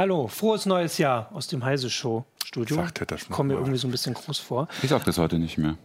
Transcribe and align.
Hallo, 0.00 0.28
frohes 0.28 0.64
neues 0.64 0.96
Jahr 0.96 1.30
aus 1.30 1.46
dem 1.48 1.62
Heise 1.62 1.90
Show 1.90 2.24
Studio. 2.42 2.76
Sagt 2.76 3.00
er 3.00 3.06
das 3.06 3.28
noch 3.28 3.36
Kommt 3.36 3.48
mir 3.48 3.56
irgendwie 3.56 3.76
so 3.76 3.86
ein 3.86 3.90
bisschen 3.90 4.14
groß 4.14 4.38
vor. 4.38 4.66
Ich 4.82 4.88
sag 4.88 5.04
das 5.04 5.18
heute 5.18 5.38
nicht 5.38 5.58
mehr. 5.58 5.76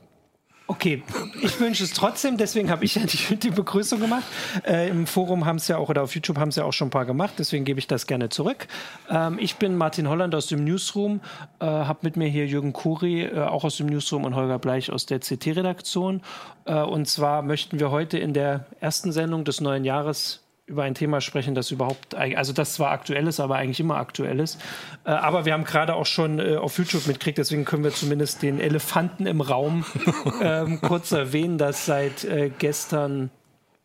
Okay, 0.67 1.03
ich 1.43 1.59
wünsche 1.59 1.83
es 1.83 1.93
trotzdem, 1.93 2.37
deswegen 2.37 2.71
habe 2.71 2.85
ich 2.85 2.95
ja 2.95 3.03
die, 3.05 3.35
die 3.35 3.51
Begrüßung 3.51 3.99
gemacht. 3.99 4.23
Äh, 4.65 4.89
Im 4.89 5.05
Forum 5.05 5.45
haben 5.45 5.57
es 5.57 5.67
ja 5.67 5.77
auch, 5.77 5.89
oder 5.89 6.01
auf 6.01 6.15
YouTube 6.15 6.39
haben 6.39 6.49
es 6.49 6.55
ja 6.55 6.63
auch 6.63 6.73
schon 6.73 6.87
ein 6.87 6.91
paar 6.91 7.05
gemacht, 7.05 7.35
deswegen 7.37 7.65
gebe 7.65 7.77
ich 7.77 7.85
das 7.85 8.07
gerne 8.07 8.29
zurück. 8.29 8.67
Ähm, 9.07 9.37
ich 9.39 9.57
bin 9.57 9.77
Martin 9.77 10.09
Holland 10.09 10.33
aus 10.33 10.47
dem 10.47 10.63
Newsroom, 10.63 11.21
äh, 11.59 11.65
habe 11.65 11.99
mit 12.01 12.17
mir 12.17 12.27
hier 12.27 12.47
Jürgen 12.47 12.73
Kuri, 12.73 13.25
äh, 13.25 13.41
auch 13.41 13.63
aus 13.63 13.77
dem 13.77 13.85
Newsroom, 13.85 14.23
und 14.23 14.35
Holger 14.35 14.57
Bleich 14.57 14.91
aus 14.91 15.05
der 15.05 15.19
CT-Redaktion. 15.19 16.21
Äh, 16.65 16.81
und 16.81 17.07
zwar 17.07 17.43
möchten 17.43 17.79
wir 17.79 17.91
heute 17.91 18.17
in 18.17 18.33
der 18.33 18.65
ersten 18.79 19.11
Sendung 19.11 19.45
des 19.45 19.61
neuen 19.61 19.85
Jahres 19.85 20.44
über 20.67 20.83
ein 20.83 20.95
Thema 20.95 21.21
sprechen, 21.21 21.53
das 21.53 21.69
überhaupt, 21.69 22.15
also 22.15 22.51
das 22.51 22.73
zwar 22.73 22.91
aktuell 22.91 23.27
ist, 23.27 23.39
aber 23.39 23.55
eigentlich 23.55 23.79
immer 23.79 23.97
aktuell 23.97 24.39
ist. 24.39 24.59
Äh, 25.05 25.11
aber 25.11 25.45
wir 25.45 25.53
haben 25.53 25.63
gerade 25.63 25.93
auch 25.93 26.07
schon 26.07 26.39
äh, 26.39 26.55
auf 26.55 26.77
YouTube 26.77 27.05
mitgekriegt, 27.05 27.37
deswegen 27.37 27.65
können 27.65 27.83
wir 27.83 27.91
zumindest 27.91 28.41
den 28.41 28.59
Elefanten 28.59 29.27
im 29.27 29.41
Raum 29.41 29.85
ähm, 30.41 30.81
kurz 30.81 31.11
erwähnen, 31.11 31.57
dass 31.57 31.85
seit 31.85 32.23
äh, 32.23 32.51
gestern 32.57 33.29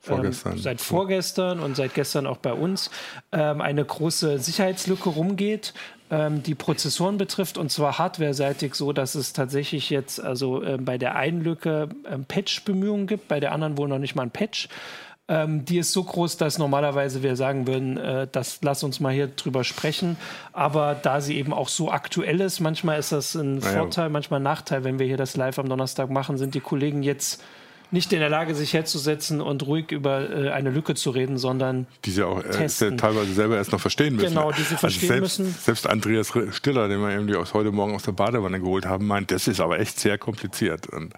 Vorgestern. 0.03 0.53
Ähm, 0.55 0.59
seit 0.59 0.81
vorgestern 0.81 1.61
und 1.61 1.77
seit 1.77 1.93
gestern 1.93 2.27
auch 2.27 2.39
bei 2.39 2.55
uns 2.55 2.91
ähm, 3.33 3.61
eine 3.61 3.85
große 3.85 4.39
Sicherheitslücke 4.39 5.11
rumgeht, 5.11 5.75
ähm, 6.11 6.43
die 6.43 6.55
Prozessoren 6.55 7.19
betrifft 7.19 7.59
und 7.59 7.71
zwar 7.71 7.99
hardwareseitig 7.99 8.75
so, 8.75 8.95
dass 8.95 9.15
es 9.15 9.35
tatsächlich 9.35 9.91
jetzt 9.91 10.19
also 10.19 10.63
ähm, 10.63 10.87
bei 10.87 10.97
der 10.97 11.17
einen 11.17 11.43
Lücke 11.43 11.91
ähm, 12.11 12.25
Patch-Bemühungen 12.25 13.07
gibt, 13.07 13.29
bei 13.29 13.41
der 13.41 13.53
anderen 13.53 13.77
wohl 13.77 13.89
noch 13.89 13.99
nicht 13.99 14.15
mal 14.15 14.23
ein 14.23 14.31
Patch. 14.31 14.69
Ähm, 15.31 15.65
die 15.65 15.79
ist 15.79 15.93
so 15.93 16.03
groß, 16.03 16.39
dass 16.39 16.59
normalerweise 16.59 17.23
wir 17.23 17.37
sagen 17.37 17.69
würden, 17.69 17.97
äh, 17.97 18.27
das 18.31 18.59
lass 18.63 18.83
uns 18.83 18.99
mal 18.99 19.13
hier 19.13 19.29
drüber 19.29 19.63
sprechen. 19.63 20.17
Aber 20.53 20.97
da 21.01 21.21
sie 21.21 21.37
eben 21.39 21.53
auch 21.53 21.69
so 21.69 21.93
aktuell 21.93 22.41
ist, 22.41 22.59
manchmal 22.59 22.99
ist 22.99 23.13
das 23.13 23.37
ein 23.37 23.59
Naja. 23.59 23.79
Vorteil, 23.79 24.11
manchmal 24.11 24.41
ein 24.41 24.43
Nachteil, 24.43 24.83
wenn 24.83 24.99
wir 24.99 25.07
hier 25.07 25.17
das 25.17 25.37
live 25.37 25.61
am 25.61 25.69
Donnerstag 25.69 26.11
machen, 26.11 26.37
sind 26.37 26.55
die 26.57 26.61
Kollegen 26.61 27.05
jetzt 27.05 27.41
nicht 27.93 28.13
in 28.13 28.21
der 28.21 28.29
Lage, 28.29 28.55
sich 28.55 28.73
herzusetzen 28.73 29.41
und 29.41 29.67
ruhig 29.67 29.91
über 29.91 30.31
äh, 30.31 30.51
eine 30.51 30.71
Lücke 30.71 30.95
zu 30.95 31.11
reden, 31.11 31.39
sondern 31.39 31.87
Die 32.05 32.11
sie 32.11 32.23
auch 32.23 32.43
äh, 32.45 32.69
teilweise 32.97 33.33
selber 33.33 33.57
erst 33.57 33.73
noch 33.73 33.81
verstehen 33.81 34.17
müssen. 34.17 34.29
Genau, 34.29 34.53
die 34.53 34.63
sie 34.63 34.77
verstehen 34.77 35.11
also 35.11 35.27
selbst, 35.27 35.39
müssen. 35.39 35.55
Selbst 35.61 35.87
Andreas 35.89 36.33
Stiller, 36.53 36.89
den 36.89 37.01
wir 37.01 37.11
irgendwie 37.11 37.37
aus 37.37 37.55
heute 37.55 37.73
Morgen 37.73 37.95
aus 37.95 38.03
der 38.03 38.13
Badewanne 38.13 38.61
geholt 38.61 38.87
haben, 38.87 39.07
meint, 39.07 39.31
das 39.31 39.49
ist 39.49 39.61
aber 39.61 39.79
echt 39.79 39.99
sehr 39.99 40.19
kompliziert. 40.19 40.87
Und, 40.89 41.15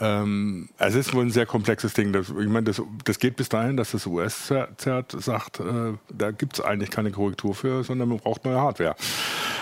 ähm, 0.00 0.68
es 0.78 0.94
ist 0.94 1.14
wohl 1.14 1.24
ein 1.24 1.30
sehr 1.30 1.46
komplexes 1.46 1.94
Ding. 1.94 2.12
Das, 2.12 2.28
ich 2.28 2.48
meine, 2.48 2.64
das, 2.64 2.82
das 3.04 3.18
geht 3.18 3.36
bis 3.36 3.48
dahin, 3.48 3.76
dass 3.76 3.92
das 3.92 4.06
US-Zert 4.06 5.12
sagt, 5.12 5.60
äh, 5.60 5.94
da 6.10 6.30
gibt 6.30 6.58
es 6.58 6.64
eigentlich 6.64 6.90
keine 6.90 7.10
Korrektur 7.10 7.54
für, 7.54 7.84
sondern 7.84 8.08
man 8.08 8.18
braucht 8.18 8.44
neue 8.44 8.60
Hardware. 8.60 8.94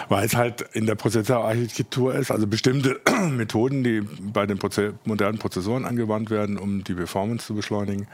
Weil 0.09 0.27
es 0.27 0.35
halt 0.35 0.63
in 0.73 0.87
der 0.87 0.95
Prozessorarchitektur 0.95 2.15
ist, 2.15 2.31
also 2.31 2.47
bestimmte 2.47 3.01
Methoden, 3.31 3.85
die 3.85 4.01
bei 4.01 4.47
den 4.47 4.59
Proze 4.59 4.95
modernen 5.05 5.39
Prozessoren 5.39 5.85
angewandt 5.85 6.31
werden, 6.31 6.50
um 6.59 6.85
die 6.85 6.95
Performance 6.95 7.47
zu 7.47 7.55
beschleunigen, 7.55 8.09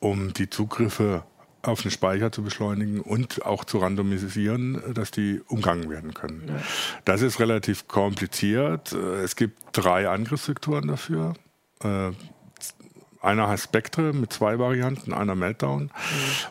um 0.00 0.32
die 0.32 0.50
Zugriffe 0.50 1.24
auf 1.62 1.82
den 1.82 1.90
Speicher 1.90 2.30
zu 2.30 2.42
beschleunigen 2.42 3.00
und 3.00 3.44
auch 3.44 3.64
zu 3.64 3.78
randomisieren, 3.78 4.94
dass 4.94 5.10
die 5.10 5.42
umgangen 5.48 5.90
werden 5.90 6.14
können. 6.14 6.60
Das 7.04 7.22
ist 7.22 7.40
relativ 7.40 7.88
kompliziert. 7.88 8.92
Es 8.92 9.34
gibt 9.36 9.58
drei 9.72 10.08
Angriffssektoren 10.08 10.86
dafür. 10.86 11.34
Einer 13.26 13.48
heißt 13.48 13.64
Spectre 13.64 14.12
mit 14.12 14.32
zwei 14.32 14.58
Varianten, 14.60 15.12
einer 15.12 15.34
Meltdown. 15.34 15.90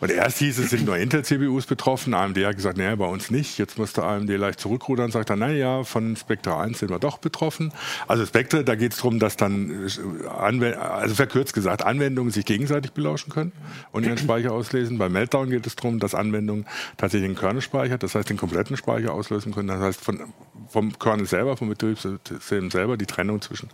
Und 0.01 0.11
erst 0.11 0.39
hieß 0.39 0.59
es, 0.59 0.71
sind 0.71 0.85
nur 0.85 0.97
Intel-CPUs 0.97 1.67
betroffen. 1.67 2.13
AMD 2.13 2.37
hat 2.45 2.57
gesagt, 2.57 2.77
naja, 2.77 2.95
bei 2.95 3.05
uns 3.05 3.31
nicht. 3.31 3.57
Jetzt 3.57 3.77
musste 3.77 4.03
AMD 4.03 4.29
leicht 4.29 4.59
zurückrudern 4.59 5.05
und 5.05 5.11
sagt 5.11 5.29
dann, 5.29 5.39
naja, 5.39 5.85
von 5.85 6.17
Spectre 6.17 6.57
1 6.57 6.79
sind 6.79 6.89
wir 6.89 6.99
doch 6.99 7.17
betroffen. 7.17 7.71
Also 8.09 8.25
Spectre, 8.25 8.65
da 8.65 8.75
geht 8.75 8.91
es 8.91 8.97
darum, 8.97 9.19
dass 9.19 9.37
dann, 9.37 9.87
äh, 9.87 10.73
also 10.73 11.15
verkürzt 11.15 11.53
gesagt, 11.53 11.85
Anwendungen 11.85 12.31
sich 12.31 12.45
gegenseitig 12.45 12.91
belauschen 12.91 13.31
können 13.31 13.53
und 13.93 14.05
ihren 14.05 14.17
Speicher 14.17 14.51
auslesen. 14.51 14.97
Bei 14.97 15.07
Meltdown 15.07 15.49
geht 15.49 15.65
es 15.65 15.77
darum, 15.77 15.99
dass 15.99 16.13
Anwendungen 16.13 16.65
tatsächlich 16.97 17.29
den 17.29 17.37
Kernelspeicher, 17.37 17.97
das 17.97 18.15
heißt 18.15 18.29
den 18.29 18.37
kompletten 18.37 18.75
Speicher 18.75 19.13
auslösen 19.13 19.53
können. 19.53 19.69
Das 19.69 19.79
heißt 19.79 20.01
von, 20.01 20.33
vom 20.67 20.99
Kernel 20.99 21.25
selber, 21.25 21.55
vom 21.55 21.69
Betriebssystem 21.69 22.69
selber, 22.69 22.97
die 22.97 23.05
Trennung 23.05 23.41
zwischen 23.41 23.69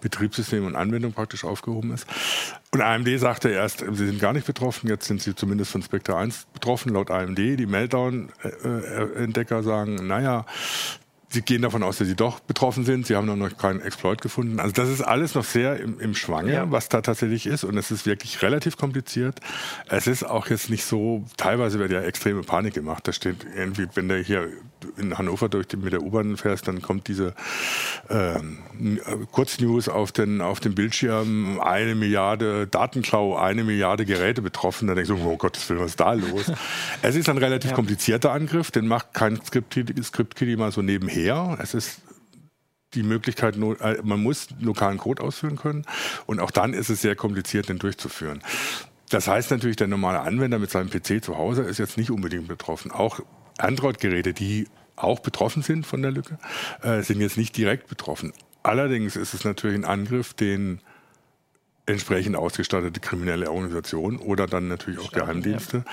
Betriebssystem 0.00 0.64
und 0.64 0.76
Anwendung 0.76 1.12
praktisch 1.12 1.44
aufgehoben 1.44 1.92
ist. 1.92 2.06
Und 2.72 2.80
AMD 2.80 3.08
sagte 3.20 3.50
erst, 3.50 3.80
sie 3.80 4.06
sind 4.06 4.20
gar 4.20 4.32
nicht 4.32 4.46
betroffen, 4.46 4.88
jetzt 4.88 5.06
sind 5.06 5.22
sie 5.22 5.34
zumindest 5.34 5.70
von 5.70 5.82
Spectre 5.82 6.16
1 6.16 6.46
betroffen, 6.52 6.92
laut 6.92 7.10
AMD. 7.10 7.38
Die 7.38 7.66
Meltdown-Entdecker 7.66 9.62
sagen, 9.62 10.06
naja, 10.06 10.44
Sie 11.34 11.42
gehen 11.42 11.62
davon 11.62 11.82
aus, 11.82 11.98
dass 11.98 12.06
sie 12.06 12.14
doch 12.14 12.38
betroffen 12.38 12.84
sind. 12.84 13.06
Sie 13.08 13.16
haben 13.16 13.26
noch 13.26 13.56
keinen 13.58 13.80
Exploit 13.80 14.22
gefunden. 14.22 14.60
Also 14.60 14.72
das 14.72 14.88
ist 14.88 15.00
alles 15.02 15.34
noch 15.34 15.42
sehr 15.44 15.80
im, 15.80 15.98
im 15.98 16.14
Schwange, 16.14 16.52
Ja. 16.52 16.70
was 16.70 16.88
da 16.88 17.00
tatsächlich 17.00 17.46
ist. 17.46 17.64
Und 17.64 17.76
es 17.76 17.90
ist 17.90 18.06
wirklich 18.06 18.40
relativ 18.42 18.76
kompliziert. 18.76 19.40
Es 19.88 20.06
ist 20.06 20.22
auch 20.22 20.46
jetzt 20.46 20.70
nicht 20.70 20.84
so, 20.84 21.24
teilweise 21.36 21.80
wird 21.80 21.90
ja 21.90 22.02
extreme 22.02 22.42
Panik 22.42 22.74
gemacht. 22.74 23.08
Da 23.08 23.12
steht 23.12 23.44
irgendwie, 23.56 23.88
wenn 23.94 24.08
du 24.08 24.16
hier 24.18 24.48
in 24.96 25.18
Hannover 25.18 25.48
durch 25.48 25.66
die, 25.66 25.76
mit 25.76 25.92
der 25.92 26.02
U-Bahn 26.02 26.36
fährst, 26.36 26.68
dann 26.68 26.82
kommt 26.82 27.08
diese 27.08 27.34
ähm, 28.08 28.58
Kurznews 29.32 29.88
auf 29.88 30.12
den, 30.12 30.40
auf 30.40 30.60
dem 30.60 30.74
Bildschirm, 30.76 31.58
eine 31.60 31.94
Milliarde 31.96 32.66
Datenklau, 32.68 33.36
eine 33.36 33.64
Milliarde 33.64 34.04
Geräte 34.04 34.40
betroffen. 34.40 34.86
Da 34.86 34.94
denkst 34.94 35.08
du, 35.08 35.16
oh 35.24 35.36
Gott, 35.36 35.58
was 35.70 35.86
ist 35.90 36.00
da 36.00 36.12
los? 36.12 36.52
es 37.02 37.16
ist 37.16 37.28
ein 37.28 37.38
relativ 37.38 37.70
Ja. 37.70 37.74
komplizierter 37.76 38.30
Angriff, 38.32 38.70
den 38.70 38.86
macht 38.86 39.14
kein 39.14 39.40
Script-Kiddie 39.42 40.00
Script 40.04 40.40
mal 40.58 40.70
so 40.70 40.82
nebenher. 40.82 41.23
Es 41.60 41.74
ist 41.74 42.00
die 42.94 43.02
Möglichkeit, 43.02 43.56
äh, 43.56 44.02
man 44.02 44.22
muss 44.22 44.48
lokalen 44.60 44.98
Code 44.98 45.22
ausführen 45.22 45.56
können 45.56 45.84
und 46.26 46.40
auch 46.40 46.50
dann 46.50 46.74
ist 46.74 46.90
es 46.90 47.00
sehr 47.00 47.16
kompliziert, 47.16 47.68
den 47.68 47.78
durchzuführen. 47.78 48.42
Das 49.10 49.28
heißt 49.28 49.50
natürlich, 49.50 49.76
der 49.76 49.86
normale 49.86 50.20
Anwender 50.20 50.58
mit 50.58 50.70
seinem 50.70 50.90
PC 50.90 51.22
zu 51.22 51.36
Hause 51.36 51.62
ist 51.62 51.78
jetzt 51.78 51.96
nicht 51.96 52.10
unbedingt 52.10 52.48
betroffen. 52.48 52.90
Auch 52.90 53.20
Android-Geräte, 53.58 54.32
die 54.32 54.68
auch 54.96 55.20
betroffen 55.20 55.62
sind 55.62 55.86
von 55.86 56.02
der 56.02 56.10
Lücke, 56.10 56.38
äh, 56.82 57.02
sind 57.02 57.20
jetzt 57.20 57.36
nicht 57.36 57.56
direkt 57.56 57.88
betroffen. 57.88 58.32
Allerdings 58.62 59.16
ist 59.16 59.34
es 59.34 59.44
natürlich 59.44 59.76
ein 59.76 59.84
Angriff, 59.84 60.34
den 60.34 60.80
entsprechend 61.86 62.36
ausgestattete 62.36 62.98
kriminelle 63.00 63.50
Organisationen 63.50 64.18
oder 64.18 64.46
dann 64.46 64.68
natürlich 64.68 65.00
auch 65.00 65.12
Geheimdienste 65.12 65.84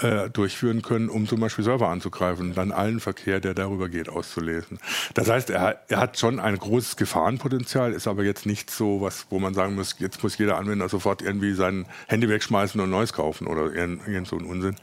äh, 0.00 0.30
durchführen 0.30 0.82
können, 0.82 1.08
um 1.08 1.26
zum 1.26 1.40
Beispiel 1.40 1.64
Server 1.64 1.88
anzugreifen 1.88 2.50
und 2.50 2.56
dann 2.56 2.70
allen 2.70 3.00
Verkehr, 3.00 3.40
der 3.40 3.54
darüber 3.54 3.88
geht, 3.88 4.08
auszulesen. 4.08 4.78
Das 5.14 5.28
heißt, 5.28 5.50
er, 5.50 5.80
er 5.88 5.98
hat 5.98 6.18
schon 6.18 6.38
ein 6.38 6.56
großes 6.56 6.96
Gefahrenpotenzial, 6.96 7.92
ist 7.92 8.06
aber 8.06 8.22
jetzt 8.22 8.46
nicht 8.46 8.70
so 8.70 9.00
was, 9.00 9.26
wo 9.30 9.40
man 9.40 9.54
sagen 9.54 9.74
muss, 9.74 9.96
jetzt 9.98 10.22
muss 10.22 10.38
jeder 10.38 10.56
Anwender 10.56 10.88
sofort 10.88 11.20
irgendwie 11.20 11.54
sein 11.54 11.86
Handy 12.06 12.28
wegschmeißen 12.28 12.80
und 12.80 12.90
neues 12.90 13.12
kaufen 13.12 13.48
oder 13.48 13.72
irgend, 13.72 14.06
irgend 14.06 14.28
so 14.28 14.36
ein 14.36 14.44
Unsinn. 14.44 14.76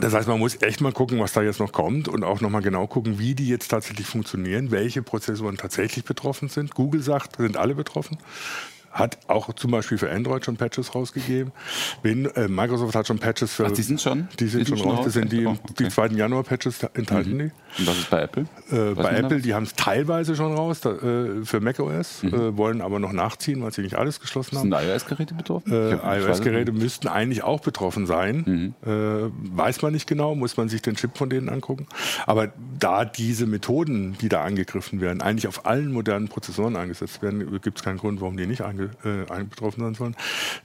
Das 0.00 0.14
heißt, 0.14 0.26
man 0.26 0.38
muss 0.38 0.60
echt 0.62 0.80
mal 0.80 0.92
gucken, 0.92 1.20
was 1.20 1.32
da 1.32 1.42
jetzt 1.42 1.60
noch 1.60 1.72
kommt 1.72 2.08
und 2.08 2.24
auch 2.24 2.40
nochmal 2.40 2.62
genau 2.62 2.86
gucken, 2.86 3.18
wie 3.18 3.34
die 3.34 3.48
jetzt 3.48 3.68
tatsächlich 3.68 4.06
funktionieren, 4.06 4.70
welche 4.70 5.02
Prozessoren 5.02 5.58
tatsächlich 5.58 6.04
betroffen 6.04 6.48
sind. 6.48 6.74
Google 6.74 7.02
sagt, 7.02 7.36
sind 7.36 7.58
alle 7.58 7.74
betroffen. 7.74 8.16
Hat 8.92 9.18
auch 9.26 9.52
zum 9.54 9.70
Beispiel 9.70 9.98
für 9.98 10.10
Android 10.10 10.44
schon 10.44 10.56
Patches 10.56 10.94
rausgegeben. 10.94 11.52
Win 12.02 12.26
äh, 12.36 12.48
Microsoft 12.48 12.94
hat 12.94 13.06
schon 13.06 13.18
Patches 13.18 13.54
für. 13.54 13.66
Ach, 13.66 13.72
die 13.72 13.82
sind 13.82 14.00
schon? 14.00 14.28
Die 14.38 14.46
sind, 14.46 14.60
die 14.60 14.64
sind 14.66 14.78
schon 14.78 14.90
raus. 14.90 15.04
Das 15.04 15.14
sind 15.14 15.32
die, 15.32 15.46
oh, 15.46 15.50
okay. 15.50 15.84
die 15.84 15.88
2. 15.88 16.08
Januar-Patches 16.08 16.82
enthalten 16.94 17.34
mhm. 17.34 17.38
die. 17.38 17.80
Und 17.80 17.86
was 17.86 17.98
ist 17.98 18.10
bei 18.10 18.22
Apple? 18.22 18.46
Äh, 18.70 18.94
bei 18.94 19.16
Apple, 19.16 19.40
die 19.40 19.54
haben 19.54 19.62
es 19.62 19.74
teilweise 19.74 20.36
schon 20.36 20.54
raus 20.54 20.80
da, 20.80 20.90
äh, 20.92 21.44
für 21.44 21.60
macOS, 21.60 22.22
mhm. 22.22 22.34
äh, 22.34 22.56
wollen 22.56 22.82
aber 22.82 22.98
noch 22.98 23.12
nachziehen, 23.12 23.62
weil 23.62 23.72
sie 23.72 23.80
nicht 23.80 23.96
alles 23.96 24.20
geschlossen 24.20 24.58
haben. 24.58 24.70
Sind 24.70 24.88
iOS-Geräte 24.88 25.34
betroffen? 25.34 25.72
Äh, 25.72 26.18
iOS-Geräte 26.18 26.72
müssten 26.72 27.08
eigentlich 27.08 27.42
auch 27.42 27.60
betroffen 27.60 28.06
sein. 28.06 28.74
Mhm. 28.84 28.90
Äh, 28.90 29.30
weiß 29.56 29.80
man 29.80 29.94
nicht 29.94 30.06
genau, 30.06 30.34
muss 30.34 30.58
man 30.58 30.68
sich 30.68 30.82
den 30.82 30.96
Chip 30.96 31.16
von 31.16 31.30
denen 31.30 31.48
angucken. 31.48 31.86
Aber 32.26 32.52
da 32.78 33.06
diese 33.06 33.46
Methoden, 33.46 34.18
die 34.20 34.28
da 34.28 34.42
angegriffen 34.42 35.00
werden, 35.00 35.22
eigentlich 35.22 35.48
auf 35.48 35.64
allen 35.64 35.92
modernen 35.92 36.28
Prozessoren 36.28 36.76
eingesetzt 36.76 37.22
werden, 37.22 37.60
gibt 37.62 37.78
es 37.78 37.84
keinen 37.84 37.98
Grund, 37.98 38.20
warum 38.20 38.36
die 38.36 38.46
nicht 38.46 38.60
ange, 39.28 39.42
äh, 39.42 39.44
betroffen 39.44 39.82
sein 39.82 39.94
sollen. 39.94 40.16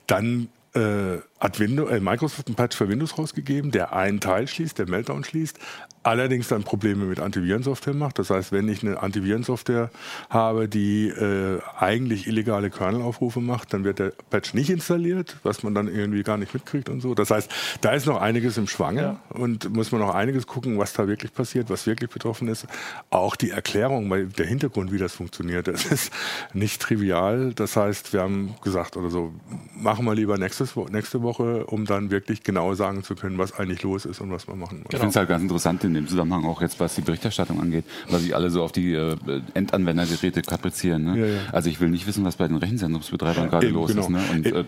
Dann 0.07 0.49
äh, 0.73 1.19
hat 1.39 1.59
Windows, 1.59 1.89
äh, 1.91 1.99
Microsoft 1.99 2.47
einen 2.47 2.55
Patch 2.55 2.77
für 2.77 2.89
Windows 2.89 3.17
rausgegeben, 3.17 3.71
der 3.71 3.93
einen 3.93 4.19
Teil 4.19 4.47
schließt, 4.47 4.77
der 4.77 4.87
Meltdown 4.87 5.23
schließt, 5.23 5.59
allerdings 6.07 6.47
dann 6.47 6.63
Probleme 6.63 7.05
mit 7.05 7.19
Antivirensoftware 7.19 7.93
macht. 7.93 8.19
Das 8.19 8.29
heißt, 8.29 8.51
wenn 8.51 8.69
ich 8.69 8.81
eine 8.81 9.01
Antivirensoftware 9.01 9.91
habe, 10.29 10.67
die 10.67 11.09
äh, 11.09 11.59
eigentlich 11.77 12.27
illegale 12.27 12.69
Kernelaufrufe 12.69 13.41
macht, 13.41 13.73
dann 13.73 13.83
wird 13.83 13.99
der 13.99 14.13
Patch 14.29 14.53
nicht 14.53 14.69
installiert, 14.69 15.37
was 15.43 15.63
man 15.63 15.75
dann 15.75 15.87
irgendwie 15.87 16.23
gar 16.23 16.37
nicht 16.37 16.53
mitkriegt 16.53 16.89
und 16.89 17.01
so. 17.01 17.13
Das 17.13 17.29
heißt, 17.29 17.51
da 17.81 17.91
ist 17.91 18.05
noch 18.05 18.21
einiges 18.21 18.57
im 18.57 18.67
Schwange 18.67 19.01
ja. 19.01 19.21
und 19.29 19.73
muss 19.73 19.91
man 19.91 20.01
noch 20.01 20.15
einiges 20.15 20.47
gucken, 20.47 20.77
was 20.77 20.93
da 20.93 21.07
wirklich 21.07 21.33
passiert, 21.33 21.69
was 21.69 21.85
wirklich 21.85 22.09
betroffen 22.09 22.47
ist. 22.47 22.67
Auch 23.09 23.35
die 23.35 23.51
Erklärung, 23.51 24.09
weil 24.09 24.27
der 24.27 24.45
Hintergrund, 24.45 24.91
wie 24.91 24.97
das 24.97 25.13
funktioniert, 25.13 25.67
das 25.67 25.85
ist 25.85 26.11
nicht 26.53 26.81
trivial. 26.81 27.53
Das 27.53 27.75
heißt, 27.75 28.13
wir 28.13 28.21
haben 28.21 28.55
gesagt 28.63 28.95
oder 28.95 29.09
so, 29.09 29.33
machen 29.75 30.05
wir 30.05 30.15
lieber 30.15 30.37
nächstes, 30.37 30.75
nächste 30.89 31.21
Woche, 31.21 31.65
um 31.65 31.85
dann 31.85 32.11
wirklich 32.11 32.43
genau 32.43 32.73
sagen 32.75 33.03
zu 33.03 33.15
können, 33.15 33.37
was 33.37 33.57
eigentlich 33.59 33.83
los 33.83 34.05
ist 34.05 34.21
und 34.21 34.31
was 34.31 34.47
wir 34.47 34.55
machen. 34.55 34.77
Genau. 34.77 34.89
Ich 34.91 34.97
finde 34.97 35.09
es 35.09 35.15
halt 35.15 35.29
ganz 35.29 35.43
interessant 35.43 35.83
in 35.83 35.96
dem 35.97 36.07
Zusammenhang 36.07 36.45
auch 36.45 36.61
jetzt, 36.61 36.79
was 36.79 36.95
die 36.95 37.01
Berichterstattung 37.01 37.59
angeht, 37.59 37.85
weil 38.09 38.19
sich 38.19 38.35
alle 38.35 38.49
so 38.49 38.63
auf 38.63 38.71
die 38.71 38.93
äh, 38.93 39.15
Endanwendergeräte 39.53 40.41
kaprizieren. 40.41 41.03
Ne? 41.03 41.19
Ja, 41.19 41.25
ja. 41.25 41.39
Also 41.51 41.69
ich 41.69 41.79
will 41.79 41.89
nicht 41.89 42.07
wissen, 42.07 42.23
was 42.23 42.35
bei 42.35 42.47
den 42.47 42.57
Rechenzentrumsbetreibern 42.57 43.49
gerade 43.49 43.67
los 43.69 43.89
genau. 43.89 44.01
ist. 44.01 44.09
Ne? 44.09 44.21
Und, 44.31 44.45
äh, 44.45 44.63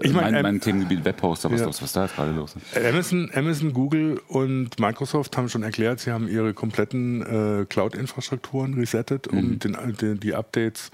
ich 0.00 0.12
mein, 0.12 0.32
mein, 0.32 0.42
mein 0.42 0.60
Themengebiet 0.60 1.04
Webhoster, 1.04 1.50
was, 1.50 1.60
ja. 1.60 1.66
los, 1.66 1.82
was 1.82 1.92
da 1.92 2.04
jetzt 2.04 2.16
gerade 2.16 2.32
los 2.32 2.56
ist. 2.56 2.84
Amazon, 2.84 3.30
Amazon, 3.34 3.72
Google 3.72 4.20
und 4.28 4.80
Microsoft 4.80 5.36
haben 5.36 5.48
schon 5.48 5.62
erklärt, 5.62 6.00
sie 6.00 6.12
haben 6.12 6.28
ihre 6.28 6.54
kompletten 6.54 7.22
äh, 7.22 7.66
Cloud-Infrastrukturen 7.66 8.74
resettet, 8.74 9.28
um 9.28 9.36
mhm. 9.36 9.58
den, 9.58 9.76
den, 10.00 10.20
die 10.20 10.34
Updates 10.34 10.90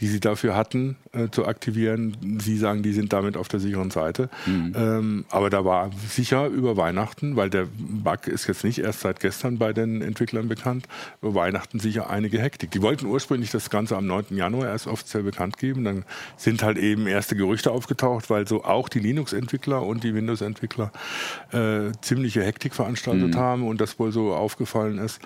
die 0.00 0.06
sie 0.06 0.20
dafür 0.20 0.56
hatten, 0.56 0.96
äh, 1.12 1.28
zu 1.30 1.46
aktivieren. 1.46 2.38
Sie 2.40 2.56
sagen, 2.56 2.82
die 2.82 2.92
sind 2.92 3.12
damit 3.12 3.36
auf 3.36 3.48
der 3.48 3.60
sicheren 3.60 3.90
Seite. 3.90 4.30
Mhm. 4.46 4.72
Ähm, 4.74 5.24
aber 5.28 5.50
da 5.50 5.64
war 5.64 5.90
sicher 6.08 6.46
über 6.46 6.76
Weihnachten, 6.76 7.36
weil 7.36 7.50
der 7.50 7.66
Bug 7.78 8.26
ist 8.26 8.46
jetzt 8.46 8.64
nicht 8.64 8.78
erst 8.78 9.00
seit 9.00 9.20
gestern 9.20 9.58
bei 9.58 9.72
den 9.72 10.00
Entwicklern 10.00 10.48
bekannt, 10.48 10.86
über 11.20 11.34
Weihnachten 11.34 11.80
sicher 11.80 12.08
einige 12.08 12.40
Hektik. 12.40 12.70
Die 12.70 12.80
wollten 12.80 13.06
ursprünglich 13.06 13.50
das 13.50 13.68
Ganze 13.68 13.96
am 13.96 14.06
9. 14.06 14.36
Januar 14.36 14.68
erst 14.68 14.86
offiziell 14.86 15.22
bekannt 15.22 15.58
geben. 15.58 15.84
Dann 15.84 16.04
sind 16.36 16.62
halt 16.62 16.78
eben 16.78 17.06
erste 17.06 17.36
Gerüchte 17.36 17.70
aufgetaucht, 17.70 18.30
weil 18.30 18.48
so 18.48 18.64
auch 18.64 18.88
die 18.88 19.00
Linux-Entwickler 19.00 19.82
und 19.82 20.02
die 20.02 20.14
Windows-Entwickler 20.14 20.92
äh, 21.52 21.92
ziemliche 22.00 22.42
Hektik 22.42 22.74
veranstaltet 22.74 23.34
mhm. 23.34 23.38
haben 23.38 23.68
und 23.68 23.80
das 23.80 23.98
wohl 23.98 24.12
so 24.12 24.32
aufgefallen 24.32 24.98
ist. 24.98 25.20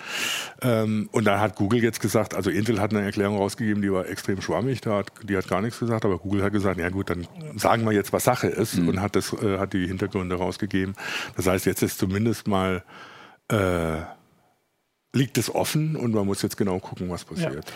Ähm, 0.63 1.09
und 1.13 1.25
dann 1.25 1.41
hat 1.41 1.55
Google 1.55 1.83
jetzt 1.83 2.01
gesagt, 2.01 2.35
also 2.35 2.51
Intel 2.51 2.81
hat 2.81 2.91
eine 2.91 3.03
Erklärung 3.03 3.37
rausgegeben, 3.37 3.81
die 3.81 3.93
war 3.93 4.09
extrem 4.09 4.41
schwammig 4.41 4.64
mich, 4.65 4.81
da 4.81 4.99
hat, 4.99 5.13
die 5.23 5.37
hat 5.37 5.49
gar 5.49 5.61
nichts 5.61 5.79
gesagt, 5.79 6.05
aber 6.05 6.19
Google 6.19 6.43
hat 6.43 6.53
gesagt, 6.53 6.79
ja 6.79 6.89
gut, 6.89 7.11
dann 7.11 7.27
sagen 7.57 7.85
wir 7.85 7.93
jetzt, 7.93 8.13
was 8.13 8.25
Sache 8.25 8.49
ist 8.49 8.77
mhm. 8.77 8.89
und 8.89 9.01
hat, 9.01 9.17
das, 9.17 9.33
äh, 9.33 9.59
hat 9.59 9.73
die 9.73 9.87
Hintergründe 9.87 10.37
rausgegeben. 10.37 10.95
Das 11.37 11.47
heißt, 11.47 11.67
jetzt 11.67 11.83
ist 11.83 11.99
zumindest 11.99 12.49
mal 12.49 12.83
äh, 13.49 14.03
liegt 15.15 15.39
es 15.39 15.55
offen 15.55 15.97
und 15.97 16.13
man 16.13 16.27
muss 16.27 16.43
jetzt 16.43 16.57
genau 16.57 16.79
gucken, 16.79 17.09
was 17.09 17.25
passiert. 17.25 17.55
Ja. 17.55 17.75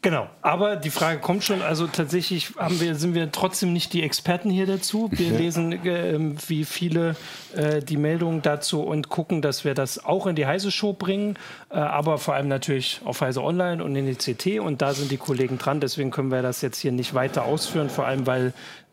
Genau, 0.00 0.28
aber 0.42 0.76
die 0.76 0.90
Frage 0.90 1.18
kommt 1.18 1.42
schon, 1.42 1.60
also 1.60 1.88
tatsächlich 1.88 2.54
haben 2.56 2.80
wir, 2.80 2.94
sind 2.94 3.14
wir 3.14 3.32
trotzdem 3.32 3.72
nicht 3.72 3.92
die 3.92 4.04
Experten 4.04 4.48
hier 4.48 4.66
dazu. 4.66 5.08
Wir 5.10 5.32
lesen 5.36 5.72
äh, 5.72 6.16
wie 6.46 6.64
viele 6.64 7.16
äh, 7.56 7.82
die 7.82 7.96
Meldungen 7.96 8.40
dazu 8.40 8.82
und 8.82 9.08
gucken, 9.08 9.42
dass 9.42 9.64
wir 9.64 9.74
das 9.74 10.04
auch 10.04 10.28
in 10.28 10.36
die 10.36 10.46
Heise 10.46 10.70
Show 10.70 10.92
bringen, 10.92 11.36
äh, 11.70 11.78
aber 11.78 12.18
vor 12.18 12.34
allem 12.34 12.46
natürlich 12.46 13.00
auf 13.04 13.22
Heise 13.22 13.42
Online 13.42 13.82
und 13.82 13.96
in 13.96 14.06
die 14.06 14.14
CT 14.14 14.60
und 14.60 14.82
da 14.82 14.94
sind 14.94 15.10
die 15.10 15.16
Kollegen 15.16 15.58
dran, 15.58 15.80
deswegen 15.80 16.12
können 16.12 16.30
wir 16.30 16.42
das 16.42 16.62
jetzt 16.62 16.78
hier 16.78 16.92
nicht 16.92 17.14
weiter 17.14 17.44
ausführen, 17.44 17.90
vor 17.90 18.06
allem 18.06 18.24
weil 18.28 18.52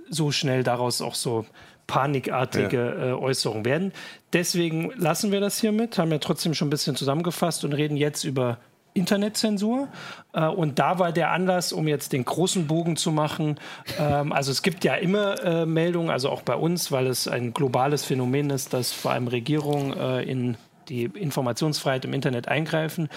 so 0.09 0.31
schnell 0.31 0.63
daraus 0.63 1.03
auch 1.03 1.15
so 1.15 1.45
panikartige 1.85 2.77
ja. 2.77 3.09
äh, 3.09 3.13
Äußerungen 3.13 3.63
werden. 3.63 3.91
Deswegen 4.33 4.91
lassen 4.97 5.31
wir 5.31 5.39
das 5.39 5.59
hiermit, 5.59 5.99
haben 5.99 6.11
ja 6.11 6.17
trotzdem 6.17 6.55
schon 6.55 6.67
ein 6.67 6.71
bisschen 6.71 6.95
zusammengefasst 6.95 7.63
und 7.63 7.73
reden 7.73 7.95
jetzt 7.95 8.23
über 8.23 8.57
Internetzensur. 8.95 9.89
Äh, 10.33 10.47
und 10.47 10.79
da 10.79 10.97
war 10.97 11.11
der 11.11 11.31
Anlass, 11.31 11.71
um 11.71 11.87
jetzt 11.87 12.13
den 12.13 12.25
großen 12.25 12.65
Bogen 12.65 12.95
zu 12.95 13.11
machen. 13.11 13.59
Ähm, 13.99 14.31
also 14.31 14.51
es 14.51 14.63
gibt 14.63 14.83
ja 14.83 14.95
immer 14.95 15.43
äh, 15.43 15.65
Meldungen, 15.67 16.09
also 16.09 16.29
auch 16.29 16.41
bei 16.41 16.55
uns, 16.55 16.91
weil 16.91 17.05
es 17.05 17.27
ein 17.27 17.53
globales 17.53 18.03
Phänomen 18.05 18.49
ist, 18.49 18.73
dass 18.73 18.91
vor 18.91 19.11
allem 19.11 19.27
Regierungen 19.27 19.95
äh, 19.95 20.23
in 20.23 20.57
die 20.87 21.05
Informationsfreiheit 21.05 22.05
im 22.05 22.13
Internet 22.13 22.47
eingreifen. 22.47 23.09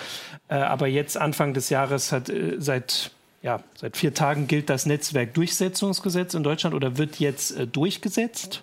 aber 0.49 0.87
jetzt 0.87 1.19
Anfang 1.19 1.53
des 1.53 1.69
Jahres 1.69 2.13
hat 2.13 2.33
seit 2.57 3.11
ja, 3.43 3.61
seit 3.75 3.99
vier 3.99 4.15
Tagen 4.15 4.47
gilt 4.47 4.71
das 4.71 4.87
Netzwerkdurchsetzungsgesetz 4.87 6.33
in 6.33 6.43
Deutschland 6.43 6.75
oder 6.75 6.97
wird 6.97 7.21
jetzt 7.21 7.55
durchgesetzt 7.73 8.63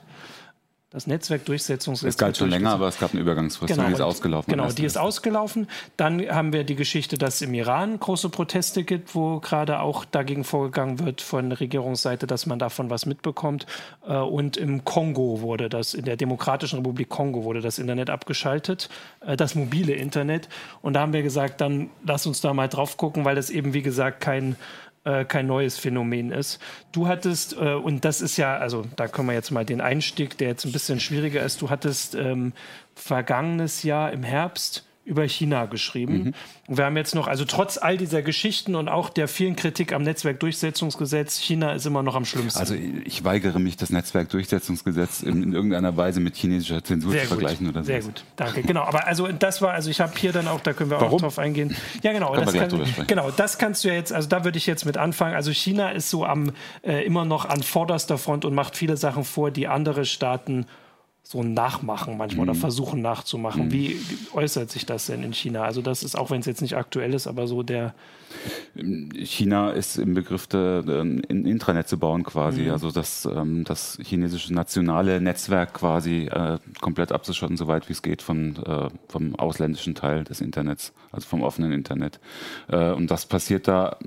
das 0.95 1.07
Netzwerkdurchsetzungsgesetz. 1.07 2.13
Es 2.13 2.17
galt 2.17 2.37
schon 2.37 2.49
länger, 2.49 2.71
aber 2.71 2.87
es 2.87 2.97
gab 2.97 3.11
eine 3.11 3.19
Übergangsfrist, 3.19 3.73
genau, 3.73 3.87
die 3.87 3.93
ist 3.93 4.01
ausgelaufen. 4.01 4.49
Genau, 4.49 4.69
die 4.69 4.85
ist 4.85 4.97
ausgelaufen. 4.97 5.67
Dann 5.97 6.21
haben 6.29 6.53
wir 6.53 6.63
die 6.63 6.75
Geschichte, 6.75 7.17
dass 7.17 7.35
es 7.35 7.41
im 7.41 7.53
Iran 7.53 7.99
große 7.99 8.29
Proteste 8.29 8.85
gibt, 8.85 9.13
wo 9.13 9.41
gerade 9.41 9.81
auch 9.81 10.05
dagegen 10.05 10.45
vorgegangen 10.45 10.99
wird 10.99 11.19
von 11.19 11.49
der 11.49 11.59
Regierungsseite, 11.59 12.27
dass 12.27 12.45
man 12.45 12.59
davon 12.59 12.89
was 12.89 13.05
mitbekommt. 13.05 13.65
Äh, 14.07 14.15
und 14.15 14.55
im 14.55 14.85
Kongo 14.85 15.41
wurde 15.41 15.67
das, 15.67 15.93
in 15.93 16.05
der 16.05 16.15
Demokratischen 16.15 16.77
Republik 16.77 17.09
Kongo 17.09 17.43
wurde 17.43 17.59
das 17.59 17.77
Internet 17.77 18.09
abgeschaltet, 18.09 18.89
äh, 19.19 19.35
das 19.35 19.53
mobile 19.53 19.91
Internet. 19.91 20.47
Und 20.81 20.93
da 20.93 21.01
haben 21.01 21.11
wir 21.11 21.23
gesagt, 21.23 21.59
dann 21.59 21.89
lass 22.05 22.25
uns 22.25 22.39
da 22.39 22.53
mal 22.53 22.69
drauf 22.69 22.95
gucken, 22.95 23.25
weil 23.25 23.35
das 23.35 23.49
eben, 23.49 23.73
wie 23.73 23.81
gesagt, 23.81 24.21
kein 24.21 24.55
äh, 25.05 25.23
kein 25.23 25.47
neues 25.47 25.77
Phänomen 25.77 26.31
ist. 26.31 26.59
Du 26.91 27.07
hattest, 27.07 27.53
äh, 27.53 27.73
und 27.73 28.03
das 28.03 28.21
ist 28.21 28.37
ja, 28.37 28.57
also 28.57 28.85
da 28.95 29.07
können 29.07 29.29
wir 29.29 29.35
jetzt 29.35 29.51
mal 29.51 29.65
den 29.65 29.81
Einstieg, 29.81 30.37
der 30.37 30.49
jetzt 30.49 30.65
ein 30.65 30.71
bisschen 30.71 30.99
schwieriger 30.99 31.43
ist, 31.43 31.61
du 31.61 31.69
hattest 31.69 32.15
ähm, 32.15 32.53
vergangenes 32.95 33.83
Jahr 33.83 34.11
im 34.11 34.23
Herbst 34.23 34.83
über 35.05 35.27
China 35.27 35.67
geschrieben. 35.67 36.13
Mhm. 36.13 36.33
Und 36.67 36.77
wir 36.77 36.85
haben 36.85 36.97
jetzt 36.97 37.13
noch, 37.13 37.27
also 37.27 37.45
trotz 37.45 37.77
all 37.77 37.95
dieser 37.95 38.23
Geschichten 38.23 38.73
und 38.73 38.89
auch 38.89 39.09
der 39.09 39.27
vielen 39.27 39.55
Kritik 39.55 39.93
am 39.93 40.01
Netzwerkdurchsetzungsgesetz, 40.01 41.37
China 41.37 41.73
ist 41.73 41.85
immer 41.85 42.01
noch 42.01 42.15
am 42.15 42.25
schlimmsten. 42.25 42.59
Also 42.59 42.73
ich 42.73 43.23
weigere 43.23 43.59
mich, 43.59 43.77
das 43.77 43.91
Netzwerkdurchsetzungsgesetz 43.91 45.21
in, 45.21 45.43
in 45.43 45.53
irgendeiner 45.53 45.95
Weise 45.95 46.19
mit 46.19 46.35
chinesischer 46.35 46.83
Zensur 46.83 47.11
Sehr 47.11 47.21
zu 47.21 47.27
gut. 47.27 47.37
vergleichen 47.37 47.69
oder 47.69 47.81
so. 47.81 47.85
Sehr 47.85 48.01
gut, 48.01 48.25
danke. 48.35 48.63
Genau, 48.63 48.81
aber 48.81 49.05
also 49.05 49.27
das 49.27 49.61
war, 49.61 49.73
also 49.73 49.91
ich 49.91 50.01
habe 50.01 50.13
hier 50.17 50.31
dann 50.31 50.47
auch, 50.47 50.59
da 50.59 50.73
können 50.73 50.89
wir 50.89 50.99
Warum? 50.99 51.13
auch 51.13 51.21
drauf 51.21 51.37
eingehen. 51.37 51.75
Ja, 52.01 52.11
genau. 52.11 52.35
Das 52.35 52.53
kann, 52.53 52.83
genau, 53.05 53.29
das 53.29 53.59
kannst 53.59 53.83
du 53.83 53.89
ja 53.89 53.93
jetzt, 53.93 54.11
also 54.11 54.27
da 54.27 54.43
würde 54.43 54.57
ich 54.57 54.65
jetzt 54.65 54.85
mit 54.85 54.97
anfangen. 54.97 55.35
Also 55.35 55.51
China 55.51 55.91
ist 55.91 56.09
so 56.09 56.25
am 56.25 56.51
äh, 56.81 57.05
immer 57.05 57.25
noch 57.25 57.45
an 57.45 57.61
vorderster 57.61 58.17
Front 58.17 58.43
und 58.43 58.55
macht 58.55 58.75
viele 58.75 58.97
Sachen 58.97 59.23
vor, 59.23 59.51
die 59.51 59.67
andere 59.67 60.05
Staaten 60.05 60.65
so 61.27 61.41
nachmachen 61.41 62.17
manchmal 62.17 62.45
mhm. 62.45 62.51
oder 62.51 62.59
versuchen 62.59 63.01
nachzumachen. 63.01 63.65
Mhm. 63.65 63.71
Wie 63.71 63.99
äußert 64.33 64.69
sich 64.69 64.85
das 64.85 65.07
denn 65.07 65.23
in 65.23 65.33
China? 65.33 65.63
Also 65.63 65.81
das 65.81 66.03
ist, 66.03 66.15
auch 66.15 66.29
wenn 66.29 66.39
es 66.39 66.45
jetzt 66.45 66.61
nicht 66.61 66.77
aktuell 66.77 67.15
ist, 67.15 67.25
aber 67.25 67.47
so 67.47 67.63
der... 67.63 67.95
China 69.23 69.71
ist 69.71 69.97
im 69.97 70.13
Begriff, 70.13 70.45
de, 70.45 70.83
ein 70.87 71.23
Intranet 71.23 71.87
zu 71.87 71.97
bauen 71.97 72.23
quasi, 72.23 72.63
mhm. 72.63 72.71
also 72.71 72.91
das, 72.91 73.25
ähm, 73.25 73.63
das 73.63 73.97
chinesische 74.03 74.53
nationale 74.53 75.19
Netzwerk 75.19 75.73
quasi 75.73 76.27
äh, 76.31 76.59
komplett 76.79 77.11
abzuschotten, 77.11 77.57
soweit 77.57 77.89
wie 77.89 77.93
es 77.93 78.03
geht 78.03 78.21
von, 78.21 78.57
äh, 78.63 78.89
vom 79.07 79.35
ausländischen 79.35 79.95
Teil 79.95 80.25
des 80.25 80.41
Internets, 80.41 80.93
also 81.11 81.27
vom 81.27 81.41
offenen 81.41 81.71
Internet. 81.71 82.19
Äh, 82.67 82.91
und 82.91 83.09
das 83.09 83.25
passiert 83.25 83.67
da 83.67 83.97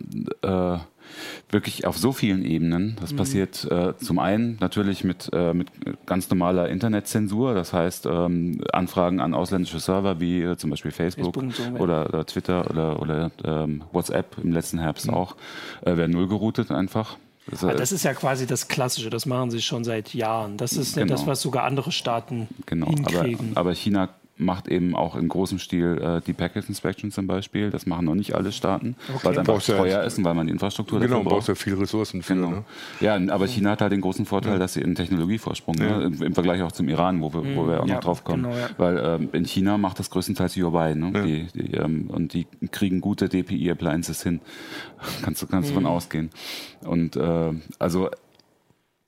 wirklich 1.50 1.86
auf 1.86 1.96
so 1.96 2.12
vielen 2.12 2.44
Ebenen. 2.44 2.96
Das 3.00 3.12
mhm. 3.12 3.16
passiert 3.16 3.64
äh, 3.70 3.96
zum 3.96 4.18
einen 4.18 4.56
natürlich 4.60 5.04
mit, 5.04 5.30
äh, 5.32 5.54
mit 5.54 5.68
ganz 6.06 6.28
normaler 6.30 6.68
Internetzensur, 6.68 7.54
das 7.54 7.72
heißt 7.72 8.06
ähm, 8.06 8.60
Anfragen 8.72 9.20
an 9.20 9.34
ausländische 9.34 9.80
Server 9.80 10.20
wie 10.20 10.42
äh, 10.42 10.56
zum 10.56 10.70
Beispiel 10.70 10.90
Facebook, 10.90 11.34
Facebook 11.34 11.80
oder, 11.80 12.08
oder, 12.08 12.26
Twitter 12.26 12.70
oder, 12.70 13.00
oder 13.00 13.30
ähm, 13.44 13.82
WhatsApp 13.92 14.36
im 14.42 14.52
letzten 14.52 14.78
Herbst 14.78 15.06
mhm. 15.06 15.14
auch, 15.14 15.36
äh, 15.84 15.96
werden 15.96 16.12
null 16.12 16.28
geroutet 16.28 16.70
einfach. 16.70 17.16
Das, 17.50 17.62
äh, 17.62 17.74
das, 17.74 17.92
ist 17.92 18.04
ja 18.04 18.14
quasi 18.14 18.46
das 18.46 18.68
Klassische, 18.68 19.10
das 19.10 19.26
machen 19.26 19.50
sie 19.50 19.62
schon 19.62 19.84
seit 19.84 20.14
Jahren. 20.14 20.56
Das 20.56 20.72
ist 20.72 20.94
genau. 20.94 21.06
ja 21.06 21.12
das, 21.12 21.26
was 21.26 21.40
sogar 21.40 21.64
andere 21.64 21.92
Staaten 21.92 22.48
genau. 22.66 22.88
hinkriegen. 22.88 23.50
Aber, 23.52 23.60
aber 23.60 23.74
China 23.74 24.10
macht 24.38 24.68
eben 24.68 24.95
auch 24.95 25.16
in 25.16 25.28
großem 25.28 25.59
Stil 25.59 25.99
äh, 26.00 26.21
die 26.25 26.33
Packet 26.33 26.68
Inspection 26.68 27.11
zum 27.11 27.26
Beispiel. 27.26 27.71
Das 27.71 27.87
machen 27.87 28.07
noch 28.07 28.14
nicht 28.14 28.35
alle 28.35 28.52
Staaten, 28.52 28.97
okay. 29.09 29.21
weil 29.25 29.33
es 29.33 29.38
einfach 29.38 29.62
teuer 29.62 30.02
ist 30.04 30.18
und 30.18 30.25
weil 30.25 30.35
man 30.35 30.47
die 30.47 30.52
Infrastruktur 30.52 31.00
Genau, 31.00 31.23
braucht. 31.23 31.28
brauchst 31.28 31.49
ja 31.49 31.54
viel 31.54 31.75
Ressourcen 31.75 32.23
für. 32.23 32.35
Genau. 32.35 32.50
Ne? 32.50 32.64
Ja, 33.00 33.18
aber 33.30 33.47
China 33.47 33.71
hat 33.71 33.80
halt 33.80 33.92
den 33.92 34.00
großen 34.00 34.26
Vorteil, 34.26 34.54
ja. 34.54 34.59
dass 34.59 34.75
sie 34.75 34.83
einen 34.83 34.95
Technologievorsprung, 34.95 35.76
ne, 35.76 35.87
ja. 35.87 35.99
ne? 35.99 36.04
Im, 36.04 36.23
Im, 36.23 36.35
Vergleich 36.35 36.62
auch 36.62 36.73
zum 36.73 36.88
Iran, 36.88 37.21
wo 37.21 37.33
wir, 37.33 37.57
wo 37.57 37.66
wir 37.66 37.83
auch 37.83 37.87
ja, 37.87 37.95
noch 37.95 38.00
drauf 38.00 38.25
kommen. 38.25 38.45
Genau, 38.45 38.54
weil 38.76 38.99
ähm, 38.99 39.28
in 39.33 39.45
China 39.45 39.76
macht 39.78 39.99
das 39.99 40.11
größtenteils 40.11 40.57
Huawei. 40.57 40.95
Ne? 40.95 41.12
Die, 41.25 41.47
die, 41.54 41.75
ähm, 41.75 42.09
und 42.09 42.33
die 42.33 42.47
kriegen 42.71 43.00
gute 43.00 43.28
DPI-Appliances 43.28 44.23
hin. 44.23 44.40
kannst 45.23 45.42
du 45.42 45.47
kannst 45.47 45.71
mhm. 45.71 45.75
davon 45.75 45.87
ausgehen. 45.87 46.30
Und 46.83 47.16
äh, 47.16 47.52
also 47.78 48.09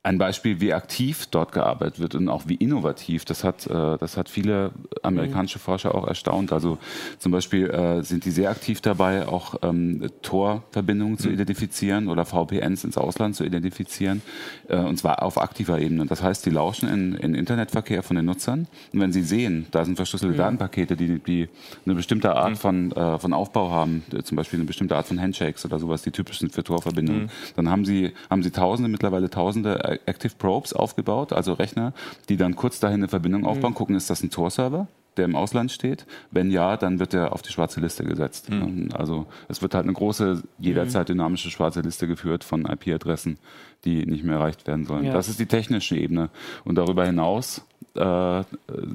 ein 0.02 0.16
Beispiel, 0.16 0.60
wie 0.62 0.72
aktiv 0.72 1.26
dort 1.26 1.52
gearbeitet 1.52 2.00
wird 2.00 2.14
und 2.14 2.30
auch 2.30 2.44
wie 2.46 2.54
innovativ. 2.54 3.26
Das 3.26 3.44
hat, 3.44 3.66
äh, 3.66 3.98
das 3.98 4.16
hat 4.16 4.30
viele 4.30 4.70
amerikanische 5.02 5.58
mhm. 5.58 5.62
Forscher 5.62 5.94
auch 5.94 6.06
erstaunt. 6.06 6.54
Also 6.54 6.78
zum 7.18 7.32
Beispiel 7.32 7.68
äh, 7.68 8.02
sind 8.02 8.24
die 8.24 8.30
sehr 8.30 8.48
aktiv 8.48 8.80
dabei, 8.80 9.28
auch 9.28 9.56
ähm, 9.62 10.08
Tor-Verbindungen 10.22 11.18
zu 11.18 11.28
mhm. 11.28 11.34
identifizieren 11.34 12.08
oder 12.08 12.24
VPNs 12.24 12.84
ins 12.84 12.96
Ausland 12.96 13.36
zu 13.36 13.44
identifizieren. 13.44 14.22
Äh, 14.68 14.78
und 14.78 14.96
zwar 14.96 15.22
auf 15.22 15.38
aktiver 15.38 15.78
Ebene. 15.78 16.06
Das 16.06 16.22
heißt, 16.22 16.46
die 16.46 16.50
lauschen 16.50 16.88
in, 16.88 17.14
in 17.16 17.34
Internetverkehr 17.34 18.02
von 18.02 18.16
den 18.16 18.24
Nutzern. 18.24 18.68
Und 18.94 19.00
wenn 19.00 19.12
sie 19.12 19.22
sehen, 19.22 19.66
da 19.70 19.84
sind 19.84 19.96
verschlüsselte. 19.96 20.38
Datenpakete, 20.38 20.96
die, 20.96 21.18
die 21.18 21.48
eine 21.84 21.94
bestimmte 21.94 22.34
Art 22.34 22.50
mhm. 22.50 22.56
von, 22.56 22.90
von 22.92 23.32
Aufbau 23.32 23.70
haben, 23.70 24.02
zum 24.22 24.36
Beispiel 24.36 24.58
eine 24.58 24.66
bestimmte 24.66 24.96
Art 24.96 25.06
von 25.06 25.20
Handshakes 25.20 25.64
oder 25.66 25.78
sowas, 25.78 26.02
die 26.02 26.10
typisch 26.10 26.38
sind 26.38 26.52
für 26.52 26.62
Tor-Verbindungen, 26.62 27.30
dann 27.56 27.68
haben 27.68 27.84
sie, 27.84 28.12
haben 28.30 28.42
sie 28.42 28.50
Tausende, 28.50 28.88
mittlerweile 28.88 29.28
Tausende 29.28 29.89
Active 30.06 30.34
Probes 30.38 30.72
aufgebaut, 30.72 31.32
also 31.32 31.52
Rechner, 31.52 31.92
die 32.28 32.36
dann 32.36 32.56
kurz 32.56 32.80
dahin 32.80 33.00
eine 33.00 33.08
Verbindung 33.08 33.44
aufbauen, 33.44 33.72
mhm. 33.72 33.76
gucken, 33.76 33.96
ist 33.96 34.10
das 34.10 34.22
ein 34.22 34.30
Tor-Server? 34.30 34.86
der 35.16 35.24
im 35.24 35.36
Ausland 35.36 35.70
steht? 35.70 36.06
Wenn 36.30 36.50
ja, 36.50 36.76
dann 36.76 36.98
wird 36.98 37.14
er 37.14 37.32
auf 37.32 37.42
die 37.42 37.52
schwarze 37.52 37.80
Liste 37.80 38.04
gesetzt. 38.04 38.50
Mhm. 38.50 38.90
Also 38.92 39.26
es 39.48 39.62
wird 39.62 39.74
halt 39.74 39.84
eine 39.84 39.92
große, 39.92 40.42
jederzeit 40.58 41.08
mhm. 41.08 41.14
dynamische 41.14 41.50
schwarze 41.50 41.80
Liste 41.80 42.06
geführt 42.06 42.44
von 42.44 42.64
IP-Adressen, 42.64 43.38
die 43.84 44.06
nicht 44.06 44.24
mehr 44.24 44.36
erreicht 44.36 44.66
werden 44.66 44.86
sollen. 44.86 45.04
Ja. 45.04 45.12
Das 45.12 45.28
ist 45.28 45.40
die 45.40 45.46
technische 45.46 45.96
Ebene. 45.96 46.30
Und 46.64 46.76
darüber 46.76 47.04
hinaus 47.04 47.64
äh, 47.94 48.42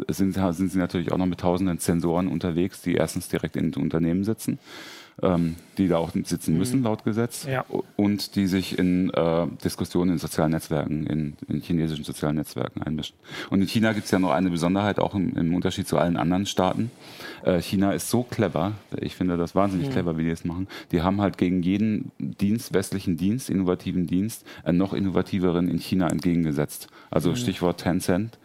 sind, 0.08 0.34
sind 0.34 0.72
sie 0.72 0.80
natürlich 0.80 1.12
auch 1.12 1.18
noch 1.18 1.26
mit 1.26 1.42
tausenden 1.42 1.80
Sensoren 1.80 2.28
unterwegs, 2.28 2.82
die 2.82 2.96
erstens 2.96 3.28
direkt 3.28 3.56
in 3.56 3.72
den 3.72 3.84
Unternehmen 3.84 4.24
sitzen 4.24 4.60
ähm, 5.22 5.56
die 5.78 5.88
da 5.88 5.98
auch 5.98 6.12
sitzen 6.12 6.58
müssen, 6.58 6.80
mhm. 6.80 6.86
laut 6.86 7.04
Gesetz, 7.04 7.46
ja. 7.46 7.66
und 7.96 8.36
die 8.36 8.48
sich 8.48 8.78
in 8.78 9.10
äh, 9.12 9.48
Diskussionen 9.64 10.12
in 10.12 10.18
sozialen 10.18 10.52
Netzwerken, 10.52 11.06
in, 11.08 11.38
in, 11.48 11.62
chinesischen 11.62 12.04
sozialen 12.04 12.36
Netzwerken 12.36 12.82
einmischen. 12.82 13.16
Und 13.50 13.62
in 13.62 13.68
China 13.68 13.94
gibt 13.94 14.06
es 14.06 14.12
ja 14.12 14.20
noch 14.20 14.32
eine 14.32 14.50
Besonderheit, 14.50 15.00
auch 15.00 15.16
im, 15.16 15.36
im 15.38 15.54
Unterschied 15.54 15.88
zu 15.88 15.98
allen 15.98 16.18
anderen 16.18 16.46
Staaten. 16.46 16.92
Äh, 17.44 17.62
China 17.62 17.94
ist 17.94 18.10
so 18.10 18.24
clever, 18.24 18.74
ich 19.00 19.16
finde 19.16 19.38
das 19.38 19.56
wahnsinnig 19.56 19.88
mhm. 19.88 19.94
clever, 19.94 20.18
wie 20.18 20.24
die 20.24 20.32
es 20.32 20.44
machen. 20.44 20.68
Die 20.92 21.02
haben 21.02 21.22
halt 21.22 21.38
gegen 21.38 21.62
jeden 21.62 22.12
Dienst, 22.20 22.74
westlichen 22.74 23.16
Dienst, 23.16 23.50
innovativen 23.50 24.08
Dienst, 24.08 24.46
einen 24.64 24.78
noch 24.78 24.94
innovativeren 24.94 25.70
in 25.70 25.80
China 25.80 26.10
entgegengesetzt. 26.10 26.88
Also 27.10 27.32
mhm. 27.32 27.36
Stichwort 27.38 27.80
Tencent. 27.80 28.38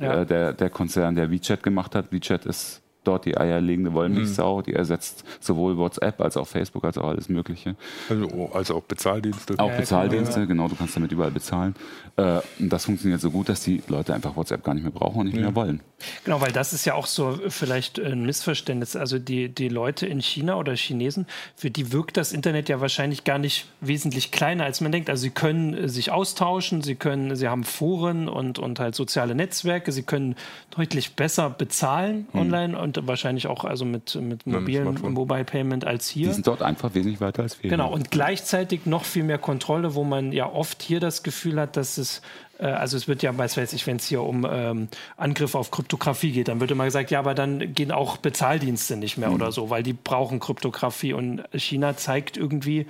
Ja. 0.00 0.22
Äh, 0.22 0.26
der, 0.26 0.52
der 0.52 0.70
Konzern, 0.70 1.14
der 1.14 1.30
WeChat 1.30 1.62
gemacht 1.62 1.94
hat. 1.94 2.10
WeChat 2.10 2.46
ist 2.46 2.82
dort 3.04 3.24
die 3.24 3.36
eierlegende 3.36 3.92
Wollmilchsau, 3.92 4.58
mhm. 4.58 4.62
die 4.64 4.72
ersetzt 4.74 5.24
sowohl 5.40 5.76
WhatsApp 5.76 6.20
als 6.20 6.36
auch 6.36 6.46
Facebook 6.46 6.84
als 6.84 6.98
auch 6.98 7.08
alles 7.08 7.28
Mögliche. 7.28 7.76
Also, 8.08 8.50
also 8.52 8.76
auch 8.76 8.82
Bezahldienste. 8.82 9.54
Auch 9.58 9.70
ja, 9.70 9.76
Bezahldienste, 9.76 10.46
genau, 10.46 10.64
genau, 10.64 10.68
du 10.68 10.76
kannst 10.76 10.96
damit 10.96 11.12
überall 11.12 11.30
bezahlen. 11.30 11.74
Äh, 12.16 12.40
und 12.58 12.72
das 12.72 12.84
funktioniert 12.84 13.20
so 13.20 13.30
gut, 13.30 13.48
dass 13.48 13.62
die 13.62 13.82
Leute 13.88 14.14
einfach 14.14 14.36
WhatsApp 14.36 14.64
gar 14.64 14.74
nicht 14.74 14.84
mehr 14.84 14.92
brauchen 14.92 15.20
und 15.20 15.26
nicht 15.26 15.36
ja. 15.36 15.42
mehr 15.42 15.54
wollen. 15.54 15.80
Genau, 16.24 16.40
weil 16.40 16.52
das 16.52 16.72
ist 16.72 16.84
ja 16.84 16.94
auch 16.94 17.06
so 17.06 17.38
vielleicht 17.48 17.98
ein 17.98 18.24
Missverständnis. 18.24 18.96
Also 18.96 19.18
die, 19.18 19.48
die 19.48 19.68
Leute 19.68 20.06
in 20.06 20.20
China 20.20 20.56
oder 20.56 20.74
Chinesen, 20.74 21.26
für 21.56 21.70
die 21.70 21.92
wirkt 21.92 22.16
das 22.16 22.32
Internet 22.32 22.68
ja 22.68 22.80
wahrscheinlich 22.80 23.24
gar 23.24 23.38
nicht 23.38 23.66
wesentlich 23.80 24.30
kleiner, 24.30 24.64
als 24.64 24.80
man 24.80 24.92
denkt. 24.92 25.10
Also 25.10 25.22
sie 25.22 25.30
können 25.30 25.88
sich 25.88 26.10
austauschen, 26.10 26.82
sie 26.82 26.94
können, 26.94 27.36
sie 27.36 27.48
haben 27.48 27.64
Foren 27.64 28.28
und, 28.28 28.58
und 28.58 28.80
halt 28.80 28.94
soziale 28.94 29.34
Netzwerke, 29.34 29.92
sie 29.92 30.02
können 30.02 30.36
deutlich 30.76 31.14
besser 31.14 31.50
bezahlen 31.50 32.26
mhm. 32.32 32.40
online 32.40 32.78
und 32.78 32.93
wahrscheinlich 33.02 33.46
auch 33.46 33.64
also 33.64 33.84
mit, 33.84 34.14
mit 34.16 34.46
mobilen 34.46 35.00
Mobile 35.12 35.44
Payment 35.44 35.84
als 35.86 36.08
hier. 36.08 36.28
Die 36.28 36.34
sind 36.34 36.46
dort 36.46 36.62
einfach 36.62 36.94
wesentlich 36.94 37.20
weiter 37.20 37.42
als 37.42 37.62
wir. 37.62 37.70
Genau, 37.70 37.92
und 37.92 38.10
gleichzeitig 38.10 38.86
noch 38.86 39.04
viel 39.04 39.24
mehr 39.24 39.38
Kontrolle, 39.38 39.94
wo 39.94 40.04
man 40.04 40.32
ja 40.32 40.50
oft 40.50 40.82
hier 40.82 41.00
das 41.00 41.22
Gefühl 41.22 41.60
hat, 41.60 41.76
dass 41.76 41.98
es 41.98 42.22
äh, 42.58 42.66
also 42.66 42.96
es 42.96 43.08
wird 43.08 43.22
ja, 43.22 43.36
weiß 43.36 43.72
ich, 43.72 43.86
wenn 43.86 43.96
es 43.96 44.06
hier 44.06 44.22
um 44.22 44.46
ähm, 44.50 44.88
Angriffe 45.16 45.58
auf 45.58 45.70
Kryptographie 45.70 46.32
geht, 46.32 46.48
dann 46.48 46.60
wird 46.60 46.70
immer 46.70 46.84
gesagt, 46.84 47.10
ja, 47.10 47.18
aber 47.18 47.34
dann 47.34 47.74
gehen 47.74 47.92
auch 47.92 48.16
Bezahldienste 48.16 48.96
nicht 48.96 49.18
mehr 49.18 49.28
mhm. 49.28 49.34
oder 49.36 49.52
so, 49.52 49.70
weil 49.70 49.82
die 49.82 49.92
brauchen 49.92 50.40
Kryptographie 50.40 51.12
und 51.12 51.44
China 51.54 51.96
zeigt 51.96 52.36
irgendwie, 52.36 52.86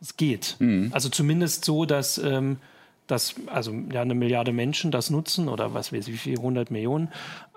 es 0.00 0.16
geht. 0.16 0.56
Mhm. 0.58 0.90
Also 0.92 1.08
zumindest 1.08 1.64
so, 1.64 1.84
dass 1.84 2.18
ähm, 2.18 2.58
dass 3.12 3.34
also 3.46 3.74
ja 3.92 4.00
eine 4.00 4.14
Milliarde 4.14 4.52
Menschen 4.52 4.90
das 4.90 5.10
nutzen 5.10 5.48
oder 5.48 5.74
was 5.74 5.92
weiß 5.92 6.08
ich, 6.08 6.14
wie 6.14 6.18
viel, 6.18 6.38
100 6.38 6.70
Millionen. 6.70 7.08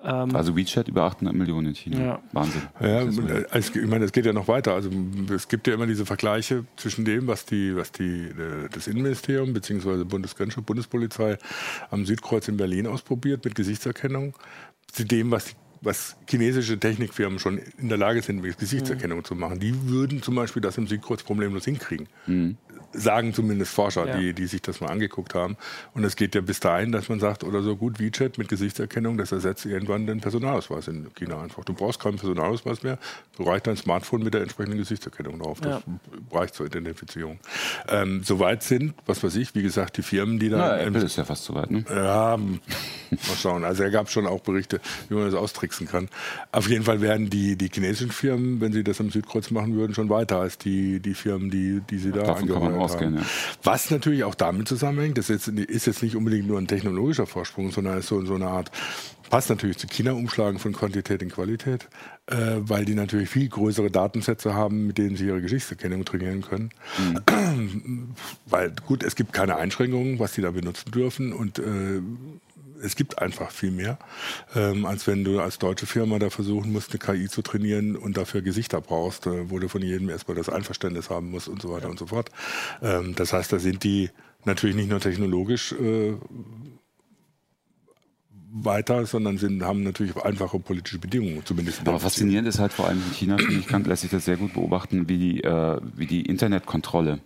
Ähm 0.04 0.36
also 0.36 0.56
WeChat 0.56 0.90
über 0.90 1.04
800 1.04 1.34
Millionen 1.34 1.68
in 1.68 1.76
China. 1.76 2.00
Ja. 2.00 2.20
Wahnsinn. 2.34 2.62
Ja, 2.82 2.98
also 3.50 3.80
ich 3.80 3.88
meine, 3.88 4.04
es 4.04 4.12
geht 4.12 4.26
ja 4.26 4.34
noch 4.34 4.50
weiter. 4.50 4.74
Also 4.74 4.90
es 5.34 5.48
gibt 5.48 5.66
ja 5.68 5.74
immer 5.74 5.88
diese 5.88 6.06
Vergleiche 6.06 6.66
zwischen 6.76 7.06
dem, 7.06 7.28
was 7.28 7.46
die, 7.46 7.76
was 7.76 7.94
die 7.94 8.26
äh, 8.26 8.68
das 8.72 8.88
Innenministerium 8.88 9.54
bzw. 9.54 10.04
Bundesgrenzschutz, 10.04 10.66
Bundespolizei 10.66 11.38
am 11.90 12.06
Südkreuz 12.06 12.50
in 12.50 12.58
Berlin 12.58 12.86
ausprobiert 12.86 13.46
mit 13.46 13.56
Gesichtserkennung, 13.56 14.36
zu 14.92 15.06
dem, 15.06 15.32
was 15.32 15.46
die 15.46 15.54
was 15.82 16.16
chinesische 16.28 16.80
Technikfirmen 16.80 17.38
schon 17.38 17.60
in 17.78 17.90
der 17.90 17.98
Lage 18.00 18.20
sind, 18.24 18.42
mit 18.42 18.58
Gesichtserkennung 18.58 19.20
mhm. 19.20 19.24
zu 19.24 19.36
machen. 19.36 19.60
Die 19.60 19.88
würden 19.88 20.24
zum 20.24 20.34
Beispiel 20.34 20.62
das 20.62 20.80
im 20.80 20.88
Südkreuz 20.88 21.22
problemlos 21.22 21.66
hinkriegen. 21.66 22.08
Mhm 22.26 22.58
sagen 22.96 23.34
zumindest 23.34 23.74
Forscher, 23.74 24.08
ja. 24.08 24.18
die, 24.18 24.34
die 24.34 24.48
sich 24.48 24.62
das 24.62 24.82
mal 24.82 24.88
angeguckt 24.88 25.36
haben. 25.36 25.58
Und 25.94 26.04
es 26.04 26.16
geht 26.16 26.36
ja 26.36 26.42
bis 26.42 26.60
dahin, 26.60 26.92
dass 26.92 27.10
man 27.10 27.20
sagt, 27.20 27.44
oder 27.44 27.62
so 27.62 27.76
gut 27.76 28.00
WeChat 28.00 28.38
mit 28.38 28.48
Gesichtserkennung, 28.48 29.18
das 29.18 29.32
ersetzt 29.32 29.66
irgendwann 29.66 30.08
den 30.08 30.22
Personalausweis 30.22 30.88
in 30.88 31.14
China 31.16 31.42
einfach. 31.42 31.64
Du 31.64 31.74
brauchst 31.74 32.00
keinen 32.00 32.18
Personalausweis 32.18 32.84
mehr, 32.84 32.98
du 33.38 33.44
reicht 33.44 33.68
dein 33.68 33.78
Smartphone 33.78 34.24
mit 34.24 34.34
der 34.34 34.42
entsprechenden 34.42 34.78
Gesichtserkennung 34.78 35.40
drauf. 35.40 35.60
Das 35.62 35.84
ja. 35.86 36.38
reicht 36.38 36.56
zur 36.56 36.66
Identifizierung. 36.66 37.40
Ähm, 37.88 38.24
Soweit 38.24 38.64
sind, 38.64 38.94
was 39.06 39.24
weiß 39.24 39.36
ich, 39.36 39.56
wie 39.56 39.62
gesagt, 39.62 39.98
die 39.98 40.02
Firmen, 40.02 40.40
die 40.40 40.50
da. 40.50 40.78
Ja, 40.78 40.84
Apple 40.84 41.04
ist 41.04 41.16
ja 41.16 41.26
fast 41.26 41.46
soweit, 41.46 41.72
ne? 41.72 41.86
Ja, 41.90 42.38
mal 42.38 42.60
schauen. 43.40 43.64
Also 43.64 43.84
er 43.84 43.92
gab 43.92 44.10
schon 44.10 44.26
auch 44.26 44.42
Berichte, 44.42 44.80
wie 45.10 45.16
man 45.16 45.26
das 45.26 45.36
austricksen 45.36 45.88
kann. 45.88 46.10
Auf 46.52 46.70
jeden 46.70 46.84
Fall 46.84 47.02
werden 47.02 47.30
die, 47.30 47.56
die 47.56 47.70
chinesischen 47.72 48.12
Firmen, 48.12 48.62
wenn 48.62 48.74
sie 48.74 48.84
das 48.84 49.00
am 49.00 49.10
Südkreuz 49.10 49.52
machen 49.52 49.76
würden, 49.76 49.94
schon 49.94 50.10
weiter 50.10 50.40
als 50.40 50.58
die, 50.58 51.00
die 51.00 51.14
Firmen, 51.14 51.50
die, 51.50 51.82
die 51.90 51.98
sie 51.98 52.12
da 52.12 52.34
angeheuert 52.34 52.85
ausgehen. 52.86 53.16
Ja. 53.16 53.22
Was 53.64 53.92
natürlich 53.92 54.24
auch 54.24 54.36
damit 54.36 54.68
zusammenhängt, 54.68 55.18
das 55.18 55.30
ist 55.30 55.48
jetzt, 55.86 56.04
nicht 56.04 56.16
unbedingt 56.16 56.48
nur 56.48 56.58
ein 56.58 56.68
technologischer 56.68 57.26
Vorsprung, 57.26 57.72
sondern 57.72 57.98
ist 57.98 58.08
so, 58.08 58.26
so 58.26 58.36
eine 58.36 58.48
Art, 58.48 58.72
passt 59.30 59.50
natürlich 59.50 59.78
zu 59.78 59.88
China-Umschlagen 59.88 60.60
von 60.60 60.74
Quantität 60.74 61.22
in 61.22 61.30
Qualität, 61.30 61.88
äh, 62.28 62.36
weil 62.60 62.86
die 62.86 62.96
natürlich 62.96 63.30
viel 63.30 63.50
größere 63.50 63.92
Datensätze 63.92 64.54
haben, 64.54 64.88
mit 64.88 64.98
denen 64.98 65.16
sie 65.16 65.26
ihre 65.26 65.42
Geschichtserkennung 65.42 66.06
trainieren 66.06 66.42
können. 66.42 66.70
Mhm. 66.98 68.16
weil 68.46 68.72
gut, 68.86 69.04
es 69.04 69.16
gibt 69.16 69.34
keine 69.34 69.58
Einschränkungen, 69.58 70.20
was 70.20 70.34
sie 70.34 70.42
da 70.42 70.52
benutzen 70.52 70.92
dürfen 70.92 71.34
und 71.34 71.60
äh, 71.60 72.02
es 72.82 72.96
gibt 72.96 73.20
einfach 73.20 73.52
viel 73.52 73.72
mehr, 73.72 73.98
ähm, 74.56 74.86
als 74.86 75.08
wenn 75.08 75.24
du 75.24 75.40
als 75.40 75.60
deutsche 75.60 75.86
Firma 75.86 76.20
da 76.20 76.30
versuchen 76.30 76.72
musst, 76.72 76.92
eine 76.92 77.00
KI 77.00 77.30
zu 77.30 77.42
trainieren 77.42 77.96
und 77.96 78.18
dafür 78.18 78.42
Gesichter 78.42 78.82
brauchst, 78.82 79.28
äh, 79.28 79.50
wo 79.50 79.60
du 79.60 79.68
von 79.68 79.82
jedem 79.82 80.10
erstmal 80.10 80.36
das 80.36 80.50
Einverständnis 80.50 81.10
haben 81.10 81.32
musst 81.32 81.48
und 81.48 81.62
so 81.62 81.72
weiter 81.72 81.86
ja. 81.86 81.90
und 81.90 82.00
so 82.00 82.08
fort. 82.08 82.30
Ähm, 82.82 83.16
das 83.16 83.34
heißt, 83.34 83.52
da 83.52 83.60
sind 83.60 83.84
die 83.84 84.10
natürlich 84.46 84.76
nicht 84.76 84.90
nur 84.90 85.00
technologisch 85.00 85.74
äh, 85.74 86.14
weiter, 88.56 89.06
sondern 89.06 89.38
sind, 89.38 89.64
haben 89.64 89.84
natürlich 89.84 90.16
einfache 90.18 90.60
politische 90.60 90.98
Bedingungen, 90.98 91.42
zumindest. 91.46 91.82
Aber 91.86 92.00
faszinierend 92.00 92.48
ist 92.48 92.60
halt 92.60 92.72
vor 92.72 92.88
allem 92.88 93.02
in 93.06 93.14
China, 93.14 93.38
finde 93.38 93.56
ich, 93.56 93.68
kann, 93.68 93.84
lässt 93.84 94.04
sich 94.04 94.12
das 94.12 94.26
sehr 94.26 94.38
gut 94.38 94.54
beobachten, 94.54 95.10
wie 95.10 95.18
die, 95.18 95.44
äh, 95.44 95.80
wie 95.96 96.06
die 96.06 96.22
Internetkontrolle 96.22 97.20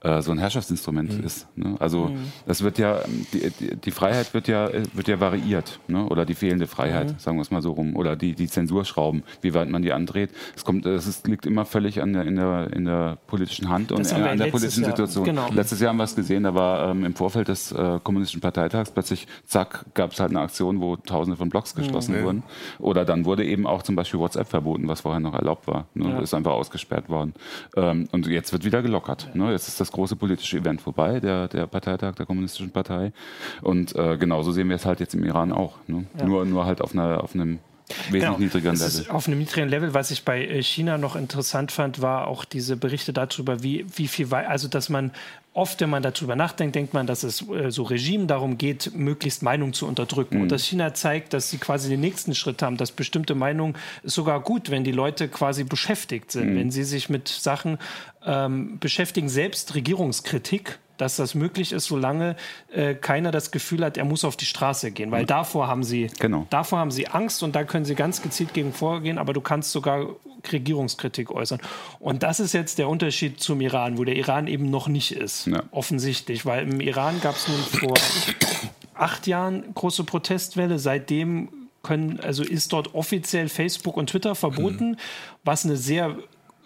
äh, 0.00 0.22
so 0.22 0.30
ein 0.30 0.38
Herrschaftsinstrument 0.38 1.18
mhm. 1.18 1.24
ist. 1.24 1.46
Ne? 1.56 1.76
Also 1.80 2.06
mhm. 2.06 2.32
das 2.46 2.62
wird 2.62 2.78
ja, 2.78 3.00
die, 3.32 3.50
die, 3.50 3.76
die, 3.76 3.90
Freiheit 3.90 4.32
wird 4.32 4.46
ja, 4.46 4.70
wird 4.92 5.08
ja 5.08 5.18
variiert, 5.20 5.80
ne? 5.88 6.06
oder 6.06 6.24
die 6.24 6.34
fehlende 6.34 6.66
Freiheit, 6.66 7.08
mhm. 7.08 7.18
sagen 7.18 7.36
wir 7.36 7.42
es 7.42 7.50
mal 7.50 7.62
so 7.62 7.72
rum, 7.72 7.96
oder 7.96 8.14
die, 8.14 8.34
die 8.34 8.48
Zensurschrauben, 8.48 9.24
wie 9.40 9.54
weit 9.54 9.68
man 9.68 9.82
die 9.82 9.92
andreht. 9.92 10.30
Es 10.54 10.64
kommt, 10.64 10.86
es 10.86 11.06
ist, 11.06 11.26
liegt 11.26 11.46
immer 11.46 11.64
völlig 11.64 12.00
an 12.00 12.12
der, 12.12 12.22
in, 12.26 12.36
der, 12.36 12.72
in 12.72 12.84
der 12.84 13.18
politischen 13.26 13.68
Hand 13.68 13.90
und 13.90 14.12
an, 14.12 14.22
an 14.22 14.38
der 14.38 14.46
politischen 14.46 14.84
Jahr, 14.84 14.92
Situation. 14.92 15.24
Genau. 15.24 15.48
Letztes 15.52 15.80
Jahr 15.80 15.90
haben 15.90 15.98
wir 15.98 16.04
es 16.04 16.14
gesehen, 16.14 16.44
da 16.44 16.54
war 16.54 16.90
ähm, 16.90 17.04
im 17.04 17.14
Vorfeld 17.14 17.48
des 17.48 17.72
äh, 17.72 17.98
kommunistischen 18.02 18.40
Parteitags 18.40 18.90
plötzlich, 18.90 19.26
zack, 19.46 19.84
gab 19.94 20.12
es 20.12 20.20
halt 20.20 20.30
eine 20.30 20.40
Aktion, 20.40 20.80
wo 20.80 20.96
Tausende 20.96 21.36
von 21.36 21.48
Blogs 21.48 21.74
geschlossen 21.74 22.18
mhm. 22.18 22.24
wurden. 22.24 22.42
Oder 22.78 23.04
dann 23.04 23.24
wurde 23.24 23.44
eben 23.44 23.66
auch 23.66 23.82
zum 23.82 23.96
Beispiel 23.96 24.20
WhatsApp 24.20 24.48
verboten, 24.48 24.86
was 24.86 25.00
vorher 25.00 25.20
noch 25.20 25.34
erlaubt 25.34 25.66
war. 25.66 25.86
Ne? 25.94 26.10
Ja. 26.10 26.20
Ist 26.20 26.34
einfach 26.34 26.52
ausgesperrt 26.52 27.08
worden. 27.08 27.34
Ähm, 27.76 28.08
und 28.12 28.26
jetzt 28.26 28.52
wird 28.52 28.64
wieder 28.64 28.82
gelockert. 28.82 29.34
Ne? 29.34 29.50
Jetzt 29.52 29.68
ist 29.68 29.80
das 29.80 29.87
das 29.88 29.92
große 29.92 30.16
politische 30.16 30.58
Event 30.58 30.80
vorbei, 30.80 31.20
der, 31.20 31.48
der 31.48 31.66
Parteitag 31.66 32.14
der 32.14 32.26
Kommunistischen 32.26 32.70
Partei. 32.70 33.12
Und 33.62 33.96
äh, 33.96 34.16
genauso 34.18 34.52
sehen 34.52 34.68
wir 34.68 34.76
es 34.76 34.84
halt 34.84 35.00
jetzt 35.00 35.14
im 35.14 35.24
Iran 35.24 35.52
auch. 35.52 35.76
Ne? 35.86 36.04
Ja. 36.18 36.26
Nur, 36.26 36.44
nur 36.44 36.66
halt 36.66 36.80
auf, 36.80 36.92
einer, 36.92 37.22
auf 37.24 37.34
einem 37.34 37.58
wesentlich 38.10 38.22
genau. 38.22 38.38
niedrigeren 38.38 38.76
Level. 38.76 39.10
auf 39.10 39.26
einem 39.26 39.38
niedrigen 39.38 39.68
Level. 39.68 39.94
Was 39.94 40.10
ich 40.10 40.24
bei 40.24 40.44
äh, 40.44 40.62
China 40.62 40.98
noch 40.98 41.16
interessant 41.16 41.72
fand, 41.72 42.02
war 42.02 42.26
auch 42.26 42.44
diese 42.44 42.76
Berichte 42.76 43.12
darüber, 43.12 43.62
wie, 43.62 43.86
wie 43.96 44.08
viel, 44.08 44.32
also 44.32 44.68
dass 44.68 44.90
man 44.90 45.12
oft, 45.58 45.80
wenn 45.80 45.90
man 45.90 46.02
darüber 46.02 46.36
nachdenkt, 46.36 46.76
denkt 46.76 46.94
man, 46.94 47.06
dass 47.06 47.24
es 47.24 47.46
äh, 47.50 47.70
so 47.70 47.82
Regime 47.82 48.26
darum 48.26 48.56
geht, 48.56 48.94
möglichst 48.94 49.42
Meinung 49.42 49.72
zu 49.72 49.86
unterdrücken. 49.86 50.36
Mhm. 50.36 50.42
Und 50.42 50.52
dass 50.52 50.64
China 50.64 50.94
zeigt, 50.94 51.34
dass 51.34 51.50
sie 51.50 51.58
quasi 51.58 51.88
den 51.88 52.00
nächsten 52.00 52.34
Schritt 52.34 52.62
haben, 52.62 52.76
dass 52.76 52.92
bestimmte 52.92 53.34
Meinung 53.34 53.76
ist 54.02 54.14
sogar 54.14 54.40
gut, 54.40 54.70
wenn 54.70 54.84
die 54.84 54.92
Leute 54.92 55.28
quasi 55.28 55.64
beschäftigt 55.64 56.30
sind, 56.30 56.52
mhm. 56.52 56.58
wenn 56.58 56.70
sie 56.70 56.84
sich 56.84 57.08
mit 57.08 57.28
Sachen 57.28 57.78
ähm, 58.24 58.78
beschäftigen, 58.78 59.28
selbst 59.28 59.74
Regierungskritik 59.74 60.78
dass 60.98 61.16
das 61.16 61.34
möglich 61.34 61.72
ist, 61.72 61.86
solange 61.86 62.36
äh, 62.72 62.94
keiner 62.94 63.30
das 63.30 63.50
Gefühl 63.50 63.84
hat, 63.84 63.96
er 63.96 64.04
muss 64.04 64.24
auf 64.24 64.36
die 64.36 64.44
Straße 64.44 64.90
gehen. 64.90 65.10
Weil 65.10 65.24
davor 65.24 65.66
haben 65.66 65.82
sie, 65.82 66.10
genau. 66.18 66.46
davor 66.50 66.78
haben 66.78 66.90
sie 66.90 67.08
Angst 67.08 67.42
und 67.42 67.56
da 67.56 67.64
können 67.64 67.84
sie 67.84 67.94
ganz 67.94 68.20
gezielt 68.20 68.52
gegen 68.52 68.72
vorgehen, 68.72 69.18
aber 69.18 69.32
du 69.32 69.40
kannst 69.40 69.72
sogar 69.72 70.06
Regierungskritik 70.52 71.30
äußern. 71.30 71.60
Und 71.98 72.22
das 72.22 72.40
ist 72.40 72.52
jetzt 72.52 72.78
der 72.78 72.88
Unterschied 72.88 73.40
zum 73.40 73.60
Iran, 73.60 73.98
wo 73.98 74.04
der 74.04 74.16
Iran 74.16 74.46
eben 74.46 74.70
noch 74.70 74.88
nicht 74.88 75.12
ist. 75.12 75.46
Ja. 75.46 75.62
Offensichtlich, 75.70 76.44
weil 76.44 76.68
im 76.68 76.80
Iran 76.80 77.20
gab 77.20 77.36
es 77.36 77.48
nun 77.48 77.58
vor 77.58 77.94
acht 78.94 79.26
Jahren 79.26 79.74
große 79.74 80.04
Protestwelle. 80.04 80.78
Seitdem 80.78 81.48
können, 81.82 82.20
also 82.20 82.42
ist 82.42 82.72
dort 82.72 82.94
offiziell 82.94 83.48
Facebook 83.48 83.96
und 83.96 84.10
Twitter 84.10 84.34
verboten, 84.34 84.90
mhm. 84.90 84.96
was 85.44 85.64
eine 85.64 85.76
sehr 85.76 86.16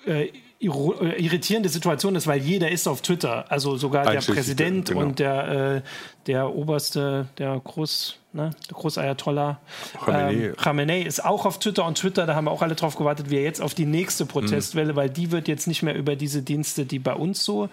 äh, 0.06 0.24
äh, 0.24 0.32
irritierende 0.62 1.68
Situation 1.68 2.14
ist, 2.14 2.26
weil 2.26 2.40
jeder 2.40 2.70
ist 2.70 2.86
auf 2.86 3.02
Twitter. 3.02 3.44
Also 3.50 3.76
sogar 3.76 4.10
der 4.10 4.20
Präsident 4.20 4.88
genau. 4.88 5.00
und 5.00 5.18
der, 5.18 5.48
äh, 5.76 5.82
der 6.26 6.54
oberste, 6.54 7.26
der 7.38 7.60
Groß, 7.62 8.16
ne, 8.32 8.50
der 8.70 8.76
Großayatollah 8.76 9.58
Khamenei. 10.04 10.32
Ähm, 10.32 10.56
Khamenei 10.56 11.02
ist 11.02 11.24
auch 11.24 11.46
auf 11.46 11.58
Twitter 11.58 11.84
und 11.84 11.98
Twitter, 11.98 12.26
da 12.26 12.34
haben 12.34 12.44
wir 12.44 12.52
auch 12.52 12.62
alle 12.62 12.76
drauf 12.76 12.96
gewartet, 12.96 13.28
wie 13.30 13.36
er 13.36 13.42
jetzt 13.42 13.60
auf 13.60 13.74
die 13.74 13.86
nächste 13.86 14.24
Protestwelle, 14.24 14.92
mhm. 14.92 14.96
weil 14.96 15.10
die 15.10 15.32
wird 15.32 15.48
jetzt 15.48 15.66
nicht 15.66 15.82
mehr 15.82 15.96
über 15.96 16.14
diese 16.14 16.42
Dienste, 16.42 16.86
die 16.86 17.00
bei 17.00 17.14
uns 17.14 17.44
so 17.44 17.68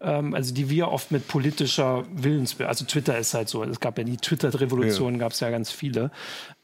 ähm, 0.00 0.34
also 0.34 0.54
die 0.54 0.70
wir 0.70 0.88
oft 0.88 1.10
mit 1.10 1.28
politischer 1.28 2.04
Willens, 2.12 2.58
also 2.60 2.84
Twitter 2.84 3.18
ist 3.18 3.34
halt 3.34 3.48
so, 3.48 3.62
es 3.64 3.80
gab 3.80 3.98
ja 3.98 4.04
die 4.04 4.16
Twitter-Revolution, 4.16 5.14
ja. 5.14 5.18
gab 5.18 5.32
es 5.32 5.40
ja 5.40 5.50
ganz 5.50 5.70
viele, 5.70 6.10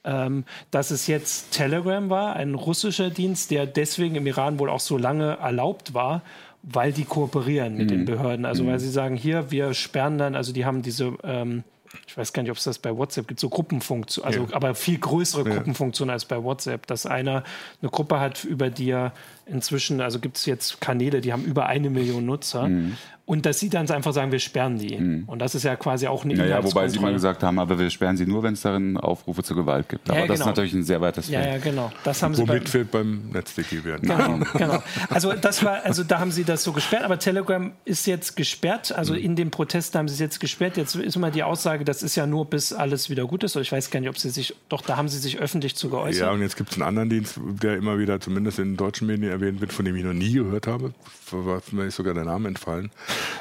ähm, 0.04 0.44
dass 0.70 0.90
es 0.90 1.06
jetzt 1.06 1.52
Telegram 1.52 2.08
war, 2.08 2.36
ein 2.36 2.54
russischer 2.54 3.10
Dienst, 3.10 3.50
der 3.50 3.66
deswegen 3.66 4.14
im 4.14 4.26
Iran 4.26 4.58
wohl 4.58 4.70
auch 4.70 4.80
so 4.80 4.96
lange 4.96 5.38
erlaubt 5.38 5.94
war, 5.94 6.22
weil 6.62 6.92
die 6.92 7.04
kooperieren 7.04 7.76
mit 7.76 7.86
mhm. 7.86 7.94
den 7.94 8.04
Behörden. 8.06 8.44
Also 8.44 8.64
mhm. 8.64 8.68
weil 8.68 8.80
sie 8.80 8.90
sagen, 8.90 9.16
hier, 9.16 9.50
wir 9.50 9.74
sperren 9.74 10.18
dann, 10.18 10.34
also 10.34 10.52
die 10.52 10.64
haben 10.64 10.82
diese 10.82 11.16
ähm, 11.22 11.64
ich 12.06 12.16
weiß 12.16 12.32
gar 12.32 12.42
nicht, 12.42 12.50
ob 12.50 12.58
es 12.58 12.64
das 12.64 12.78
bei 12.78 12.96
WhatsApp 12.96 13.28
gibt, 13.28 13.40
so 13.40 13.48
Gruppenfunktionen, 13.48 14.26
also 14.26 14.46
ja. 14.50 14.56
aber 14.56 14.74
viel 14.74 14.98
größere 14.98 15.48
ja. 15.48 15.56
Gruppenfunktionen 15.56 16.12
als 16.12 16.24
bei 16.24 16.42
WhatsApp, 16.42 16.86
dass 16.86 17.06
einer 17.06 17.44
eine 17.80 17.90
Gruppe 17.90 18.20
hat, 18.20 18.44
über 18.44 18.70
die 18.70 18.90
er 18.90 19.12
inzwischen, 19.46 20.00
also 20.00 20.18
gibt 20.18 20.36
es 20.36 20.46
jetzt 20.46 20.80
Kanäle, 20.80 21.20
die 21.20 21.32
haben 21.32 21.44
über 21.44 21.66
eine 21.66 21.90
Million 21.90 22.26
Nutzer. 22.26 22.68
Mhm. 22.68 22.96
Und 23.26 23.44
dass 23.44 23.58
sie 23.58 23.68
dann 23.68 23.90
einfach 23.90 24.12
sagen, 24.12 24.30
wir 24.30 24.38
sperren 24.38 24.78
die. 24.78 24.96
Mhm. 24.96 25.24
Und 25.26 25.40
das 25.40 25.56
ist 25.56 25.64
ja 25.64 25.74
quasi 25.74 26.06
auch 26.06 26.24
eine 26.24 26.34
Ja, 26.46 26.62
wobei 26.62 26.88
sie 26.88 27.00
mal 27.00 27.12
gesagt 27.12 27.42
haben, 27.42 27.58
aber 27.58 27.76
wir 27.76 27.90
sperren 27.90 28.16
sie 28.16 28.24
nur, 28.24 28.44
wenn 28.44 28.54
es 28.54 28.60
darin 28.60 28.96
Aufrufe 28.96 29.42
zur 29.42 29.56
Gewalt 29.56 29.88
gibt. 29.88 30.08
Aber 30.08 30.20
ja, 30.20 30.26
das 30.28 30.34
ist 30.34 30.44
genau. 30.44 30.50
natürlich 30.50 30.72
ein 30.74 30.84
sehr 30.84 31.00
weites 31.00 31.26
Feld. 31.26 31.44
Ja, 31.44 31.52
ja, 31.54 31.58
genau. 31.58 31.90
Das 32.04 32.22
haben 32.22 32.36
Womit 32.38 32.68
sie 32.68 32.84
bei, 32.84 32.84
beim 32.84 33.30
NetzDG 33.32 33.82
werden. 33.82 34.08
Genau, 34.08 34.38
genau. 34.56 34.82
Also 35.10 35.32
das 35.32 35.64
war, 35.64 35.84
also 35.84 36.04
da 36.04 36.20
haben 36.20 36.30
sie 36.30 36.44
das 36.44 36.62
so 36.62 36.72
gesperrt, 36.72 37.02
aber 37.02 37.18
Telegram 37.18 37.72
ist 37.84 38.06
jetzt 38.06 38.36
gesperrt. 38.36 38.92
Also 38.92 39.14
mhm. 39.14 39.20
in 39.20 39.36
dem 39.36 39.50
Protest 39.50 39.96
haben 39.96 40.06
sie 40.06 40.14
es 40.14 40.20
jetzt 40.20 40.38
gesperrt. 40.38 40.76
Jetzt 40.76 40.94
ist 40.94 41.16
immer 41.16 41.32
die 41.32 41.42
Aussage, 41.42 41.84
das 41.84 42.04
ist 42.04 42.14
ja 42.14 42.28
nur 42.28 42.44
bis 42.44 42.72
alles 42.72 43.10
wieder 43.10 43.26
gut 43.26 43.42
ist. 43.42 43.56
Oder 43.56 43.62
ich 43.62 43.72
weiß 43.72 43.90
gar 43.90 43.98
nicht, 43.98 44.08
ob 44.08 44.18
sie 44.18 44.30
sich, 44.30 44.54
doch, 44.68 44.82
da 44.82 44.96
haben 44.96 45.08
sie 45.08 45.18
sich 45.18 45.40
öffentlich 45.40 45.74
zu 45.74 45.90
geäußert. 45.90 46.28
Ja, 46.28 46.30
und 46.30 46.42
jetzt 46.42 46.56
gibt 46.56 46.70
es 46.70 46.76
einen 46.76 46.86
anderen 46.86 47.10
Dienst, 47.10 47.40
der 47.60 47.76
immer 47.76 47.98
wieder, 47.98 48.20
zumindest 48.20 48.60
in 48.60 48.76
deutschen 48.76 49.08
Medien 49.08 49.32
erwähnt 49.36 49.60
wird, 49.60 49.72
von 49.72 49.84
dem 49.84 49.96
ich 49.96 50.04
noch 50.04 50.12
nie 50.12 50.32
gehört 50.32 50.66
habe. 50.66 50.92
War 51.30 51.60
mir 51.72 51.86
ist 51.86 51.96
sogar 51.96 52.14
der 52.14 52.24
Name 52.24 52.48
entfallen. 52.48 52.90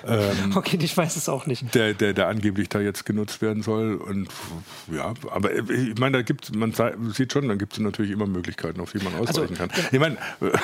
Ähm, 0.07 0.53
okay, 0.55 0.77
ich 0.81 0.95
weiß 0.95 1.15
es 1.15 1.29
auch 1.29 1.45
nicht. 1.45 1.75
Der, 1.75 1.93
der, 1.93 2.13
der 2.13 2.27
angeblich 2.27 2.69
da 2.69 2.79
jetzt 2.79 3.05
genutzt 3.05 3.41
werden 3.41 3.61
soll. 3.61 3.95
Und 3.95 4.27
ja, 4.91 5.13
aber 5.31 5.53
ich 5.53 5.97
meine, 5.99 6.17
da 6.17 6.21
gibt 6.23 6.55
man 6.55 6.73
sieht 7.13 7.33
schon, 7.33 7.47
dann 7.47 7.57
gibt 7.57 7.73
es 7.73 7.79
natürlich 7.79 8.11
immer 8.11 8.25
Möglichkeiten, 8.25 8.79
auf 8.81 8.91
die 8.91 9.03
man 9.03 9.13
ausweichen 9.15 9.57
also, 9.59 9.67
kann. 9.67 9.69
Ich 9.91 9.99
meine, 9.99 10.17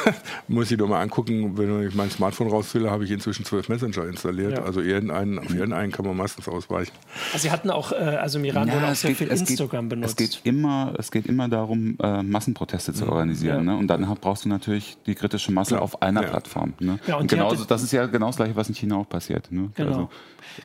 muss 0.48 0.72
ich 0.72 0.78
doch 0.78 0.88
mal 0.88 1.02
angucken, 1.02 1.58
wenn 1.58 1.88
ich 1.88 1.94
mein 1.94 2.10
Smartphone 2.10 2.50
rausfülle, 2.50 2.90
habe 2.90 3.04
ich 3.04 3.12
inzwischen 3.12 3.46
zwölf 3.46 3.70
Messenger 3.70 4.06
installiert. 4.06 4.54
Ja. 4.54 4.64
Also 4.64 4.82
irgendeinen, 4.82 5.40
auf 5.40 5.54
irgendeinen 5.54 5.92
kann 5.92 6.06
man 6.06 6.18
meistens 6.18 6.48
ausweichen. 6.48 6.94
Also 7.34 7.44
sie 7.44 7.52
hatten 7.52 7.70
auch, 7.70 7.92
äh, 7.92 7.96
also 7.96 8.40
im 8.40 8.46
Iran 8.46 8.68
ja, 8.68 8.76
wurde 8.76 8.88
auch 8.88 8.96
sehr 8.96 9.12
geht, 9.12 9.18
viel 9.18 9.28
Instagram 9.28 9.90
geht, 9.90 9.90
benutzt. 9.90 10.22
Es 10.22 10.32
geht 10.32 10.42
immer, 10.44 10.94
es 10.98 11.12
geht 11.12 11.28
immer 11.28 11.48
darum, 11.48 11.98
äh, 12.02 12.24
Massenproteste 12.24 12.94
zu 12.94 13.08
organisieren. 13.08 13.66
Ja. 13.66 13.74
Ne? 13.74 13.78
Und 13.78 13.88
dann 13.88 14.02
brauchst 14.20 14.46
du 14.46 14.50
natürlich 14.50 14.98
die 15.06 15.16
kritische 15.22 15.52
Masse 15.52 15.82
auf 15.82 16.02
einer 16.02 16.24
Plattform. 16.24 16.74
Ne? 16.80 17.00
Ja, 17.08 17.16
und, 17.16 17.22
und 17.22 17.30
genauso, 17.30 17.64
das 17.64 17.84
ist 17.84 17.92
ja 17.94 18.06
genau 18.08 18.28
das 18.28 18.36
gleiche, 18.36 18.56
was 18.56 18.68
in 18.68 18.76
China 18.76 18.98
auch 18.98 19.08
passiert. 19.08 19.52
Ne? 19.52 19.70
Genau. 19.76 19.90
Also, 19.90 20.10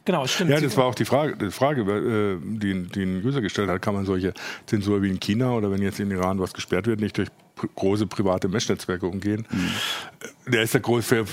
genau, 0.04 0.26
stimmt. 0.26 0.50
Ja, 0.50 0.60
das 0.60 0.76
war 0.76 0.86
auch 0.86 0.94
die 0.94 1.04
Frage, 1.04 1.36
die, 1.36 1.50
Frage 1.50 1.82
äh, 1.82 2.38
die, 2.42 2.88
die 2.88 3.02
ein 3.02 3.24
User 3.24 3.40
gestellt 3.40 3.68
hat. 3.70 3.80
Kann 3.82 3.94
man 3.94 4.04
solche 4.04 4.34
Zensur 4.66 5.02
wie 5.02 5.10
in 5.10 5.20
China 5.20 5.52
oder 5.52 5.70
wenn 5.70 5.82
jetzt 5.82 6.00
in 6.00 6.10
Iran 6.10 6.40
was 6.40 6.52
gesperrt 6.52 6.86
wird, 6.86 7.00
nicht 7.00 7.16
durch 7.16 7.28
große 7.74 8.06
private 8.06 8.48
Mesh-Netzwerke 8.48 9.06
umgehen. 9.06 9.46
Mhm. 9.50 9.70
Der 10.46 10.62
ist 10.62 10.74
der 10.74 10.80
große 10.80 11.24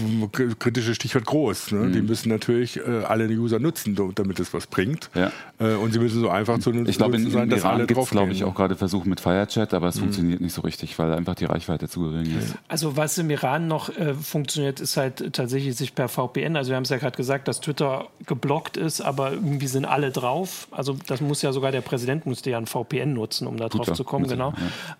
kritische 0.59 0.95
Stichwort 0.95 1.25
groß. 1.25 1.71
Ne? 1.71 1.79
Mhm. 1.79 1.93
Die 1.93 2.01
müssen 2.01 2.29
natürlich 2.29 2.77
äh, 2.77 3.03
alle 3.07 3.27
User 3.27 3.59
nutzen, 3.59 3.97
damit 4.15 4.39
es 4.39 4.53
was 4.53 4.67
bringt. 4.67 5.09
Ja. 5.13 5.31
Äh, 5.59 5.75
und 5.75 5.91
sie 5.91 5.99
müssen 5.99 6.19
so 6.19 6.29
einfach 6.29 6.59
zu 6.59 6.71
nutzen 6.71 6.89
ich 6.89 6.97
glaube, 6.97 7.17
in, 7.17 7.29
sein, 7.29 7.43
in 7.43 7.49
dass 7.49 7.61
Iran 7.61 7.75
alle 7.75 7.87
drauf 7.87 8.09
glaube 8.09 8.31
ich, 8.31 8.43
auch 8.43 8.55
gerade 8.55 8.75
Versuche 8.75 9.07
mit 9.07 9.19
Firechat, 9.19 9.73
aber 9.73 9.87
es 9.87 9.95
mhm. 9.95 10.01
funktioniert 10.01 10.41
nicht 10.41 10.53
so 10.53 10.61
richtig, 10.61 10.97
weil 10.99 11.11
einfach 11.13 11.35
die 11.35 11.45
Reichweite 11.45 11.87
zu 11.87 12.01
gering 12.01 12.37
ist. 12.37 12.55
Also 12.67 12.97
was 12.97 13.17
im 13.17 13.29
Iran 13.29 13.67
noch 13.67 13.89
äh, 13.89 14.13
funktioniert, 14.13 14.79
ist 14.79 14.97
halt 14.97 15.33
tatsächlich 15.33 15.75
sich 15.75 15.95
per 15.95 16.07
VPN, 16.07 16.55
also 16.55 16.69
wir 16.69 16.75
haben 16.75 16.83
es 16.83 16.89
ja 16.89 16.97
gerade 16.97 17.15
gesagt, 17.15 17.47
dass 17.47 17.61
Twitter 17.61 18.07
geblockt 18.25 18.77
ist, 18.77 19.01
aber 19.01 19.33
irgendwie 19.33 19.67
sind 19.67 19.85
alle 19.85 20.11
drauf. 20.11 20.67
Also 20.71 20.97
das 21.07 21.21
muss 21.21 21.41
ja 21.41 21.51
sogar 21.51 21.71
der 21.71 21.81
Präsident 21.81 22.25
musste 22.25 22.49
ja 22.49 22.57
ein 22.57 22.67
VPN 22.67 23.13
nutzen, 23.13 23.47
um 23.47 23.57
da 23.57 23.69
drauf 23.69 23.85
Twitter, 23.85 23.95
zu 23.95 24.03
kommen, 24.03 24.27
genau. 24.27 24.53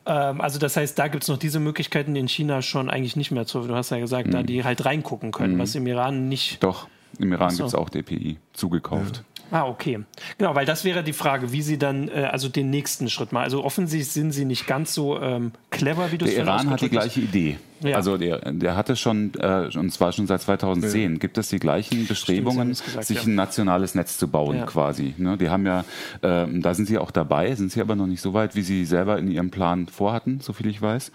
Ja. 0.06 0.32
Ähm, 0.32 0.42
also 0.42 0.60
das 0.60 0.78
heißt, 0.78 0.98
da 0.98 1.08
gibt 1.08 1.24
es 1.24 1.30
noch 1.30 1.38
diese 1.38 1.60
Möglichkeiten 1.60 2.16
in 2.16 2.28
China 2.28 2.62
schon 2.62 2.90
eigentlich 2.90 3.16
nicht 3.16 3.32
mehr 3.32 3.46
zu. 3.46 3.62
Du 3.62 3.76
hast 3.84 3.92
ja 3.92 4.00
gesagt, 4.00 4.28
mhm. 4.28 4.32
da 4.32 4.44
die 4.44 4.64
halt 4.64 4.86
reingucken 4.86 5.32
können, 5.32 5.56
mhm. 5.56 5.60
was 5.60 5.76
im 5.76 5.86
Iran 5.88 6.30
nicht. 6.30 6.64
Doch, 6.64 6.88
im 7.20 7.32
Iran 7.32 7.52
so. 7.52 7.58
gibt 7.58 7.68
es 7.70 7.76
auch 7.76 7.90
DPI 7.90 8.38
zugekauft. 8.54 9.18
Ja. 9.18 9.24
Ah, 9.52 9.68
okay. 9.68 10.00
Genau, 10.40 10.56
weil 10.56 10.66
das 10.66 10.84
wäre 10.84 11.04
die 11.04 11.14
Frage, 11.14 11.52
wie 11.52 11.62
Sie 11.62 11.78
dann 11.78 12.08
äh, 12.08 12.30
also 12.32 12.50
den 12.50 12.72
nächsten 12.72 13.08
Schritt 13.10 13.32
mal. 13.32 13.44
Also 13.44 13.64
offensichtlich 13.64 14.12
sind 14.12 14.32
Sie 14.32 14.46
nicht 14.46 14.66
ganz 14.66 14.96
so 14.96 15.22
ähm, 15.22 15.52
clever, 15.70 16.12
wie 16.12 16.18
du 16.18 16.26
es 16.26 16.34
Der 16.34 16.44
Iran 16.46 16.72
hat 16.72 16.82
die 16.82 16.90
gleiche 16.90 17.20
Idee. 17.20 17.58
Ja. 17.84 17.98
Also 17.98 18.18
der, 18.18 18.40
der 18.52 18.76
hatte 18.76 18.96
schon, 18.96 19.32
äh, 19.40 19.70
und 19.76 19.92
zwar 19.92 20.12
schon 20.12 20.28
seit 20.28 20.42
2010, 20.42 21.14
ja. 21.14 21.18
gibt 21.20 21.38
es 21.38 21.50
die 21.50 21.60
gleichen 21.60 22.08
Bestrebungen, 22.08 22.76
Stimmt, 22.76 22.86
gesagt, 22.86 23.06
sich 23.06 23.18
ja. 23.18 23.24
ein 23.24 23.36
nationales 23.36 23.96
Netz 23.96 24.18
zu 24.18 24.28
bauen 24.28 24.66
quasi. 24.66 25.14
Ne? 25.18 25.38
Die 25.38 25.50
haben 25.50 25.66
ja, 25.66 25.82
äh, 26.22 26.48
da 26.48 26.74
sind 26.74 26.88
sie 26.88 26.98
auch 26.98 27.12
dabei, 27.12 27.54
sind 27.56 27.72
sie 27.72 27.82
aber 27.82 27.96
noch 27.96 28.08
nicht 28.08 28.22
so 28.22 28.34
weit, 28.34 28.56
wie 28.56 28.62
sie 28.62 28.86
selber 28.86 29.18
in 29.20 29.30
ihrem 29.30 29.52
Plan 29.52 29.88
vorhatten, 29.88 30.40
soviel 30.40 30.68
ich 30.68 30.82
weiß. 30.82 31.12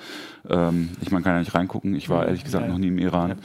Ähm, 0.48 0.90
ich 1.00 1.11
man 1.11 1.22
kann 1.22 1.35
ja 1.35 1.38
nicht 1.40 1.54
reingucken, 1.54 1.94
ich 1.94 2.09
war 2.09 2.26
ehrlich 2.26 2.44
gesagt 2.44 2.68
noch 2.68 2.78
nie 2.78 2.88
im 2.88 2.98
Iran. 2.98 3.37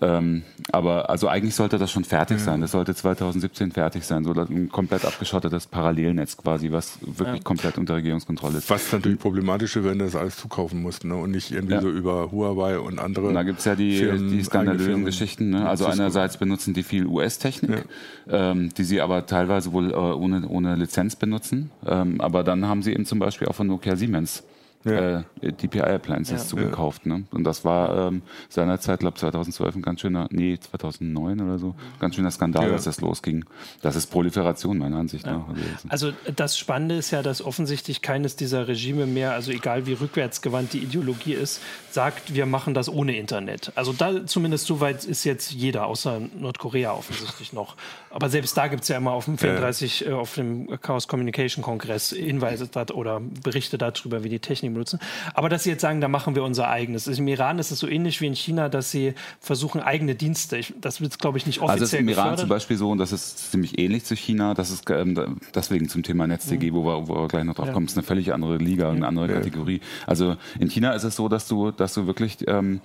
Ähm, 0.00 0.42
aber 0.70 1.10
also 1.10 1.28
eigentlich 1.28 1.54
sollte 1.54 1.78
das 1.78 1.90
schon 1.90 2.04
fertig 2.04 2.38
sein. 2.38 2.60
Das 2.60 2.72
sollte 2.72 2.94
2017 2.94 3.72
fertig 3.72 4.04
sein, 4.04 4.24
so 4.24 4.32
ein 4.32 4.68
komplett 4.68 5.04
abgeschottetes 5.04 5.66
Parallelnetz 5.66 6.36
quasi, 6.36 6.72
was 6.72 6.98
wirklich 7.00 7.44
komplett 7.44 7.78
unter 7.78 7.96
Regierungskontrolle 7.96 8.58
ist. 8.58 8.70
Was 8.70 8.92
natürlich 8.92 9.18
problematisch 9.18 9.76
wäre, 9.76 9.86
wenn 9.86 9.98
das 9.98 10.16
alles 10.16 10.36
zukaufen 10.36 10.82
mussten 10.82 11.08
ne? 11.08 11.16
und 11.16 11.30
nicht 11.30 11.50
irgendwie 11.50 11.80
so 11.80 11.90
über 11.90 12.30
Huawei 12.30 12.71
Spotify 12.72 12.86
und 12.86 12.98
andere. 12.98 13.28
Und 13.28 13.34
da 13.34 13.42
gibt 13.42 13.58
es 13.58 13.64
ja 13.64 13.74
die, 13.74 13.98
die 13.98 14.42
skandalösen 14.42 15.04
Geschichten. 15.04 15.50
Ne? 15.50 15.68
Also 15.68 15.86
einerseits 15.86 16.36
benutzen 16.36 16.74
die 16.74 16.82
viel 16.82 17.06
US-Technik, 17.06 17.84
ja. 18.26 18.50
ähm, 18.52 18.70
die 18.76 18.84
sie 18.84 19.00
aber 19.00 19.26
teilweise 19.26 19.72
wohl 19.72 19.90
äh, 19.90 19.94
ohne, 19.94 20.46
ohne 20.48 20.76
Lizenz 20.76 21.16
benutzen. 21.16 21.70
Ähm, 21.86 22.20
aber 22.20 22.44
dann 22.44 22.66
haben 22.66 22.82
sie 22.82 22.92
eben 22.92 23.06
zum 23.06 23.18
Beispiel 23.18 23.48
auch 23.48 23.54
von 23.54 23.66
Nokia 23.66 23.96
Siemens 23.96 24.44
ja. 24.84 25.20
äh, 25.40 25.52
DPI-Appliances 25.52 26.42
ja. 26.42 26.48
zugekauft. 26.48 27.06
Ne? 27.06 27.24
Und 27.30 27.44
das 27.44 27.64
war 27.64 28.08
ähm, 28.08 28.22
seinerzeit, 28.48 29.00
glaube 29.00 29.18
2012 29.18 29.76
ein 29.76 29.82
ganz 29.82 30.00
schöner, 30.00 30.28
nee, 30.30 30.58
2009 30.58 31.40
oder 31.40 31.58
so, 31.58 31.74
ganz 31.98 32.14
schöner 32.14 32.30
Skandal, 32.30 32.68
ja. 32.68 32.72
als 32.72 32.84
das 32.84 33.00
losging. 33.00 33.44
Das 33.80 33.96
ist 33.96 34.06
Proliferation 34.06 34.78
meiner 34.78 34.96
Ansicht 34.96 35.26
nach. 35.26 35.48
Also, 35.88 36.08
also 36.08 36.12
das 36.34 36.58
Spannende 36.58 36.96
ist 36.96 37.10
ja, 37.10 37.22
dass 37.22 37.42
offensichtlich 37.42 38.02
keines 38.02 38.36
dieser 38.36 38.68
Regime 38.68 39.06
mehr, 39.06 39.32
also 39.32 39.52
egal 39.52 39.86
wie 39.86 39.92
rückwärtsgewandt 39.92 40.72
die 40.72 40.78
Ideologie 40.78 41.34
ist, 41.34 41.60
sagt, 41.90 42.34
wir 42.34 42.46
machen 42.46 42.74
das 42.74 42.88
ohne 42.88 43.16
Internet. 43.16 43.72
Also 43.74 43.92
da 43.92 44.26
zumindest 44.26 44.66
so 44.66 44.80
weit 44.80 45.04
ist 45.04 45.24
jetzt 45.24 45.52
jeder, 45.52 45.86
außer 45.86 46.20
Nordkorea 46.38 46.92
offensichtlich 46.92 47.52
noch. 47.52 47.76
Aber 48.12 48.28
selbst 48.28 48.56
da 48.56 48.68
gibt 48.68 48.82
es 48.82 48.88
ja 48.88 48.98
immer 48.98 49.12
auf 49.12 49.24
dem 49.24 49.38
34, 49.38 50.06
äh, 50.06 50.12
auf 50.12 50.34
dem 50.34 50.68
Chaos 50.80 51.08
Communication 51.08 51.62
Kongress 51.64 52.10
Hinweise 52.10 52.68
oder 52.94 53.20
Berichte 53.42 53.78
darüber, 53.78 54.22
wie 54.22 54.28
die 54.28 54.38
Technik 54.38 54.72
benutzen. 54.74 54.98
Aber 55.34 55.48
dass 55.48 55.64
sie 55.64 55.70
jetzt 55.70 55.80
sagen, 55.82 56.00
da 56.00 56.08
machen 56.08 56.34
wir 56.34 56.42
unser 56.44 56.68
eigenes. 56.68 57.06
Im 57.06 57.26
Iran 57.28 57.58
ist 57.58 57.70
es 57.70 57.78
so 57.78 57.88
ähnlich 57.88 58.20
wie 58.20 58.26
in 58.26 58.34
China, 58.36 58.68
dass 58.68 58.90
sie 58.90 59.14
versuchen, 59.40 59.80
eigene 59.80 60.14
Dienste. 60.14 60.58
Ich, 60.58 60.74
das 60.80 61.00
wird, 61.00 61.18
glaube 61.18 61.38
ich, 61.38 61.46
nicht 61.46 61.60
offiziell 61.60 61.82
Also 61.82 61.84
ist 61.84 61.94
im 62.00 62.08
Iran 62.08 62.16
gefördert. 62.24 62.40
zum 62.40 62.48
Beispiel 62.48 62.76
so, 62.76 62.90
und 62.90 62.98
das 62.98 63.12
ist 63.12 63.50
ziemlich 63.50 63.78
ähnlich 63.78 64.04
zu 64.04 64.14
China, 64.14 64.54
das 64.54 64.70
ist 64.70 64.88
ähm, 64.90 65.40
deswegen 65.54 65.88
zum 65.88 66.02
Thema 66.02 66.26
NetzDG, 66.26 66.72
wo, 66.72 66.84
wir, 66.84 67.08
wo 67.08 67.14
wir 67.16 67.28
gleich 67.28 67.44
noch 67.44 67.54
drauf 67.54 67.68
Ja. 67.68 67.72
kommen, 67.72 67.86
ist 67.86 67.96
eine 67.96 68.04
völlig 68.04 68.32
andere 68.34 68.58
Liga, 68.58 68.90
eine 68.90 69.06
andere 69.06 69.28
Kategorie. 69.28 69.80
Also 70.06 70.36
in 70.58 70.68
China 70.68 70.92
ist 70.92 71.04
es 71.04 71.16
so, 71.16 71.28
dass 71.28 71.48
du, 71.48 71.70
dass 71.70 71.94
du 71.94 72.06
wirklich 72.06 72.38
ähm, 72.46 72.80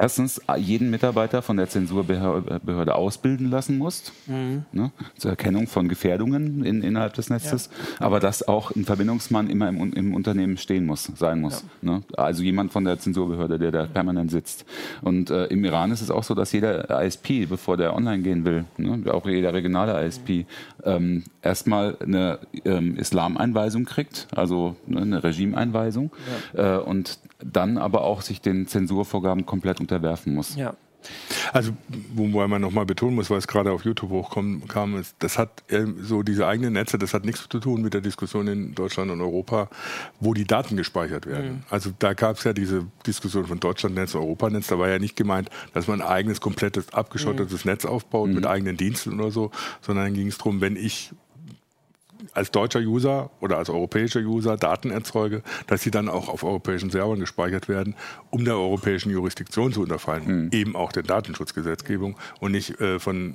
erstens 0.00 0.40
jeden 0.56 0.90
Mitarbeiter 0.90 1.42
von 1.42 1.56
der 1.56 1.68
Zensurbehörde 1.68 2.94
ausbilden 2.94 3.50
lassen 3.50 3.78
musst, 3.78 4.12
ne, 4.26 4.92
zur 5.16 5.30
Erkennung 5.30 5.66
von 5.66 5.88
Gefährdungen 5.88 6.64
in, 6.64 6.82
innerhalb 6.82 7.14
des 7.14 7.30
Netzes, 7.30 7.70
aber 7.98 8.20
dass 8.20 8.46
auch 8.46 8.74
ein 8.74 8.84
Verbindungsmann 8.84 9.50
immer 9.50 9.68
im, 9.68 9.92
im 9.92 10.14
Unternehmen 10.14 10.56
stehen 10.56 10.86
muss, 10.86 11.10
sein 11.16 11.40
muss. 11.40 11.64
Ne? 11.82 12.02
Also 12.16 12.42
jemand 12.42 12.72
von 12.72 12.84
der 12.84 12.98
Zensurbehörde, 12.98 13.58
der 13.58 13.70
da 13.70 13.86
permanent 13.86 14.30
sitzt. 14.30 14.64
Und 15.02 15.30
äh, 15.30 15.46
im 15.46 15.64
Iran 15.64 15.90
ist 15.92 16.00
es 16.00 16.10
auch 16.10 16.24
so, 16.24 16.34
dass 16.34 16.52
jeder 16.52 17.02
ISP, 17.02 17.46
bevor 17.46 17.76
der 17.76 17.94
online 17.94 18.22
gehen 18.22 18.44
will, 18.44 18.64
ne, 18.76 19.12
auch 19.12 19.26
jeder 19.26 19.52
regionale 19.52 20.06
ISP, 20.06 20.46
ähm, 20.84 21.24
erstmal 21.42 21.96
eine 22.00 22.38
ähm, 22.64 22.96
Islameinweisung 22.96 23.84
kriegt, 23.84 24.28
also 24.34 24.76
ne, 24.86 25.02
eine 25.02 25.24
Regimeeinweisung, 25.24 26.10
äh, 26.54 26.76
und 26.76 27.18
dann 27.42 27.78
aber 27.78 28.02
auch 28.02 28.22
sich 28.22 28.40
den 28.40 28.66
Zensurvorgaben 28.66 29.46
komplett 29.46 29.80
unterwerfen 29.90 30.34
muss. 30.34 30.56
Ja. 30.56 30.74
Also, 31.54 31.72
wobei 32.14 32.46
man 32.46 32.60
nochmal 32.60 32.84
betonen 32.84 33.14
muss, 33.14 33.30
weil 33.30 33.38
es 33.38 33.48
gerade 33.48 33.72
auf 33.72 33.86
YouTube 33.86 34.10
hochkam, 34.10 34.68
kam, 34.68 34.98
ist, 34.98 35.16
das 35.20 35.38
hat 35.38 35.62
ähm, 35.70 35.96
so 36.02 36.22
diese 36.22 36.46
eigenen 36.46 36.74
Netze, 36.74 36.98
das 36.98 37.14
hat 37.14 37.24
nichts 37.24 37.48
zu 37.48 37.58
tun 37.58 37.80
mit 37.80 37.94
der 37.94 38.02
Diskussion 38.02 38.46
in 38.48 38.74
Deutschland 38.74 39.10
und 39.10 39.22
Europa, 39.22 39.70
wo 40.20 40.34
die 40.34 40.44
Daten 40.44 40.76
gespeichert 40.76 41.24
werden. 41.24 41.64
Also 41.70 41.90
da 41.98 42.12
gab 42.12 42.36
es 42.36 42.44
ja 42.44 42.52
diese 42.52 42.86
Diskussion 43.06 43.46
von 43.46 43.58
Deutschlandnetz, 43.58 44.14
Europanetz, 44.14 44.66
da 44.66 44.78
war 44.78 44.90
ja 44.90 44.98
nicht 44.98 45.16
gemeint, 45.16 45.48
dass 45.72 45.88
man 45.88 46.02
ein 46.02 46.06
eigenes, 46.06 46.42
komplettes, 46.42 46.92
abgeschottetes 46.92 47.64
Netz 47.64 47.86
aufbaut 47.86 48.28
mit 48.28 48.46
eigenen 48.46 48.76
Diensten 48.76 49.18
oder 49.18 49.30
so, 49.30 49.52
sondern 49.80 50.04
dann 50.04 50.14
ging 50.14 50.28
es 50.28 50.36
darum, 50.36 50.60
wenn 50.60 50.76
ich 50.76 51.12
als 52.32 52.50
deutscher 52.50 52.80
User 52.80 53.30
oder 53.40 53.58
als 53.58 53.70
europäischer 53.70 54.20
User 54.20 54.56
Daten 54.56 54.90
erzeuge, 54.90 55.42
dass 55.66 55.82
sie 55.82 55.90
dann 55.90 56.08
auch 56.08 56.28
auf 56.28 56.42
europäischen 56.42 56.90
Servern 56.90 57.20
gespeichert 57.20 57.68
werden, 57.68 57.94
um 58.30 58.44
der 58.44 58.54
europäischen 58.54 59.10
Jurisdiktion 59.10 59.72
zu 59.72 59.82
unterfallen, 59.82 60.50
eben 60.52 60.76
auch 60.76 60.92
der 60.92 61.02
Datenschutzgesetzgebung 61.02 62.16
und 62.40 62.52
nicht 62.52 62.80
äh, 62.80 62.98
von 62.98 63.34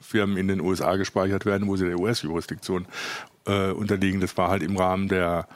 Firmen 0.00 0.36
in 0.36 0.48
den 0.48 0.60
USA 0.60 0.96
gespeichert 0.96 1.46
werden, 1.46 1.66
wo 1.66 1.76
sie 1.76 1.86
der 1.86 1.98
US-Jurisdiktion 1.98 2.86
äh, 3.46 3.70
unterliegen. 3.70 4.20
Das 4.20 4.36
war 4.36 4.50
halt 4.50 4.62
im 4.62 4.76
Rahmen 4.76 5.08
der 5.08 5.48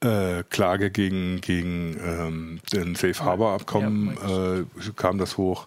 äh, 0.00 0.44
Klage 0.50 0.90
gegen, 0.90 1.40
gegen 1.40 1.96
ähm, 2.04 2.60
den 2.72 2.94
Safe 2.94 3.24
Harbor 3.24 3.52
Abkommen 3.52 4.10
äh, 4.10 4.90
kam 4.96 5.18
das 5.18 5.38
hoch. 5.38 5.66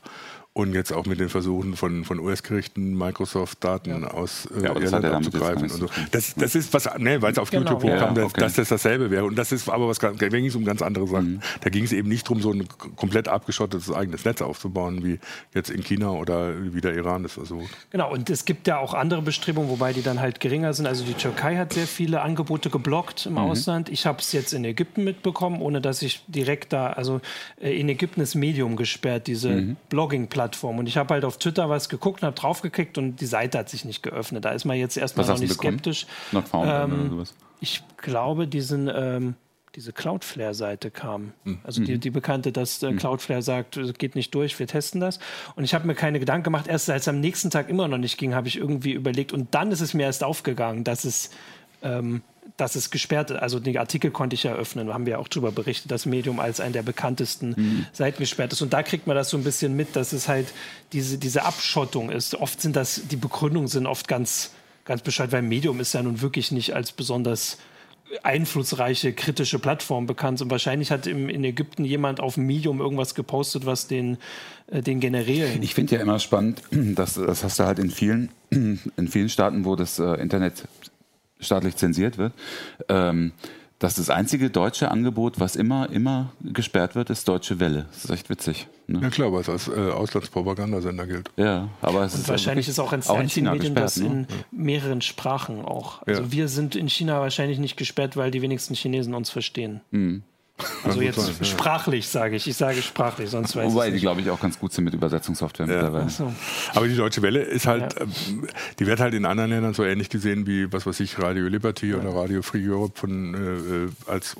Und 0.57 0.73
jetzt 0.73 0.91
auch 0.91 1.05
mit 1.05 1.19
den 1.19 1.29
Versuchen 1.29 1.75
von, 1.75 2.03
von 2.03 2.19
US-Gerichten, 2.19 2.97
Microsoft-Daten 2.97 4.05
aus 4.05 4.47
äh, 4.47 4.63
Ja, 4.63 4.69
hat 4.69 4.79
Irland 4.81 5.03
ja 5.03 5.09
gar 5.11 5.17
abzugreifen. 5.19 5.63
Und 5.63 5.69
so. 5.69 5.85
Das, 6.11 6.33
das 6.33 6.55
ist 6.55 6.73
was, 6.73 6.89
ne, 6.97 7.21
weil 7.21 7.31
es 7.31 7.37
auf 7.37 7.51
Genau, 7.51 7.73
YouTube 7.73 7.83
hochkam, 7.83 8.15
Ja, 8.15 8.23
dass, 8.23 8.25
okay. 8.25 8.41
dass 8.41 8.53
das 8.55 8.69
dasselbe 8.69 9.11
wäre. 9.11 9.25
Und 9.25 9.35
das 9.37 9.51
ist 9.51 9.69
aber 9.69 9.87
was, 9.87 9.99
ganz- 9.99 10.17
da 10.17 10.27
ging 10.29 10.47
es 10.47 10.55
um 10.55 10.65
ganz 10.65 10.81
andere 10.81 11.05
Sachen. 11.07 11.33
Mhm. 11.35 11.39
Da 11.61 11.69
ging 11.69 11.83
es 11.83 11.91
eben 11.93 12.09
nicht 12.09 12.25
darum, 12.25 12.41
so 12.41 12.51
ein 12.51 12.67
komplett 12.95 13.27
abgeschottetes 13.27 13.91
eigenes 13.91 14.25
Netz 14.25 14.41
aufzubauen, 14.41 15.05
wie 15.05 15.19
jetzt 15.53 15.69
in 15.69 15.83
China 15.83 16.09
oder 16.13 16.53
wie 16.73 16.81
der 16.81 16.95
Iran 16.95 17.21
das 17.21 17.33
versucht. 17.33 17.69
Genau, 17.91 18.11
und 18.11 18.27
es 18.31 18.43
gibt 18.45 18.65
ja 18.67 18.79
auch 18.79 18.95
andere 18.95 19.21
Bestrebungen, 19.21 19.69
wobei 19.69 19.93
die 19.93 20.01
dann 20.01 20.19
halt 20.19 20.39
geringer 20.39 20.73
sind. 20.73 20.87
Also 20.87 21.05
die 21.05 21.13
Türkei 21.13 21.57
hat 21.57 21.73
sehr 21.73 21.85
viele 21.85 22.21
Angebote 22.23 22.71
geblockt 22.71 23.27
im 23.27 23.33
Mhm. 23.33 23.37
Ausland. 23.37 23.89
Ich 23.89 24.07
habe 24.07 24.17
es 24.21 24.31
jetzt 24.31 24.53
in 24.53 24.65
Ägypten 24.65 25.03
mitbekommen, 25.03 25.61
ohne 25.61 25.81
dass 25.81 26.01
ich 26.01 26.23
direkt 26.27 26.73
da, 26.73 26.87
also 26.87 27.21
äh, 27.61 27.79
in 27.79 27.87
Ägypten 27.89 28.21
ist 28.21 28.33
Medium 28.33 28.75
gesperrt, 28.75 29.27
diese 29.27 29.49
Mhm. 29.51 29.77
Blogging-Plattform. 29.89 30.46
Und 30.55 30.87
ich 30.87 30.97
habe 30.97 31.13
halt 31.13 31.25
auf 31.25 31.37
Twitter 31.37 31.69
was 31.69 31.89
geguckt 31.89 32.21
und 32.21 32.27
habe 32.27 32.35
draufgeklickt 32.35 32.97
und 32.97 33.19
die 33.19 33.25
Seite 33.25 33.57
hat 33.57 33.69
sich 33.69 33.85
nicht 33.85 34.03
geöffnet. 34.03 34.45
Da 34.45 34.51
ist 34.51 34.65
man 34.65 34.77
jetzt 34.77 34.97
erstmal 34.97 35.27
Was 35.27 35.33
noch 35.35 35.39
nicht 35.39 35.49
bekommen? 35.57 35.79
skeptisch. 35.79 36.07
Not 36.31 36.47
found 36.47 36.69
Ähm, 36.71 37.09
sowas. 37.09 37.33
Ich 37.59 37.83
glaube, 37.97 38.47
diesen, 38.47 38.89
ähm, 38.93 39.35
diese 39.75 39.93
Cloudflare-Seite 39.93 40.89
kam. 40.91 41.33
Also 41.63 41.83
die, 41.83 41.99
die 41.99 42.09
bekannte, 42.09 42.51
dass 42.51 42.81
äh, 42.81 42.93
Cloudflare 42.93 43.41
sagt, 43.43 43.77
es 43.77 43.93
geht 43.93 44.15
nicht 44.15 44.33
durch, 44.33 44.57
wir 44.57 44.65
testen 44.67 45.01
das. 45.01 45.19
Und 45.55 45.63
ich 45.63 45.73
habe 45.75 45.85
mir 45.85 45.93
keine 45.95 46.19
Gedanken 46.19 46.45
gemacht. 46.45 46.67
Erst 46.67 46.89
als 46.89 47.03
es 47.03 47.07
am 47.07 47.19
nächsten 47.19 47.49
Tag 47.49 47.69
immer 47.69 47.87
noch 47.87 47.99
nicht 47.99 48.17
ging, 48.17 48.33
habe 48.33 48.47
ich 48.47 48.57
irgendwie 48.57 48.93
überlegt. 48.93 49.33
Und 49.33 49.53
dann 49.53 49.71
ist 49.71 49.81
es 49.81 49.93
mir 49.93 50.03
erst 50.03 50.23
aufgegangen, 50.23 50.83
dass 50.83 51.05
es, 51.05 51.29
ähm, 51.83 52.21
dass 52.55 52.75
es 52.75 52.89
gesperrt 52.91 53.31
ist. 53.31 53.37
Also 53.37 53.59
den 53.59 53.77
Artikel 53.77 54.11
konnte 54.11 54.35
ich 54.35 54.43
ja 54.43 54.53
öffnen. 54.53 54.87
Da 54.87 54.93
haben 54.93 55.05
wir 55.05 55.13
ja 55.13 55.19
auch 55.19 55.27
darüber 55.27 55.51
berichtet, 55.51 55.91
dass 55.91 56.05
Medium 56.05 56.39
als 56.39 56.59
eine 56.59 56.71
der 56.71 56.83
bekanntesten 56.83 57.87
Seiten 57.91 58.19
gesperrt 58.19 58.53
ist. 58.53 58.61
Und 58.61 58.73
da 58.73 58.83
kriegt 58.83 59.07
man 59.07 59.15
das 59.15 59.29
so 59.29 59.37
ein 59.37 59.43
bisschen 59.43 59.75
mit, 59.75 59.95
dass 59.95 60.13
es 60.13 60.27
halt 60.27 60.47
diese, 60.93 61.17
diese 61.17 61.43
Abschottung 61.43 62.09
ist. 62.09 62.35
Oft 62.35 62.61
sind 62.61 62.75
das, 62.75 63.01
die 63.09 63.17
Begründungen 63.17 63.67
sind 63.67 63.85
oft 63.85 64.07
ganz, 64.07 64.51
ganz 64.85 65.01
bescheid, 65.01 65.31
weil 65.31 65.41
Medium 65.41 65.79
ist 65.79 65.93
ja 65.93 66.01
nun 66.01 66.21
wirklich 66.21 66.51
nicht 66.51 66.73
als 66.73 66.91
besonders 66.91 67.57
einflussreiche 68.23 69.13
kritische 69.13 69.59
Plattform 69.59 70.05
bekannt 70.05 70.41
und 70.41 70.49
wahrscheinlich 70.49 70.91
hat 70.91 71.07
im, 71.07 71.29
in 71.29 71.43
Ägypten 71.43 71.83
jemand 71.83 72.19
auf 72.19 72.37
Medium 72.37 72.79
irgendwas 72.79 73.15
gepostet, 73.15 73.65
was 73.65 73.87
den, 73.87 74.17
äh, 74.67 74.81
den 74.81 74.99
Generälen. 74.99 75.61
Ich 75.61 75.73
finde 75.73 75.95
ja 75.95 76.01
immer 76.01 76.19
spannend, 76.19 76.61
dass 76.71 77.15
das 77.15 77.43
hast 77.43 77.59
du 77.59 77.65
halt 77.65 77.79
in 77.79 77.89
vielen, 77.89 78.29
in 78.49 79.07
vielen 79.09 79.29
Staaten, 79.29 79.65
wo 79.65 79.75
das 79.75 79.99
äh, 79.99 80.13
Internet 80.21 80.63
staatlich 81.39 81.75
zensiert 81.75 82.17
wird, 82.17 82.33
ähm, 82.89 83.31
dass 83.79 83.93
das 83.95 84.09
einzige 84.09 84.49
deutsche 84.49 84.89
Angebot, 84.89 85.39
was 85.39 85.55
immer, 85.55 85.89
immer 85.91 86.31
gesperrt 86.41 86.95
wird, 86.95 87.11
ist 87.11 87.27
Deutsche 87.27 87.59
Welle. 87.59 87.85
Das 87.91 88.05
ist 88.05 88.09
echt 88.09 88.29
witzig. 88.29 88.67
Ja 88.87 88.99
Ne? 88.99 89.09
klar, 89.09 89.31
weil 89.33 89.41
es 89.41 89.49
als 89.49 89.67
äh, 89.67 89.71
Auslandspropagandasender 89.91 91.05
gilt. 91.05 91.29
Ja, 91.35 91.67
aber 91.81 92.03
es 92.05 92.13
und 92.15 92.21
ist 92.21 92.29
wahrscheinlich 92.29 92.67
ist 92.69 92.79
auch 92.79 92.93
ein 92.93 93.01
auch 93.03 93.15
in 93.15 93.21
einzige 93.21 93.41
China 93.41 93.51
Medium, 93.53 93.75
gesperrt. 93.75 93.85
das 93.85 93.97
ne? 93.97 94.27
in 94.51 94.63
mehreren 94.65 95.01
Sprachen 95.01 95.63
auch. 95.63 96.01
Also 96.07 96.21
Ja. 96.23 96.31
wir 96.31 96.47
sind 96.47 96.75
in 96.75 96.87
China 96.89 97.19
wahrscheinlich 97.19 97.59
nicht 97.59 97.75
gesperrt, 97.77 98.15
weil 98.17 98.31
die 98.31 98.41
wenigsten 98.41 98.73
Chinesen 98.75 99.13
uns 99.13 99.29
verstehen. 99.29 99.81
Also 100.83 101.01
jetzt 101.01 101.19
sein, 101.19 101.35
ja. 101.39 101.45
sprachlich 101.45 102.07
sage 102.07 102.35
ich. 102.35 102.47
Ich 102.47 102.57
sage 102.57 102.81
sprachlich, 102.81 103.29
sonst 103.29 103.55
weiß 103.55 103.71
Wobei 103.71 103.89
ich 103.89 103.95
die, 103.95 103.99
glaube 103.99 104.21
ich, 104.21 104.29
auch 104.31 104.39
ganz 104.39 104.57
gut 104.59 104.73
sind 104.73 104.85
mit 104.85 104.93
Übersetzungssoftware 104.93 105.67
mittlerweile. 105.67 106.09
So. 106.09 106.33
Aber 106.73 106.87
die 106.87 106.95
Deutsche 106.95 107.21
Welle 107.21 107.41
ist 107.41 107.67
halt, 107.67 107.95
ähm, 107.99 108.47
die 108.79 108.87
wird 108.87 108.99
halt 108.99 109.13
in 109.13 109.25
anderen 109.25 109.51
Ländern 109.51 109.73
so 109.75 109.83
ähnlich 109.83 110.09
gesehen 110.09 110.47
wie, 110.47 110.71
was 110.73 110.87
weiß 110.87 110.99
ich, 111.01 111.19
Radio 111.19 111.47
Liberty 111.47 111.93
oder 111.93 112.09
Radio 112.15 112.41
Free 112.41 112.67
Europe 112.67 112.97
von, 112.99 113.35
äh, 113.35 113.37
äh, 113.37 113.89
als 114.07 114.33
äh, 114.33 114.37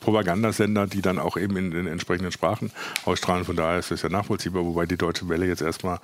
Propagandasender, 0.00 0.86
die 0.86 1.00
dann 1.00 1.18
auch 1.18 1.38
eben 1.38 1.56
in 1.56 1.70
den 1.70 1.86
entsprechenden 1.86 2.30
Sprachen 2.30 2.70
ausstrahlen. 3.06 3.46
Von 3.46 3.56
daher 3.56 3.78
ist 3.78 3.90
das 3.90 4.02
ja 4.02 4.10
nachvollziehbar, 4.10 4.64
wobei 4.64 4.84
die 4.84 4.98
Deutsche 4.98 5.28
Welle 5.30 5.46
jetzt 5.46 5.62
erstmal, 5.62 6.00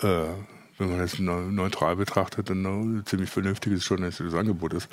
äh, 0.00 0.26
wenn 0.78 0.90
man 0.90 0.98
das 0.98 1.18
neu- 1.18 1.50
neutral 1.50 1.96
betrachtet, 1.96 2.50
ein 2.50 3.00
äh, 3.00 3.04
ziemlich 3.04 3.30
vernünftiges 3.30 3.88
journalistisches 3.88 4.34
Angebot 4.34 4.72
ist. 4.74 4.88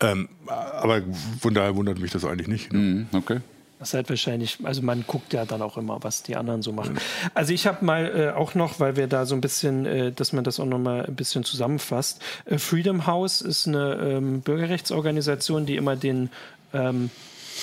Ähm, 0.00 0.28
aber 0.46 1.02
von 1.40 1.54
daher 1.54 1.74
wundert 1.76 1.98
mich 1.98 2.12
das 2.12 2.24
eigentlich 2.24 2.48
nicht. 2.48 2.72
Ne? 2.72 2.78
Mhm, 2.78 3.06
okay. 3.12 3.40
Das 3.80 3.88
ist 3.90 3.94
halt 3.94 4.08
wahrscheinlich, 4.08 4.58
also 4.62 4.80
man 4.82 5.04
guckt 5.06 5.32
ja 5.32 5.44
dann 5.44 5.60
auch 5.60 5.76
immer, 5.76 6.02
was 6.02 6.22
die 6.22 6.36
anderen 6.36 6.62
so 6.62 6.72
machen. 6.72 6.96
Also 7.34 7.52
ich 7.52 7.66
habe 7.66 7.84
mal 7.84 8.06
äh, 8.06 8.30
auch 8.30 8.54
noch, 8.54 8.80
weil 8.80 8.96
wir 8.96 9.08
da 9.08 9.26
so 9.26 9.34
ein 9.34 9.40
bisschen, 9.40 9.84
äh, 9.84 10.12
dass 10.12 10.32
man 10.32 10.44
das 10.44 10.60
auch 10.60 10.64
noch 10.64 10.78
mal 10.78 11.04
ein 11.04 11.16
bisschen 11.16 11.44
zusammenfasst. 11.44 12.22
Äh, 12.46 12.58
Freedom 12.58 13.06
House 13.06 13.40
ist 13.42 13.66
eine 13.66 13.94
ähm, 13.96 14.40
Bürgerrechtsorganisation, 14.40 15.66
die 15.66 15.76
immer 15.76 15.96
den 15.96 16.30
ähm, 16.72 17.10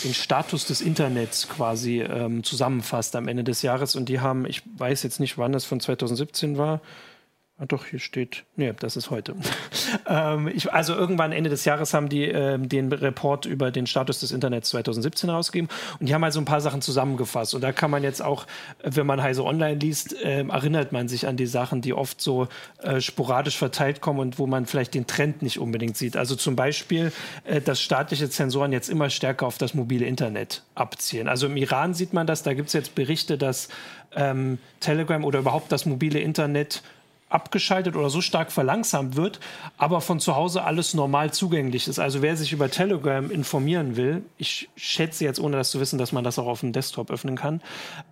den 0.03 0.13
Status 0.13 0.65
des 0.65 0.81
Internets 0.81 1.47
quasi 1.49 2.01
ähm, 2.01 2.43
zusammenfasst 2.43 3.15
am 3.15 3.27
Ende 3.27 3.43
des 3.43 3.61
Jahres. 3.61 3.95
Und 3.95 4.07
die 4.07 4.19
haben, 4.19 4.45
ich 4.45 4.63
weiß 4.77 5.03
jetzt 5.03 5.19
nicht, 5.19 5.37
wann 5.37 5.51
das 5.51 5.65
von 5.65 5.79
2017 5.79 6.57
war. 6.57 6.81
Ah, 7.61 7.67
doch, 7.67 7.85
hier 7.85 7.99
steht. 7.99 8.43
Nee, 8.55 8.73
das 8.79 8.97
ist 8.97 9.11
heute. 9.11 9.35
ähm, 10.07 10.47
ich, 10.47 10.73
also 10.73 10.95
irgendwann 10.95 11.31
Ende 11.31 11.51
des 11.51 11.63
Jahres 11.63 11.93
haben 11.93 12.09
die 12.09 12.23
ähm, 12.23 12.67
den 12.67 12.91
Report 12.91 13.45
über 13.45 13.69
den 13.69 13.85
Status 13.85 14.19
des 14.19 14.31
Internets 14.31 14.69
2017 14.69 15.29
herausgegeben 15.29 15.69
und 15.99 16.09
die 16.09 16.15
haben 16.15 16.23
also 16.23 16.39
ein 16.41 16.45
paar 16.45 16.61
Sachen 16.61 16.81
zusammengefasst. 16.81 17.53
Und 17.53 17.61
da 17.61 17.71
kann 17.71 17.91
man 17.91 18.01
jetzt 18.01 18.19
auch, 18.19 18.47
äh, 18.79 18.89
wenn 18.95 19.05
man 19.05 19.21
Heise 19.21 19.43
Online 19.43 19.75
liest, 19.75 20.15
ähm, 20.23 20.49
erinnert 20.49 20.91
man 20.91 21.07
sich 21.07 21.27
an 21.27 21.37
die 21.37 21.45
Sachen, 21.45 21.81
die 21.81 21.93
oft 21.93 22.19
so 22.19 22.47
äh, 22.81 22.99
sporadisch 22.99 23.57
verteilt 23.57 24.01
kommen 24.01 24.21
und 24.21 24.39
wo 24.39 24.47
man 24.47 24.65
vielleicht 24.65 24.95
den 24.95 25.05
Trend 25.05 25.43
nicht 25.43 25.59
unbedingt 25.59 25.95
sieht. 25.95 26.17
Also 26.17 26.35
zum 26.35 26.55
Beispiel, 26.55 27.11
äh, 27.43 27.61
dass 27.61 27.79
staatliche 27.79 28.27
Zensoren 28.31 28.71
jetzt 28.71 28.89
immer 28.89 29.11
stärker 29.11 29.45
auf 29.45 29.59
das 29.59 29.75
mobile 29.75 30.07
Internet 30.07 30.63
abzielen. 30.73 31.27
Also 31.27 31.45
im 31.45 31.57
Iran 31.57 31.93
sieht 31.93 32.11
man 32.11 32.25
das, 32.25 32.41
da 32.41 32.55
gibt 32.55 32.69
es 32.69 32.73
jetzt 32.73 32.95
Berichte, 32.95 33.37
dass 33.37 33.69
ähm, 34.15 34.57
Telegram 34.79 35.23
oder 35.23 35.37
überhaupt 35.37 35.71
das 35.71 35.85
mobile 35.85 36.19
Internet 36.19 36.81
abgeschaltet 37.31 37.95
oder 37.95 38.09
so 38.09 38.21
stark 38.21 38.51
verlangsamt 38.51 39.15
wird, 39.15 39.39
aber 39.77 40.01
von 40.01 40.19
zu 40.19 40.35
Hause 40.35 40.63
alles 40.63 40.93
normal 40.93 41.31
zugänglich 41.31 41.87
ist. 41.87 41.99
Also 41.99 42.21
wer 42.21 42.35
sich 42.35 42.53
über 42.53 42.69
Telegram 42.69 43.29
informieren 43.31 43.95
will, 43.95 44.23
ich 44.37 44.69
schätze 44.75 45.23
jetzt, 45.23 45.39
ohne 45.39 45.57
das 45.57 45.71
zu 45.71 45.79
wissen, 45.79 45.97
dass 45.97 46.11
man 46.11 46.23
das 46.23 46.39
auch 46.39 46.47
auf 46.47 46.61
dem 46.61 46.73
Desktop 46.73 47.11
öffnen 47.11 47.35
kann, 47.35 47.61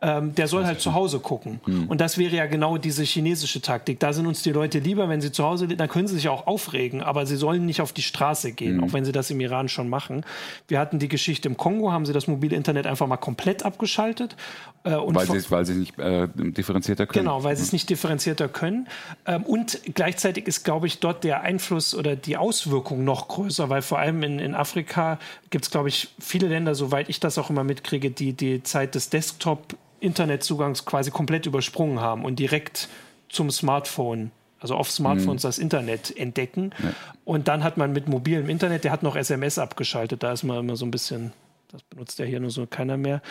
ähm, 0.01 0.35
der 0.35 0.47
soll 0.47 0.65
halt 0.65 0.81
zu 0.81 0.93
Hause 0.93 1.19
gucken. 1.19 1.59
Mhm. 1.65 1.87
Und 1.87 2.01
das 2.01 2.17
wäre 2.17 2.35
ja 2.35 2.45
genau 2.45 2.77
diese 2.77 3.03
chinesische 3.03 3.61
Taktik. 3.61 3.99
Da 3.99 4.13
sind 4.13 4.27
uns 4.27 4.41
die 4.41 4.51
Leute 4.51 4.79
lieber, 4.79 5.09
wenn 5.09 5.21
sie 5.21 5.31
zu 5.31 5.43
Hause, 5.43 5.67
dann 5.67 5.89
können 5.89 6.07
sie 6.07 6.15
sich 6.15 6.29
auch 6.29 6.47
aufregen, 6.47 7.01
aber 7.01 7.25
sie 7.25 7.35
sollen 7.35 7.65
nicht 7.65 7.81
auf 7.81 7.93
die 7.93 8.01
Straße 8.01 8.51
gehen, 8.53 8.77
mhm. 8.77 8.83
auch 8.83 8.93
wenn 8.93 9.05
sie 9.05 9.11
das 9.11 9.29
im 9.29 9.39
Iran 9.39 9.69
schon 9.69 9.89
machen. 9.89 10.25
Wir 10.67 10.79
hatten 10.79 10.99
die 10.99 11.07
Geschichte 11.07 11.47
im 11.49 11.57
Kongo, 11.57 11.91
haben 11.91 12.05
sie 12.05 12.13
das 12.13 12.27
mobile 12.27 12.55
Internet 12.55 12.87
einfach 12.87 13.07
mal 13.07 13.17
komplett 13.17 13.63
abgeschaltet. 13.63 14.35
Äh, 14.83 14.91
weil, 14.91 15.65
sie, 15.65 15.73
sie 15.73 15.79
nicht 15.79 15.99
äh, 15.99 16.27
differenzierter 16.33 17.05
können. 17.05 17.25
Genau, 17.25 17.43
weil 17.43 17.55
sie 17.57 17.63
es 17.63 17.73
nicht 17.73 17.89
differenzierter 17.89 18.47
können. 18.47 18.87
Ähm, 19.25 19.43
und 19.43 19.79
gleichzeitig 19.95 20.47
ist, 20.47 20.63
glaube 20.63 20.87
ich, 20.87 20.99
dort 20.99 21.23
der 21.23 21.41
Einfluss 21.41 21.95
oder 21.95 22.15
die 22.15 22.37
Auswirkung 22.37 23.03
noch 23.03 23.27
größer, 23.27 23.69
weil 23.69 23.81
vor 23.81 23.99
allem 23.99 24.23
in, 24.23 24.39
in 24.39 24.55
Afrika 24.55 25.19
gibt 25.49 25.65
es, 25.65 25.71
glaube 25.71 25.89
ich, 25.89 26.09
viele 26.19 26.47
Länder, 26.47 26.75
soweit 26.75 27.09
ich 27.09 27.19
das 27.19 27.37
auch 27.37 27.49
immer 27.49 27.63
mitkriege, 27.63 28.11
die 28.11 28.33
die 28.33 28.63
Zeit 28.63 28.95
des 28.95 29.09
Desktop-Internetzugangs 29.09 30.85
quasi 30.85 31.11
komplett 31.11 31.45
übersprungen 31.45 31.99
haben 31.99 32.25
und 32.25 32.39
direkt 32.39 32.89
zum 33.29 33.51
Smartphone 33.51 34.31
also 34.59 34.75
auf 34.75 34.91
Smartphones 34.91 35.43
mhm. 35.43 35.47
das 35.47 35.57
Internet 35.57 36.15
entdecken. 36.17 36.71
Ja. 36.83 36.93
Und 37.25 37.47
dann 37.47 37.63
hat 37.63 37.77
man 37.77 37.93
mit 37.93 38.07
mobilem 38.07 38.49
Internet, 38.49 38.83
der 38.83 38.91
hat 38.91 39.03
noch 39.03 39.15
SMS 39.15 39.57
abgeschaltet, 39.57 40.23
da 40.23 40.33
ist 40.33 40.43
man 40.43 40.57
immer 40.57 40.75
so 40.75 40.85
ein 40.85 40.91
bisschen, 40.91 41.31
das 41.71 41.81
benutzt 41.83 42.19
ja 42.19 42.25
hier 42.25 42.39
nur 42.39 42.51
so 42.51 42.65
keiner 42.65 42.97
mehr. 42.97 43.21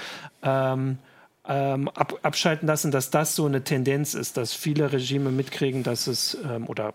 Ähm, 0.43 0.99
ähm, 1.49 1.89
ab, 1.89 2.19
abschalten 2.23 2.69
lassen, 2.69 2.91
dass 2.91 3.11
das 3.11 3.35
so 3.35 3.47
eine 3.47 3.65
Tendenz 3.65 4.15
ist, 4.15 4.37
dass 4.37 4.53
viele 4.53 4.93
Regime 4.93 5.31
mitkriegen, 5.31 5.83
dass 5.83 6.07
es 6.07 6.37
ähm, 6.45 6.67
oder 6.69 6.95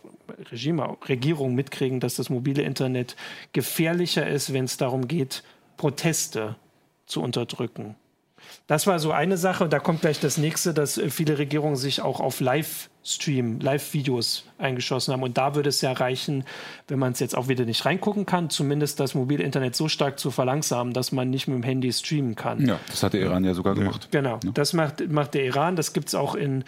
Regime, 0.51 0.97
Regierungen 1.07 1.55
mitkriegen, 1.55 1.99
dass 1.99 2.15
das 2.15 2.29
mobile 2.29 2.61
Internet 2.61 3.15
gefährlicher 3.51 4.27
ist, 4.27 4.53
wenn 4.53 4.65
es 4.65 4.77
darum 4.77 5.07
geht, 5.07 5.43
Proteste 5.77 6.55
zu 7.07 7.21
unterdrücken. 7.21 7.95
Das 8.67 8.87
war 8.87 8.99
so 8.99 9.11
eine 9.11 9.37
Sache. 9.37 9.63
Und 9.63 9.73
da 9.73 9.79
kommt 9.79 10.01
gleich 10.01 10.19
das 10.19 10.37
nächste, 10.37 10.73
dass 10.73 10.97
äh, 10.97 11.09
viele 11.09 11.37
Regierungen 11.37 11.75
sich 11.75 12.01
auch 12.01 12.19
auf 12.19 12.39
Livestream, 12.39 13.59
Live-Videos 13.59 14.45
eingeschossen 14.57 15.13
haben. 15.13 15.23
Und 15.23 15.37
da 15.37 15.55
würde 15.55 15.69
es 15.69 15.81
ja 15.81 15.91
reichen, 15.91 16.45
wenn 16.87 16.99
man 16.99 17.11
es 17.11 17.19
jetzt 17.19 17.35
auch 17.35 17.47
wieder 17.47 17.65
nicht 17.65 17.85
reingucken 17.85 18.25
kann, 18.25 18.49
zumindest 18.49 18.99
das 18.99 19.15
mobile 19.15 19.43
Internet 19.43 19.75
so 19.75 19.89
stark 19.89 20.19
zu 20.19 20.31
verlangsamen, 20.31 20.93
dass 20.93 21.11
man 21.11 21.29
nicht 21.29 21.47
mit 21.47 21.57
dem 21.57 21.63
Handy 21.63 21.91
streamen 21.91 22.35
kann. 22.35 22.65
Ja, 22.65 22.79
das 22.87 23.03
hat 23.03 23.13
der 23.13 23.21
Iran 23.21 23.43
ja 23.43 23.53
sogar 23.53 23.75
gemacht. 23.75 24.07
Genau, 24.11 24.39
ja. 24.43 24.51
das 24.53 24.73
macht, 24.73 25.09
macht 25.09 25.33
der 25.33 25.45
Iran. 25.45 25.75
Das 25.75 25.93
gibt 25.93 26.07
es 26.07 26.15
auch 26.15 26.35
in 26.35 26.63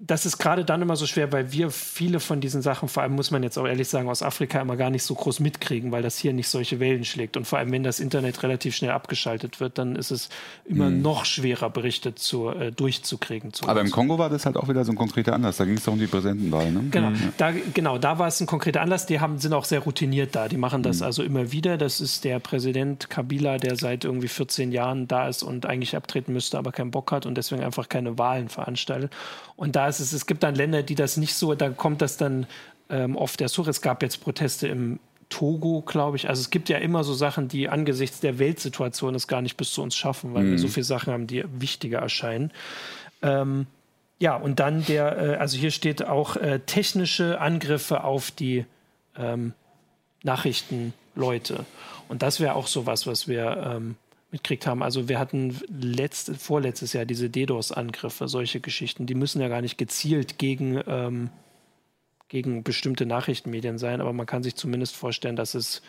das 0.00 0.26
ist 0.26 0.38
gerade 0.38 0.64
dann 0.64 0.80
immer 0.80 0.94
so 0.94 1.06
schwer, 1.06 1.32
weil 1.32 1.50
wir 1.50 1.70
viele 1.70 2.20
von 2.20 2.40
diesen 2.40 2.62
Sachen, 2.62 2.88
vor 2.88 3.02
allem 3.02 3.14
muss 3.14 3.32
man 3.32 3.42
jetzt 3.42 3.58
auch 3.58 3.66
ehrlich 3.66 3.88
sagen, 3.88 4.08
aus 4.08 4.22
Afrika 4.22 4.60
immer 4.60 4.76
gar 4.76 4.90
nicht 4.90 5.02
so 5.02 5.14
groß 5.14 5.40
mitkriegen, 5.40 5.90
weil 5.90 6.02
das 6.02 6.16
hier 6.16 6.32
nicht 6.32 6.48
solche 6.48 6.78
Wellen 6.78 7.04
schlägt. 7.04 7.36
Und 7.36 7.46
vor 7.46 7.58
allem, 7.58 7.72
wenn 7.72 7.82
das 7.82 7.98
Internet 7.98 8.40
relativ 8.44 8.76
schnell 8.76 8.92
abgeschaltet 8.92 9.58
wird, 9.58 9.76
dann 9.76 9.96
ist 9.96 10.12
es 10.12 10.28
immer 10.64 10.88
mhm. 10.88 11.02
noch 11.02 11.24
schwerer, 11.24 11.68
Berichte 11.68 12.14
zu, 12.14 12.48
äh, 12.48 12.70
durchzukriegen. 12.70 13.52
Zu 13.52 13.68
Aber 13.68 13.80
im 13.80 13.90
Kongo 13.90 14.18
war 14.18 14.30
das 14.30 14.46
halt 14.46 14.56
auch 14.56 14.68
wieder 14.68 14.84
so 14.84 14.92
ein 14.92 14.96
konkreter 14.96 15.32
Anlass. 15.32 15.56
Da 15.56 15.64
ging 15.64 15.76
es 15.76 15.84
doch 15.84 15.92
um 15.92 15.98
die 15.98 16.06
Präsidentenwahl. 16.06 16.70
Ne? 16.70 16.84
Genau, 16.92 17.10
mhm. 17.10 17.32
da, 17.36 17.52
genau, 17.74 17.98
da 17.98 18.20
war 18.20 18.28
es 18.28 18.40
ein 18.40 18.46
konkreter 18.46 18.82
Anlass. 18.82 19.06
Die 19.06 19.18
haben, 19.18 19.38
sind 19.38 19.52
auch 19.52 19.64
sehr 19.64 19.80
routiniert 19.80 20.36
da. 20.36 20.46
Die 20.46 20.58
machen 20.58 20.84
das 20.84 21.00
mhm. 21.00 21.06
also 21.06 21.24
immer 21.24 21.50
wieder. 21.50 21.76
Das 21.76 22.00
ist 22.00 22.22
der 22.22 22.38
Präsident 22.38 23.10
Kabila, 23.10 23.58
der 23.58 23.74
seit 23.74 24.04
irgendwie 24.04 24.28
14 24.28 24.70
Jahren 24.70 25.08
da 25.08 25.28
ist 25.28 25.42
und 25.42 25.66
eigentlich 25.66 25.96
abtreten 25.96 26.32
müsste, 26.32 26.56
aber 26.56 26.70
keinen 26.70 26.92
Bock 26.92 27.10
hat 27.10 27.26
und 27.26 27.34
deswegen 27.34 27.64
einfach 27.64 27.88
keine 27.88 28.16
Wahlen 28.16 28.48
veranstaltet. 28.48 29.12
Und 29.58 29.74
da 29.74 29.88
ist 29.88 29.98
es, 29.98 30.12
es 30.12 30.26
gibt 30.26 30.44
dann 30.44 30.54
Länder, 30.54 30.84
die 30.84 30.94
das 30.94 31.16
nicht 31.16 31.34
so, 31.34 31.52
da 31.56 31.70
kommt 31.70 32.00
das 32.00 32.16
dann 32.16 32.46
ähm, 32.90 33.16
oft 33.16 33.40
der 33.40 33.48
Such. 33.48 33.66
Es 33.66 33.82
gab 33.82 34.04
jetzt 34.04 34.22
Proteste 34.22 34.68
im 34.68 35.00
Togo, 35.30 35.82
glaube 35.82 36.16
ich. 36.16 36.28
Also 36.28 36.40
es 36.40 36.50
gibt 36.50 36.68
ja 36.68 36.78
immer 36.78 37.02
so 37.02 37.12
Sachen, 37.12 37.48
die 37.48 37.68
angesichts 37.68 38.20
der 38.20 38.38
Weltsituation 38.38 39.16
es 39.16 39.26
gar 39.26 39.42
nicht 39.42 39.56
bis 39.56 39.72
zu 39.72 39.82
uns 39.82 39.96
schaffen, 39.96 40.32
weil 40.32 40.44
mhm. 40.44 40.50
wir 40.52 40.58
so 40.60 40.68
viele 40.68 40.84
Sachen 40.84 41.12
haben, 41.12 41.26
die 41.26 41.44
wichtiger 41.58 41.98
erscheinen. 41.98 42.52
Ähm, 43.20 43.66
ja, 44.20 44.36
und 44.36 44.60
dann 44.60 44.86
der, 44.86 45.18
äh, 45.18 45.36
also 45.38 45.58
hier 45.58 45.72
steht 45.72 46.06
auch 46.06 46.36
äh, 46.36 46.60
technische 46.60 47.40
Angriffe 47.40 48.04
auf 48.04 48.30
die 48.30 48.64
ähm, 49.16 49.54
Nachrichtenleute. 50.22 51.64
Und 52.06 52.22
das 52.22 52.38
wäre 52.38 52.54
auch 52.54 52.68
so 52.68 52.86
was, 52.86 53.08
was 53.08 53.26
wir 53.26 53.74
ähm, 53.76 53.96
mitkriegt 54.30 54.66
haben. 54.66 54.82
Also 54.82 55.08
wir 55.08 55.18
hatten 55.18 55.58
letzte, 55.68 56.34
vorletztes 56.34 56.92
Jahr 56.92 57.04
diese 57.04 57.30
DDoS-Angriffe, 57.30 58.28
solche 58.28 58.60
Geschichten. 58.60 59.06
Die 59.06 59.14
müssen 59.14 59.40
ja 59.40 59.48
gar 59.48 59.62
nicht 59.62 59.78
gezielt 59.78 60.38
gegen, 60.38 60.82
ähm, 60.86 61.30
gegen 62.28 62.62
bestimmte 62.62 63.06
Nachrichtenmedien 63.06 63.78
sein, 63.78 64.00
aber 64.00 64.12
man 64.12 64.26
kann 64.26 64.42
sich 64.42 64.54
zumindest 64.54 64.96
vorstellen, 64.96 65.36
dass 65.36 65.54
es 65.54 65.82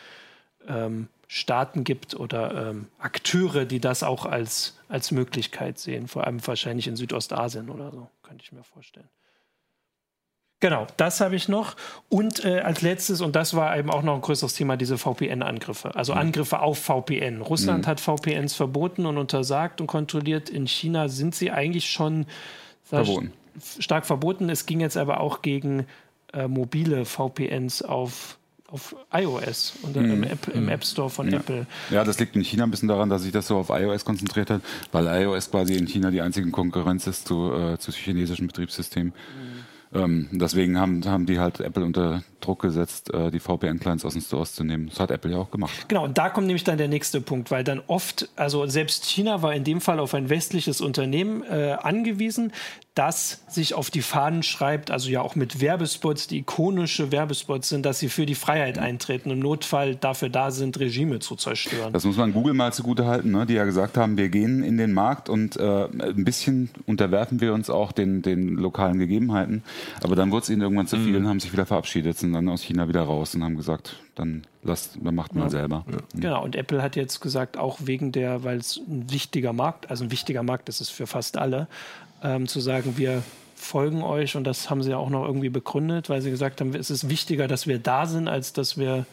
ähm, 0.68 1.08
Staaten 1.28 1.84
gibt 1.84 2.16
oder 2.16 2.70
ähm, 2.70 2.88
Akteure, 2.98 3.66
die 3.66 3.80
das 3.80 4.04
auch 4.04 4.26
als, 4.26 4.80
als 4.88 5.12
Möglichkeit 5.12 5.78
sehen. 5.78 6.08
Vor 6.08 6.26
allem 6.26 6.46
wahrscheinlich 6.46 6.88
in 6.88 6.96
Südostasien 6.96 7.70
oder 7.70 7.92
so, 7.92 8.10
könnte 8.24 8.44
ich 8.44 8.52
mir 8.52 8.64
vorstellen. 8.64 9.10
Genau, 10.62 10.88
das 10.98 11.22
habe 11.22 11.36
ich 11.36 11.48
noch. 11.48 11.76
Und 12.10 12.44
äh, 12.44 12.60
als 12.60 12.82
letztes, 12.82 13.22
und 13.22 13.36
das 13.36 13.54
war 13.54 13.78
eben 13.78 13.90
auch 13.90 14.04
noch 14.04 14.16
ein 14.16 14.22
größeres 14.22 14.56
Thema, 14.56 14.76
diese 14.76 14.98
VPN-Angriffe. 14.98 15.96
Also 15.96 16.14
mhm. 16.14 16.20
Angriffe 16.20 16.60
auf 16.60 16.80
VPN. 16.80 17.42
Russland 17.42 17.86
mhm. 17.86 17.90
hat 17.90 18.02
VPNs 18.02 18.56
verboten 18.56 19.06
und 19.06 19.18
untersagt 19.18 19.80
und 19.80 19.88
kontrolliert. 19.88 20.50
In 20.50 20.68
China 20.68 21.08
sind 21.08 21.34
sie 21.34 21.52
eigentlich 21.52 21.90
schon 21.90 22.26
verboten. 22.84 23.32
stark 23.80 24.06
verboten. 24.06 24.50
Es 24.50 24.66
ging 24.66 24.82
jetzt 24.82 24.98
aber 24.98 25.22
auch 25.22 25.42
gegen 25.42 25.86
äh, 26.34 26.48
mobile 26.48 27.06
VPNs 27.06 27.82
auf 27.82 28.36
auf 28.72 28.96
iOS 29.12 29.74
und 29.82 29.96
mhm. 29.96 30.12
im, 30.12 30.24
App, 30.24 30.48
im, 30.54 30.64
mhm. 30.66 30.70
App, 30.70 30.86
Store 30.86 31.10
von 31.10 31.32
ja. 31.32 31.40
Apple. 31.40 31.66
Ja, 31.90 32.04
das 32.04 32.20
liegt 32.20 32.36
in 32.36 32.44
China 32.44 32.66
ein 32.66 32.72
bisschen 32.72 32.88
daran, 32.88 33.10
dass 33.10 33.24
sich 33.24 33.32
das 33.32 33.48
so 33.48 33.58
auf 33.58 33.70
iOS 33.70 34.06
konzentriert 34.06 34.52
hat, 34.52 34.62
weil 34.92 35.08
iOS 35.24 35.50
quasi 35.50 35.76
in 35.76 35.88
China 35.88 36.12
die 36.12 36.22
einzige 36.22 36.52
Konkurrenz 36.52 37.08
ist 37.08 37.28
zu, 37.28 37.52
äh, 37.52 37.80
zu 37.80 37.92
chinesischen 37.92 38.46
Betriebssystemen. 38.46 39.14
Mhm. 39.14 39.59
Ähm, 39.92 40.28
deswegen 40.32 40.80
haben, 40.80 41.04
haben 41.06 41.26
die 41.26 41.40
halt 41.40 41.60
Apple 41.60 41.84
unter 41.84 42.24
Druck 42.42 42.62
gesetzt, 42.62 43.12
äh, 43.12 43.32
die 43.32 43.40
VPN-Clients 43.40 44.06
aus 44.06 44.14
dem 44.14 44.22
Stores 44.22 44.54
zu 44.54 44.64
nehmen. 44.64 44.88
Das 44.90 45.00
hat 45.00 45.10
Apple 45.10 45.32
ja 45.32 45.38
auch 45.38 45.50
gemacht. 45.50 45.72
Genau, 45.88 46.06
und 46.06 46.18
da 46.18 46.30
kommt 46.30 46.46
nämlich 46.46 46.64
dann 46.64 46.78
der 46.78 46.88
nächste 46.88 47.22
Punkt, 47.22 47.50
weil 47.50 47.64
dann 47.64 47.82
oft, 47.88 48.30
also 48.36 48.68
selbst 48.68 49.06
China 49.06 49.42
war 49.42 49.54
in 49.54 49.64
dem 49.64 49.82
Fall 49.82 50.00
auf 50.00 50.14
ein 50.14 50.30
westliches 50.30 50.80
Unternehmen 50.80 51.44
äh, 51.44 51.76
angewiesen, 51.82 52.54
das 53.00 53.40
sich 53.48 53.76
auf 53.76 53.90
die 53.90 54.02
Fahnen 54.02 54.44
schreibt, 54.44 54.92
also 54.92 55.10
ja 55.10 55.22
auch 55.22 55.36
mit 55.36 55.62
Werbespots, 55.62 56.28
die 56.28 56.40
ikonische 56.40 57.14
Werbespots 57.14 57.70
sind, 57.70 57.86
dass 57.86 58.00
sie 58.00 58.10
für 58.10 58.26
die 58.26 58.36
Freiheit 58.36 58.78
eintreten, 58.78 59.32
im 59.32 59.40
Notfall 59.40 59.96
dafür 59.96 60.28
da 60.28 60.52
sind, 60.52 60.78
Regime 60.82 61.20
zu 61.20 61.38
zerstören. 61.38 61.94
Das 61.94 62.04
muss 62.04 62.18
man 62.18 62.34
Google 62.34 62.54
mal 62.54 62.74
zugute 62.74 63.06
halten, 63.06 63.32
ne? 63.32 63.46
die 63.46 63.54
ja 63.54 63.64
gesagt 63.64 63.96
haben, 63.96 64.18
wir 64.18 64.28
gehen 64.28 64.64
in 64.64 64.78
den 64.78 64.92
Markt 64.92 65.30
und 65.30 65.56
äh, 65.56 65.86
ein 65.86 66.26
bisschen 66.26 66.72
unterwerfen 66.88 67.40
wir 67.40 67.54
uns 67.54 67.70
auch 67.70 67.94
den, 67.94 68.22
den 68.22 68.56
lokalen 68.56 69.00
Gegebenheiten. 69.00 69.64
Aber 70.04 70.18
dann 70.18 70.30
wurde 70.32 70.44
es 70.44 70.50
ihnen 70.50 70.62
irgendwann 70.62 70.88
zu 70.88 70.98
viel 70.98 71.12
mhm. 71.12 71.24
und 71.24 71.28
haben 71.30 71.40
sich 71.40 71.54
wieder 71.54 71.66
verabschiedet, 71.66 72.18
sind 72.18 72.34
dann 72.34 72.50
aus 72.50 72.64
China 72.64 72.90
wieder 72.90 73.04
raus 73.04 73.34
und 73.34 73.46
haben 73.46 73.56
gesagt, 73.56 73.96
dann 74.16 74.44
lasst, 74.62 74.98
dann 75.02 75.16
macht 75.16 75.34
mal 75.36 75.44
ja. 75.44 75.50
selber. 75.50 75.86
Ja. 75.90 76.00
Mhm. 76.14 76.20
Genau, 76.20 76.44
und 76.44 76.58
Apple 76.58 76.82
hat 76.82 76.98
jetzt 76.98 77.22
gesagt, 77.22 77.58
auch 77.58 77.78
wegen 77.82 78.12
der, 78.12 78.44
weil 78.44 78.58
es 78.58 78.76
ein 78.76 79.10
wichtiger 79.10 79.54
Markt, 79.54 79.90
also 79.90 80.04
ein 80.04 80.12
wichtiger 80.12 80.44
Markt 80.44 80.68
ist 80.68 80.82
es 80.82 80.90
für 80.90 81.08
fast 81.08 81.38
alle, 81.38 81.70
ähm, 82.24 82.48
zu 82.48 82.60
sagen, 82.60 82.98
wir 82.98 83.24
folgen 83.56 84.02
euch 84.02 84.36
und 84.36 84.46
das 84.46 84.70
haben 84.70 84.82
sie 84.84 84.92
ja 84.92 84.98
auch 84.98 85.10
noch 85.10 85.26
irgendwie 85.26 85.50
begründet, 85.50 86.10
weil 86.10 86.22
sie 86.22 86.32
gesagt 86.32 86.62
haben, 86.62 86.74
es 86.74 86.90
ist 86.90 87.10
wichtiger, 87.10 87.48
dass 87.48 87.68
wir 87.68 87.80
da 87.80 88.06
sind, 88.06 88.28
als 88.28 88.54
dass 88.54 88.78
wir 88.78 89.06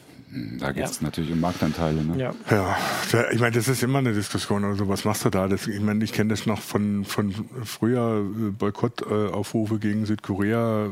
da 0.58 0.72
geht 0.72 0.84
es 0.84 1.00
ja. 1.00 1.04
natürlich 1.04 1.30
um 1.30 1.40
Marktanteile. 1.40 2.02
Ne? 2.02 2.18
Ja. 2.18 2.34
ja, 2.50 2.76
ich 3.30 3.38
meine, 3.38 3.54
das 3.54 3.68
ist 3.68 3.82
immer 3.82 4.00
eine 4.00 4.12
Diskussion. 4.12 4.64
Also 4.64 4.88
was 4.88 5.04
machst 5.04 5.24
du 5.24 5.30
da? 5.30 5.46
Das, 5.46 5.68
ich 5.68 5.80
meine, 5.80 6.02
ich 6.02 6.12
kenne 6.12 6.30
das 6.30 6.46
noch 6.46 6.60
von, 6.60 7.04
von 7.04 7.32
früher 7.64 8.24
äh, 8.24 8.50
Boykottaufrufe 8.50 9.78
gegen 9.78 10.04
Südkorea. 10.04 10.88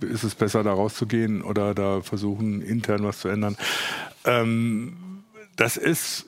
Ist 0.00 0.24
es 0.24 0.34
besser, 0.34 0.64
da 0.64 0.72
rauszugehen 0.72 1.42
oder 1.42 1.74
da 1.74 2.02
versuchen, 2.02 2.60
intern 2.60 3.04
was 3.04 3.20
zu 3.20 3.28
ändern? 3.28 3.56
Ähm, 4.24 4.94
das 5.54 5.76
ist 5.76 6.26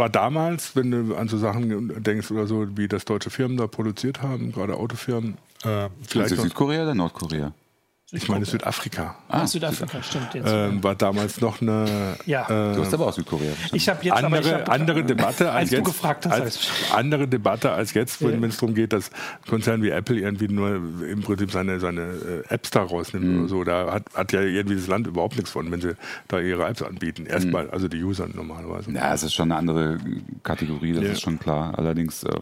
war 0.00 0.08
damals, 0.08 0.74
wenn 0.74 0.90
du 0.90 1.14
an 1.14 1.28
so 1.28 1.38
Sachen 1.38 2.02
denkst 2.02 2.32
oder 2.32 2.48
so, 2.48 2.76
wie 2.76 2.88
das 2.88 3.04
deutsche 3.04 3.30
Firmen 3.30 3.56
da 3.56 3.68
produziert 3.68 4.22
haben, 4.22 4.50
gerade 4.50 4.74
Autofirmen. 4.74 5.36
Äh, 5.62 5.88
vielleicht 6.08 6.36
Südkorea 6.36 6.82
oder 6.82 6.94
Nordkorea? 6.94 7.52
Ich 8.12 8.28
meine 8.28 8.44
Südafrika. 8.44 9.14
Ah, 9.28 9.46
Südafrika, 9.46 10.02
stimmt. 10.02 10.34
Jetzt. 10.34 10.48
Ähm, 10.48 10.82
war 10.82 10.96
damals 10.96 11.40
noch 11.40 11.60
eine. 11.60 12.16
Ja. 12.26 12.44
Äh, 12.44 12.74
du 12.74 12.84
hast 12.84 12.92
aber 12.92 13.06
auch 13.06 13.12
Südkorea. 13.12 13.52
Ich 13.72 13.88
habe 13.88 14.04
jetzt 14.04 14.14
andere, 14.16 14.40
ich 14.40 14.52
hab, 14.52 14.68
andere 14.68 15.04
Debatte 15.04 15.50
als, 15.50 15.60
als 15.60 15.70
jetzt. 15.70 15.84
Gefragt 15.84 16.26
hast, 16.26 16.40
als, 16.40 16.68
andere 16.92 17.28
Debatte 17.28 17.70
als 17.70 17.94
jetzt, 17.94 18.20
wenn 18.20 18.42
ja. 18.42 18.48
es 18.48 18.56
darum 18.56 18.74
geht, 18.74 18.92
dass 18.92 19.10
Konzern 19.48 19.82
wie 19.82 19.90
Apple 19.90 20.16
irgendwie 20.16 20.48
nur 20.48 20.74
im 20.74 21.22
Prinzip 21.22 21.52
seine, 21.52 21.78
seine 21.78 22.00
äh, 22.48 22.52
Apps 22.52 22.70
da 22.70 22.82
rausnimmt 22.82 23.24
mhm. 23.24 23.38
oder 23.40 23.48
so. 23.48 23.64
Da 23.64 23.92
hat, 23.92 24.04
hat 24.14 24.32
ja 24.32 24.40
irgendwie 24.40 24.74
das 24.74 24.88
Land 24.88 25.06
überhaupt 25.06 25.36
nichts 25.36 25.50
von, 25.50 25.70
wenn 25.70 25.80
sie 25.80 25.94
da 26.26 26.40
ihre 26.40 26.66
Apps 26.66 26.82
anbieten. 26.82 27.26
Erstmal, 27.26 27.66
mhm. 27.66 27.70
also 27.70 27.86
die 27.86 28.02
User 28.02 28.26
normalerweise. 28.26 28.90
Ja, 28.90 29.14
es 29.14 29.22
ist 29.22 29.34
schon 29.34 29.52
eine 29.52 29.58
andere 29.58 29.98
Kategorie, 30.42 30.94
das 30.94 31.04
ja. 31.04 31.10
ist 31.12 31.20
schon 31.20 31.38
klar. 31.38 31.78
Allerdings. 31.78 32.24
Äh, 32.24 32.40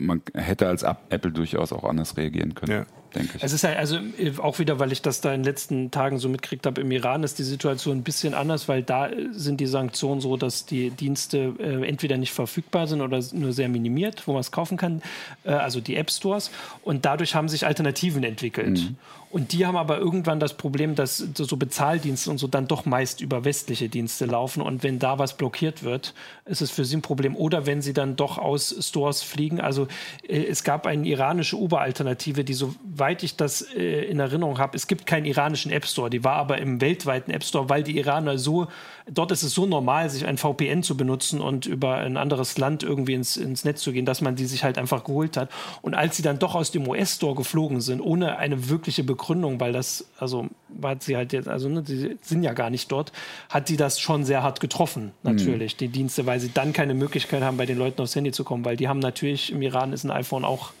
man 0.00 0.22
hätte 0.32 0.68
als 0.68 0.84
Apple 0.84 1.32
durchaus 1.32 1.72
auch 1.72 1.82
anders 1.82 2.16
reagieren 2.16 2.54
können. 2.54 2.70
Ja 2.70 2.97
denke 3.14 3.36
ich. 3.36 3.42
Es 3.42 3.52
ist 3.52 3.64
halt, 3.64 3.76
also 3.76 3.96
äh, 3.96 4.32
auch 4.38 4.58
wieder, 4.58 4.78
weil 4.78 4.92
ich 4.92 5.02
das 5.02 5.20
da 5.20 5.32
in 5.32 5.40
den 5.40 5.44
letzten 5.44 5.90
Tagen 5.90 6.18
so 6.18 6.28
mitgekriegt 6.28 6.66
habe, 6.66 6.80
im 6.80 6.90
Iran 6.90 7.22
ist 7.22 7.38
die 7.38 7.44
Situation 7.44 7.98
ein 7.98 8.02
bisschen 8.02 8.34
anders, 8.34 8.68
weil 8.68 8.82
da 8.82 9.10
sind 9.32 9.60
die 9.60 9.66
Sanktionen 9.66 10.20
so, 10.20 10.36
dass 10.36 10.66
die 10.66 10.90
Dienste 10.90 11.54
äh, 11.58 11.86
entweder 11.86 12.16
nicht 12.16 12.32
verfügbar 12.32 12.86
sind 12.86 13.00
oder 13.00 13.20
nur 13.32 13.52
sehr 13.52 13.68
minimiert, 13.68 14.26
wo 14.26 14.32
man 14.32 14.40
es 14.40 14.50
kaufen 14.50 14.76
kann, 14.76 15.02
äh, 15.44 15.50
also 15.50 15.80
die 15.80 15.96
App 15.96 16.10
Stores. 16.10 16.50
Und 16.82 17.04
dadurch 17.04 17.34
haben 17.34 17.48
sich 17.48 17.66
Alternativen 17.66 18.24
entwickelt. 18.24 18.78
Mhm. 18.78 18.96
Und 19.30 19.52
die 19.52 19.66
haben 19.66 19.76
aber 19.76 19.98
irgendwann 19.98 20.40
das 20.40 20.54
Problem, 20.54 20.94
dass 20.94 21.18
so 21.18 21.56
Bezahldienste 21.56 22.30
und 22.30 22.38
so 22.38 22.46
dann 22.46 22.66
doch 22.66 22.86
meist 22.86 23.20
über 23.20 23.44
westliche 23.44 23.88
Dienste 23.88 24.24
laufen. 24.24 24.62
Und 24.62 24.82
wenn 24.82 24.98
da 24.98 25.18
was 25.18 25.36
blockiert 25.36 25.82
wird, 25.82 26.14
ist 26.46 26.62
es 26.62 26.70
für 26.70 26.84
sie 26.84 26.96
ein 26.96 27.02
Problem. 27.02 27.36
Oder 27.36 27.66
wenn 27.66 27.82
sie 27.82 27.92
dann 27.92 28.16
doch 28.16 28.38
aus 28.38 28.74
Stores 28.80 29.22
fliegen. 29.22 29.60
Also 29.60 29.86
äh, 30.26 30.44
es 30.44 30.64
gab 30.64 30.86
eine 30.86 31.06
iranische 31.06 31.56
Uber-Alternative, 31.56 32.42
die, 32.42 32.54
soweit 32.54 33.22
ich 33.22 33.36
das 33.36 33.62
äh, 33.74 34.04
in 34.04 34.18
Erinnerung 34.18 34.58
habe, 34.58 34.76
es 34.76 34.86
gibt 34.86 35.04
keinen 35.04 35.26
iranischen 35.26 35.72
App 35.72 35.86
Store. 35.86 36.08
Die 36.08 36.24
war 36.24 36.36
aber 36.36 36.58
im 36.58 36.80
weltweiten 36.80 37.30
App 37.30 37.44
Store, 37.44 37.68
weil 37.68 37.82
die 37.82 37.98
Iraner 37.98 38.38
so 38.38 38.68
dort 39.10 39.30
ist 39.32 39.42
es 39.42 39.52
so 39.52 39.66
normal, 39.66 40.10
sich 40.10 40.26
ein 40.26 40.38
VPN 40.38 40.82
zu 40.82 40.96
benutzen 40.96 41.40
und 41.40 41.66
über 41.66 41.96
ein 41.96 42.16
anderes 42.16 42.58
Land 42.58 42.82
irgendwie 42.82 43.14
ins, 43.14 43.36
ins 43.36 43.64
Netz 43.64 43.82
zu 43.82 43.92
gehen, 43.92 44.04
dass 44.04 44.20
man 44.20 44.36
die 44.36 44.46
sich 44.46 44.64
halt 44.64 44.78
einfach 44.78 45.04
geholt 45.04 45.36
hat. 45.36 45.50
Und 45.82 45.94
als 45.94 46.16
sie 46.16 46.22
dann 46.22 46.38
doch 46.38 46.54
aus 46.54 46.70
dem 46.70 46.86
US-Store 46.88 47.34
geflogen 47.34 47.80
sind, 47.80 48.00
ohne 48.00 48.38
eine 48.38 48.68
wirkliche 48.68 49.04
Begründung, 49.04 49.60
weil 49.60 49.72
das, 49.72 50.06
also 50.18 50.48
war 50.68 50.96
sie 51.00 51.16
halt 51.16 51.32
jetzt, 51.32 51.48
also 51.48 51.68
ne, 51.68 51.82
die 51.82 52.16
sind 52.22 52.42
ja 52.42 52.52
gar 52.52 52.70
nicht 52.70 52.90
dort, 52.92 53.12
hat 53.48 53.68
die 53.68 53.76
das 53.76 54.00
schon 54.00 54.24
sehr 54.24 54.42
hart 54.42 54.60
getroffen, 54.60 55.12
natürlich, 55.22 55.74
mhm. 55.74 55.78
die 55.78 55.88
Dienste, 55.88 56.26
weil 56.26 56.40
sie 56.40 56.50
dann 56.52 56.72
keine 56.72 56.94
Möglichkeit 56.94 57.42
haben, 57.42 57.56
bei 57.56 57.66
den 57.66 57.78
Leuten 57.78 58.00
aufs 58.02 58.14
Handy 58.14 58.32
zu 58.32 58.44
kommen, 58.44 58.64
weil 58.64 58.76
die 58.76 58.88
haben 58.88 58.98
natürlich, 58.98 59.52
im 59.52 59.62
Iran 59.62 59.92
ist 59.92 60.04
ein 60.04 60.10
iPhone 60.10 60.44
auch 60.44 60.72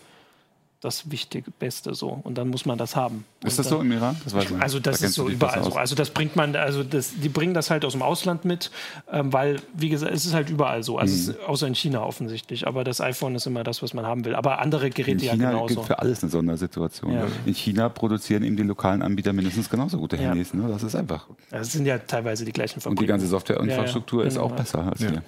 das 0.80 1.10
Wichtige, 1.10 1.50
Beste 1.50 1.94
so. 1.94 2.20
Und 2.22 2.38
dann 2.38 2.48
muss 2.48 2.64
man 2.64 2.78
das 2.78 2.94
haben. 2.94 3.24
Ist 3.44 3.58
das 3.58 3.68
so 3.68 3.80
im 3.80 3.90
Iran? 3.90 4.16
Das 4.22 4.34
also 4.60 4.78
das 4.78 5.00
da 5.00 5.06
ist 5.06 5.14
so 5.14 5.28
überall 5.28 5.64
so. 5.64 5.72
Also 5.72 5.96
das 5.96 6.10
bringt 6.10 6.36
man, 6.36 6.54
also 6.54 6.84
das, 6.84 7.14
die 7.20 7.28
bringen 7.28 7.52
das 7.52 7.70
halt 7.70 7.84
aus 7.84 7.92
dem 7.92 8.02
Ausland 8.02 8.44
mit, 8.44 8.70
ähm, 9.10 9.32
weil, 9.32 9.60
wie 9.74 9.88
gesagt, 9.88 10.12
es 10.12 10.24
ist 10.24 10.34
halt 10.34 10.50
überall 10.50 10.84
so. 10.84 10.96
Also 10.98 11.32
mhm. 11.32 11.38
außer 11.46 11.66
in 11.66 11.74
China 11.74 12.04
offensichtlich. 12.04 12.68
Aber 12.68 12.84
das 12.84 13.00
iPhone 13.00 13.34
ist 13.34 13.46
immer 13.46 13.64
das, 13.64 13.82
was 13.82 13.92
man 13.92 14.06
haben 14.06 14.24
will. 14.24 14.36
Aber 14.36 14.60
andere 14.60 14.90
Geräte 14.90 15.24
in 15.24 15.32
China 15.32 15.44
ja 15.44 15.50
genauso. 15.50 15.74
gibt 15.74 15.86
für 15.88 15.98
alles 15.98 16.22
eine 16.22 16.30
Sondersituation. 16.30 17.12
Ja. 17.12 17.26
In 17.44 17.54
China 17.54 17.88
produzieren 17.88 18.44
eben 18.44 18.56
die 18.56 18.62
lokalen 18.62 19.02
Anbieter 19.02 19.32
mindestens 19.32 19.68
genauso 19.68 19.98
gute 19.98 20.16
Handys. 20.16 20.52
Ja. 20.52 20.60
Ne? 20.60 20.68
Das 20.68 20.84
ist 20.84 20.94
einfach. 20.94 21.26
Das 21.50 21.72
sind 21.72 21.86
ja 21.86 21.98
teilweise 21.98 22.44
die 22.44 22.52
gleichen 22.52 22.80
Fabriken. 22.80 22.98
Und 22.98 23.02
die 23.02 23.08
ganze 23.08 23.26
Softwareinfrastruktur 23.26 24.22
ja, 24.22 24.28
genau. 24.28 24.46
ist 24.46 24.52
auch 24.52 24.56
besser 24.56 24.86
als 24.86 25.00
hier. 25.00 25.22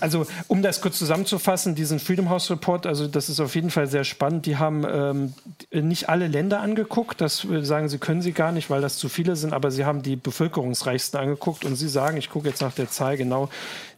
Also 0.00 0.26
um 0.48 0.62
das 0.62 0.80
kurz 0.80 0.98
zusammenzufassen, 0.98 1.74
diesen 1.74 1.98
Freedom 1.98 2.30
House 2.30 2.50
Report, 2.50 2.86
also 2.86 3.06
das 3.06 3.28
ist 3.28 3.40
auf 3.40 3.54
jeden 3.54 3.70
Fall 3.70 3.86
sehr 3.86 4.04
spannend. 4.04 4.46
Die 4.46 4.56
haben 4.56 4.84
ähm, 4.94 5.34
nicht 5.72 6.08
alle 6.08 6.28
Länder 6.28 6.60
angeguckt. 6.60 7.20
Das 7.20 7.44
äh, 7.44 7.64
sagen 7.64 7.88
sie, 7.88 7.98
können 7.98 8.22
sie 8.22 8.32
gar 8.32 8.52
nicht, 8.52 8.70
weil 8.70 8.80
das 8.80 8.96
zu 8.96 9.08
viele 9.08 9.34
sind. 9.34 9.52
Aber 9.52 9.70
sie 9.70 9.84
haben 9.84 10.02
die 10.02 10.16
bevölkerungsreichsten 10.16 11.18
angeguckt 11.18 11.64
und 11.64 11.74
sie 11.74 11.88
sagen, 11.88 12.16
ich 12.16 12.30
gucke 12.30 12.48
jetzt 12.48 12.62
nach 12.62 12.72
der 12.72 12.88
Zahl 12.88 13.16
genau, 13.16 13.48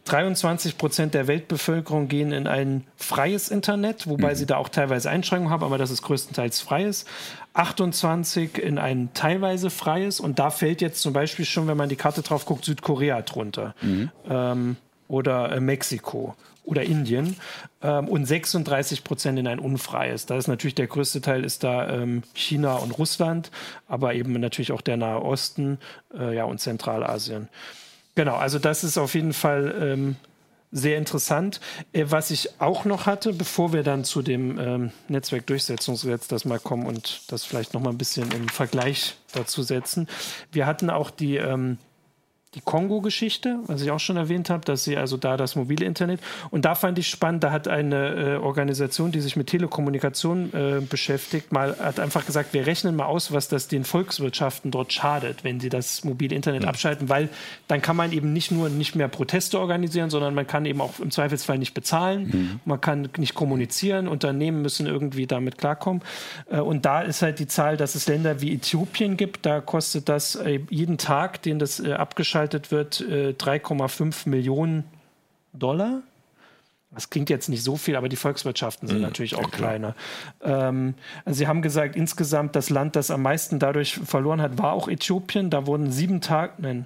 23 0.05 0.77
Prozent 0.77 1.13
der 1.13 1.27
Weltbevölkerung 1.27 2.07
gehen 2.07 2.31
in 2.31 2.47
ein 2.47 2.85
freies 2.95 3.49
Internet, 3.49 4.07
wobei 4.07 4.31
mhm. 4.31 4.35
sie 4.35 4.45
da 4.45 4.57
auch 4.57 4.69
teilweise 4.69 5.09
Einschränkungen 5.09 5.51
haben, 5.51 5.63
aber 5.63 5.77
das 5.77 5.91
ist 5.91 6.01
größtenteils 6.01 6.61
freies. 6.61 7.05
28 7.53 8.57
in 8.57 8.77
ein 8.77 9.09
teilweise 9.13 9.69
freies 9.69 10.19
und 10.19 10.39
da 10.39 10.49
fällt 10.49 10.81
jetzt 10.81 11.01
zum 11.01 11.13
Beispiel 11.13 11.45
schon, 11.45 11.67
wenn 11.67 11.77
man 11.77 11.89
die 11.89 11.95
Karte 11.95 12.21
drauf 12.21 12.45
guckt, 12.45 12.65
Südkorea 12.65 13.21
drunter. 13.21 13.75
Mhm. 13.81 14.11
Ähm, 14.29 14.75
oder 15.07 15.51
äh, 15.51 15.59
Mexiko 15.59 16.35
oder 16.67 16.83
Indien 16.83 17.37
ähm, 17.81 18.07
und 18.09 18.25
36 18.25 19.03
Prozent 19.03 19.39
in 19.39 19.47
ein 19.47 19.59
unfreies. 19.59 20.25
Da 20.25 20.37
ist 20.37 20.47
natürlich 20.47 20.75
der 20.75 20.87
größte 20.87 21.21
Teil 21.21 21.45
ist 21.45 21.63
da 21.63 21.89
ähm, 21.89 22.23
China 22.33 22.75
und 22.75 22.91
Russland, 22.91 23.51
aber 23.87 24.13
eben 24.13 24.33
natürlich 24.33 24.73
auch 24.73 24.81
der 24.81 24.97
Nahe 24.97 25.23
Osten 25.23 25.79
äh, 26.13 26.35
ja, 26.35 26.43
und 26.43 26.59
Zentralasien. 26.59 27.47
Genau, 28.15 28.35
also 28.35 28.59
das 28.59 28.83
ist 28.83 28.97
auf 28.97 29.15
jeden 29.15 29.33
Fall 29.33 29.73
ähm, 29.79 30.15
sehr 30.71 30.97
interessant. 30.97 31.61
Äh, 31.93 32.05
was 32.09 32.31
ich 32.31 32.59
auch 32.59 32.83
noch 32.83 33.05
hatte, 33.05 33.31
bevor 33.31 33.71
wir 33.71 33.83
dann 33.83 34.03
zu 34.03 34.21
dem 34.21 34.59
ähm, 34.59 34.91
Netzwerkdurchsetzungsgesetz 35.07 36.27
das 36.27 36.43
mal 36.43 36.59
kommen 36.59 36.85
und 36.85 37.31
das 37.31 37.45
vielleicht 37.45 37.73
noch 37.73 37.81
mal 37.81 37.91
ein 37.91 37.97
bisschen 37.97 38.29
im 38.33 38.49
Vergleich 38.49 39.15
dazu 39.31 39.63
setzen. 39.63 40.07
Wir 40.51 40.65
hatten 40.65 40.89
auch 40.89 41.11
die 41.11 41.37
ähm, 41.37 41.77
die 42.57 42.61
Kongo-Geschichte, 42.63 43.59
was 43.67 43.81
ich 43.81 43.91
auch 43.91 43.99
schon 43.99 44.17
erwähnt 44.17 44.49
habe, 44.49 44.65
dass 44.65 44.83
sie 44.83 44.97
also 44.97 45.15
da 45.15 45.37
das 45.37 45.55
mobile 45.55 45.85
Internet 45.85 46.19
und 46.49 46.65
da 46.65 46.73
fand 46.73 46.97
ich 46.97 47.07
spannend, 47.07 47.43
da 47.43 47.51
hat 47.51 47.67
eine 47.67 48.15
äh, 48.15 48.35
Organisation, 48.37 49.11
die 49.11 49.21
sich 49.21 49.35
mit 49.35 49.47
Telekommunikation 49.47 50.53
äh, 50.53 50.81
beschäftigt, 50.81 51.51
mal 51.51 51.77
hat 51.79 51.99
einfach 51.99 52.25
gesagt, 52.25 52.53
wir 52.53 52.65
rechnen 52.65 52.95
mal 52.95 53.05
aus, 53.05 53.31
was 53.31 53.47
das 53.47 53.67
den 53.67 53.83
Volkswirtschaften 53.83 54.71
dort 54.71 54.91
schadet, 54.91 55.43
wenn 55.43 55.59
sie 55.59 55.69
das 55.69 56.03
mobile 56.03 56.35
Internet 56.35 56.63
ja. 56.63 56.69
abschalten, 56.69 57.09
weil 57.09 57.29
dann 57.67 57.81
kann 57.81 57.95
man 57.95 58.11
eben 58.11 58.33
nicht 58.33 58.51
nur 58.51 58.69
nicht 58.69 58.95
mehr 58.95 59.07
Proteste 59.07 59.59
organisieren, 59.59 60.09
sondern 60.09 60.33
man 60.33 60.47
kann 60.47 60.65
eben 60.65 60.81
auch 60.81 60.99
im 60.99 61.11
Zweifelsfall 61.11 61.59
nicht 61.59 61.75
bezahlen, 61.75 62.27
mhm. 62.27 62.59
man 62.65 62.81
kann 62.81 63.09
nicht 63.17 63.35
kommunizieren, 63.35 64.07
Unternehmen 64.07 64.63
müssen 64.63 64.87
irgendwie 64.87 65.27
damit 65.27 65.59
klarkommen 65.59 66.01
äh, 66.49 66.59
und 66.59 66.85
da 66.85 67.01
ist 67.01 67.21
halt 67.21 67.37
die 67.37 67.47
Zahl, 67.47 67.77
dass 67.77 67.93
es 67.93 68.07
Länder 68.07 68.41
wie 68.41 68.55
Äthiopien 68.55 69.15
gibt, 69.15 69.45
da 69.45 69.61
kostet 69.61 70.09
das 70.09 70.35
äh, 70.35 70.59
jeden 70.71 70.97
Tag, 70.97 71.43
den 71.43 71.59
das 71.59 71.79
äh, 71.79 71.93
abgeschaltet 71.93 72.46
abgeschaltet 72.47 72.71
wird, 72.71 73.01
3,5 73.01 74.25
äh, 74.25 74.29
Millionen 74.29 74.83
Dollar. 75.53 76.01
Das 76.91 77.09
klingt 77.09 77.29
jetzt 77.29 77.49
nicht 77.49 77.63
so 77.63 77.75
viel, 77.75 77.95
aber 77.95 78.07
die 78.07 78.15
Volkswirtschaften 78.15 78.87
sind 78.87 78.97
mhm, 78.97 79.03
natürlich 79.03 79.35
auch 79.35 79.43
ja, 79.43 79.49
kleiner. 79.49 79.95
Ähm, 80.41 80.95
also 81.25 81.37
Sie 81.37 81.47
haben 81.47 81.61
gesagt, 81.61 81.95
insgesamt 81.95 82.55
das 82.55 82.69
Land, 82.69 82.95
das 82.95 83.11
am 83.11 83.21
meisten 83.21 83.59
dadurch 83.59 83.95
verloren 83.95 84.41
hat, 84.41 84.57
war 84.57 84.71
auch 84.71 84.87
Äthiopien. 84.87 85.49
Da 85.49 85.67
wurden 85.67 85.91
sieben 85.91 86.21
Tage, 86.21 86.53
nein, 86.59 86.85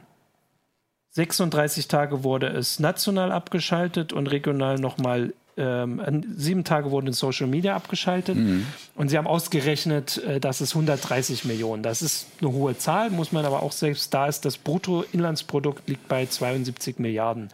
36 1.12 1.88
Tage 1.88 2.24
wurde 2.24 2.47
es 2.47 2.80
national 2.80 3.32
abgeschaltet 3.32 4.12
und 4.13 4.28
regional 4.28 4.78
nochmal 4.80 5.34
ähm, 5.62 6.24
sieben 6.36 6.63
Tage 6.63 6.91
wurden 6.91 7.08
in 7.08 7.13
Social 7.13 7.47
Media 7.47 7.76
abgeschaltet 7.76 8.38
mhm. 8.38 8.65
und 8.95 9.10
sie 9.10 9.17
haben 9.17 9.28
ausgerechnet, 9.28 10.17
äh, 10.17 10.39
dass 10.39 10.62
es 10.62 10.74
130 10.74 11.45
Millionen. 11.45 11.84
Das 11.84 12.02
ist 12.02 12.28
eine 12.41 12.52
hohe 12.52 12.78
Zahl, 12.78 13.10
muss 13.12 13.32
man 13.32 13.45
aber 13.45 13.63
auch 13.63 13.71
selbst 13.71 14.13
da 14.13 14.28
ist, 14.28 14.45
das 14.45 14.58
Bruttoinlandsprodukt 14.58 15.88
liegt 15.88 16.08
bei 16.08 16.26
72 16.26 17.00
Milliarden. 17.00 17.50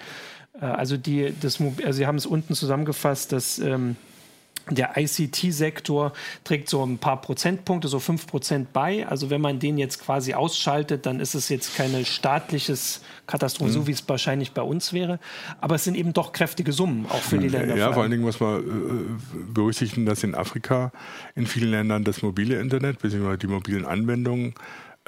Äh, 0.62 0.66
also 0.66 0.98
die, 0.98 1.34
das, 1.40 1.60
also 1.62 1.92
sie 1.92 2.08
haben 2.08 2.18
es 2.18 2.26
unten 2.26 2.56
zusammengefasst, 2.56 3.32
dass 3.32 3.60
ähm, 3.60 3.96
der 4.70 4.98
ICT-Sektor 4.98 6.14
trägt 6.44 6.70
so 6.70 6.84
ein 6.86 6.98
paar 6.98 7.22
Prozentpunkte, 7.22 7.88
so 7.88 8.00
fünf 8.00 8.28
Prozent 8.28 8.74
bei. 8.74 9.08
Also 9.08 9.30
wenn 9.30 9.42
man 9.42 9.60
den 9.60 9.78
jetzt 9.78 10.00
quasi 10.04 10.34
ausschaltet, 10.34 11.06
dann 11.06 11.20
ist 11.20 11.36
es 11.36 11.50
jetzt 11.50 11.76
keine 11.76 12.06
staatliches 12.06 13.02
Katastrophe, 13.28 13.72
mhm. 13.72 13.74
so 13.74 13.88
wie 13.88 13.92
es 13.92 14.08
wahrscheinlich 14.08 14.52
bei 14.52 14.62
uns 14.62 14.94
wäre. 14.94 15.20
Aber 15.62 15.76
es 15.76 15.84
sind 15.84 15.96
eben 15.96 16.14
doch 16.14 16.32
kräftige 16.32 16.72
Summen, 16.72 17.06
auch 17.10 17.22
für 17.22 17.38
die 17.38 17.50
Länder. 17.50 17.76
Ja, 17.76 17.94
vor 17.94 18.04
allen 18.04 18.12
Dingen 18.12 18.24
muss 18.24 18.40
man 18.40 18.60
äh, 18.60 19.54
berücksichtigen, 19.54 20.06
dass 20.06 20.24
in 20.24 20.36
Afrika 20.36 20.92
in 21.36 21.46
vielen 21.46 21.72
Ländern 21.72 22.04
das 22.04 22.22
mobile 22.22 22.60
Internet 22.60 23.00
bzw. 23.00 23.38
die 23.38 23.48
mobilen 23.48 23.86
Anwendungen 23.86 24.50
äh, 24.50 24.54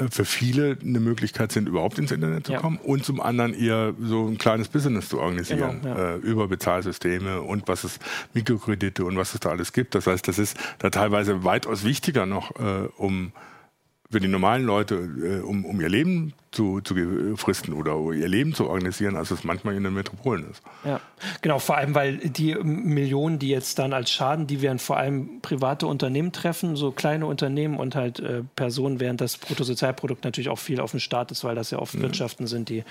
für 0.10 0.26
viele 0.26 0.78
eine 0.82 1.00
Möglichkeit 1.00 1.52
sind, 1.52 1.68
überhaupt 1.68 2.00
ins 2.00 2.12
Internet 2.12 2.48
zu 2.48 2.54
kommen 2.54 2.78
und 2.78 3.04
zum 3.04 3.20
anderen 3.20 3.54
eher 3.54 3.94
so 4.00 4.28
ein 4.28 4.38
kleines 4.38 4.70
Business 4.70 5.10
zu 5.10 5.20
organisieren 5.20 5.82
genau, 5.82 5.96
ja. 5.96 6.16
äh, 6.16 6.18
über 6.18 6.48
Bezahlsysteme 6.48 7.42
und 7.42 7.68
was 7.68 7.84
es 7.84 8.00
Mikrokredite 8.34 9.04
und 9.04 9.18
was 9.18 9.34
es 9.34 9.42
da 9.42 9.50
alles 9.50 9.74
gibt. 9.74 9.96
Das 9.96 10.08
heißt, 10.08 10.28
das 10.28 10.40
ist 10.40 10.58
da 10.80 10.90
teilweise 10.90 11.44
weitaus 11.44 11.84
wichtiger 11.84 12.26
noch, 12.26 12.52
äh, 12.60 12.88
um 12.98 13.32
für 14.12 14.20
die 14.20 14.28
normalen 14.28 14.64
Leute, 14.64 14.96
äh, 14.96 15.42
um, 15.42 15.66
um 15.66 15.80
ihr 15.82 15.90
Leben 15.90 16.34
zu, 16.52 16.82
zu 16.82 16.96
fristen 17.36 17.74
oder 17.74 17.96
ihr 18.12 18.28
Leben 18.28 18.56
zu 18.56 18.68
organisieren, 18.68 19.16
als 19.16 19.30
es 19.30 19.44
manchmal 19.44 19.76
in 19.76 19.84
den 19.84 19.94
Metropolen 19.94 20.50
ist. 20.50 20.64
Ja, 20.84 21.00
genau, 21.44 21.60
vor 21.60 21.78
allem, 21.78 21.94
weil 21.94 22.18
die 22.18 22.56
Millionen, 22.56 23.38
die 23.38 23.50
jetzt 23.50 23.78
dann 23.78 23.94
als 23.94 24.10
Schaden, 24.12 24.48
die 24.48 24.64
werden 24.64 24.80
vor 24.80 24.98
allem 24.98 25.42
private 25.42 25.86
Unternehmen 25.86 26.32
treffen, 26.32 26.76
so 26.76 26.92
kleine 26.92 27.28
Unternehmen 27.28 27.78
und 27.78 27.96
halt 27.96 28.20
äh, 28.20 28.42
Personen, 28.56 29.00
während 29.00 29.22
das 29.22 29.38
Bruttosozialprodukt 29.38 30.24
natürlich 30.24 30.50
auch 30.50 30.58
viel 30.58 30.80
auf 30.80 30.92
den 30.92 31.00
Staat 31.00 31.32
ist, 31.32 31.44
weil 31.44 31.54
das 31.54 31.70
ja 31.70 31.78
oft 31.78 31.94
mhm. 31.94 32.02
Wirtschaften 32.02 32.48
sind, 32.48 32.70
die 32.70 32.84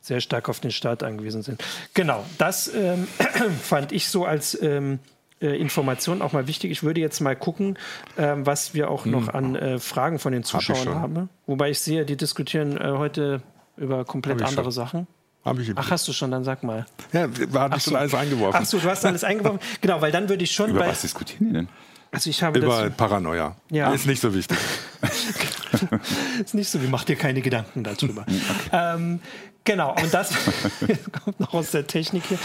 sehr 0.00 0.20
stark 0.20 0.48
auf 0.48 0.58
den 0.58 0.72
Staat 0.72 1.04
angewiesen 1.04 1.42
sind. 1.42 1.62
Genau, 1.94 2.24
das 2.38 2.72
ähm, 2.74 3.06
fand 3.62 3.92
ich 3.92 4.08
so 4.08 4.24
als 4.24 4.60
ähm, 4.60 4.98
äh, 5.44 5.56
Informationen 5.56 6.22
auch 6.22 6.32
mal 6.32 6.46
wichtig. 6.46 6.70
Ich 6.70 6.82
würde 6.82 7.00
jetzt 7.00 7.20
mal 7.20 7.36
gucken, 7.36 7.78
ähm, 8.16 8.46
was 8.46 8.74
wir 8.74 8.90
auch 8.90 9.04
noch 9.04 9.28
hm. 9.28 9.34
an 9.34 9.56
äh, 9.56 9.78
Fragen 9.78 10.18
von 10.18 10.32
den 10.32 10.42
Zuschauern 10.42 10.88
Hab 10.88 10.94
haben. 10.94 11.28
Wobei 11.46 11.70
ich 11.70 11.80
sehe, 11.80 12.04
die 12.04 12.16
diskutieren 12.16 12.76
äh, 12.76 12.92
heute 12.96 13.42
über 13.76 14.04
komplett 14.04 14.42
andere 14.42 14.64
schon. 14.64 14.72
Sachen. 14.72 15.06
Hab 15.44 15.58
ich 15.58 15.70
Ach, 15.74 15.90
hast 15.90 16.08
du 16.08 16.12
schon, 16.14 16.30
dann 16.30 16.42
sag 16.42 16.62
mal. 16.62 16.86
Ja, 17.12 17.28
war 17.52 17.70
hast 17.70 17.86
du 17.86 17.90
schon 17.90 17.98
alles 17.98 18.14
eingeworfen. 18.14 18.58
Ach 18.62 18.64
so, 18.64 18.78
du 18.78 18.88
hast 18.88 19.04
alles 19.04 19.24
eingeworfen. 19.24 19.60
Genau, 19.82 20.00
weil 20.00 20.10
dann 20.10 20.30
würde 20.30 20.42
ich 20.42 20.52
schon 20.52 20.70
über 20.70 20.80
bei. 20.80 20.88
Was 20.88 21.02
diskutieren 21.02 21.48
die 21.48 21.52
denn? 21.52 21.68
Also 22.14 22.30
ich 22.30 22.42
habe 22.42 22.58
Über 22.58 22.90
Paranoia. 22.90 23.56
Ja. 23.70 23.92
Ist 23.92 24.06
nicht 24.06 24.20
so 24.20 24.34
wichtig. 24.34 24.56
ist 26.44 26.54
nicht 26.54 26.68
so, 26.68 26.82
wie 26.82 26.86
macht 26.86 27.08
dir 27.08 27.16
keine 27.16 27.40
Gedanken 27.40 27.84
darüber. 27.84 28.24
Okay. 28.34 28.94
Ähm, 28.96 29.20
Genau, 29.64 29.94
und 29.94 30.12
das 30.12 30.30
kommt 31.24 31.40
noch 31.40 31.54
aus 31.54 31.70
der 31.70 31.86
Technik 31.86 32.24
hier. 32.28 32.38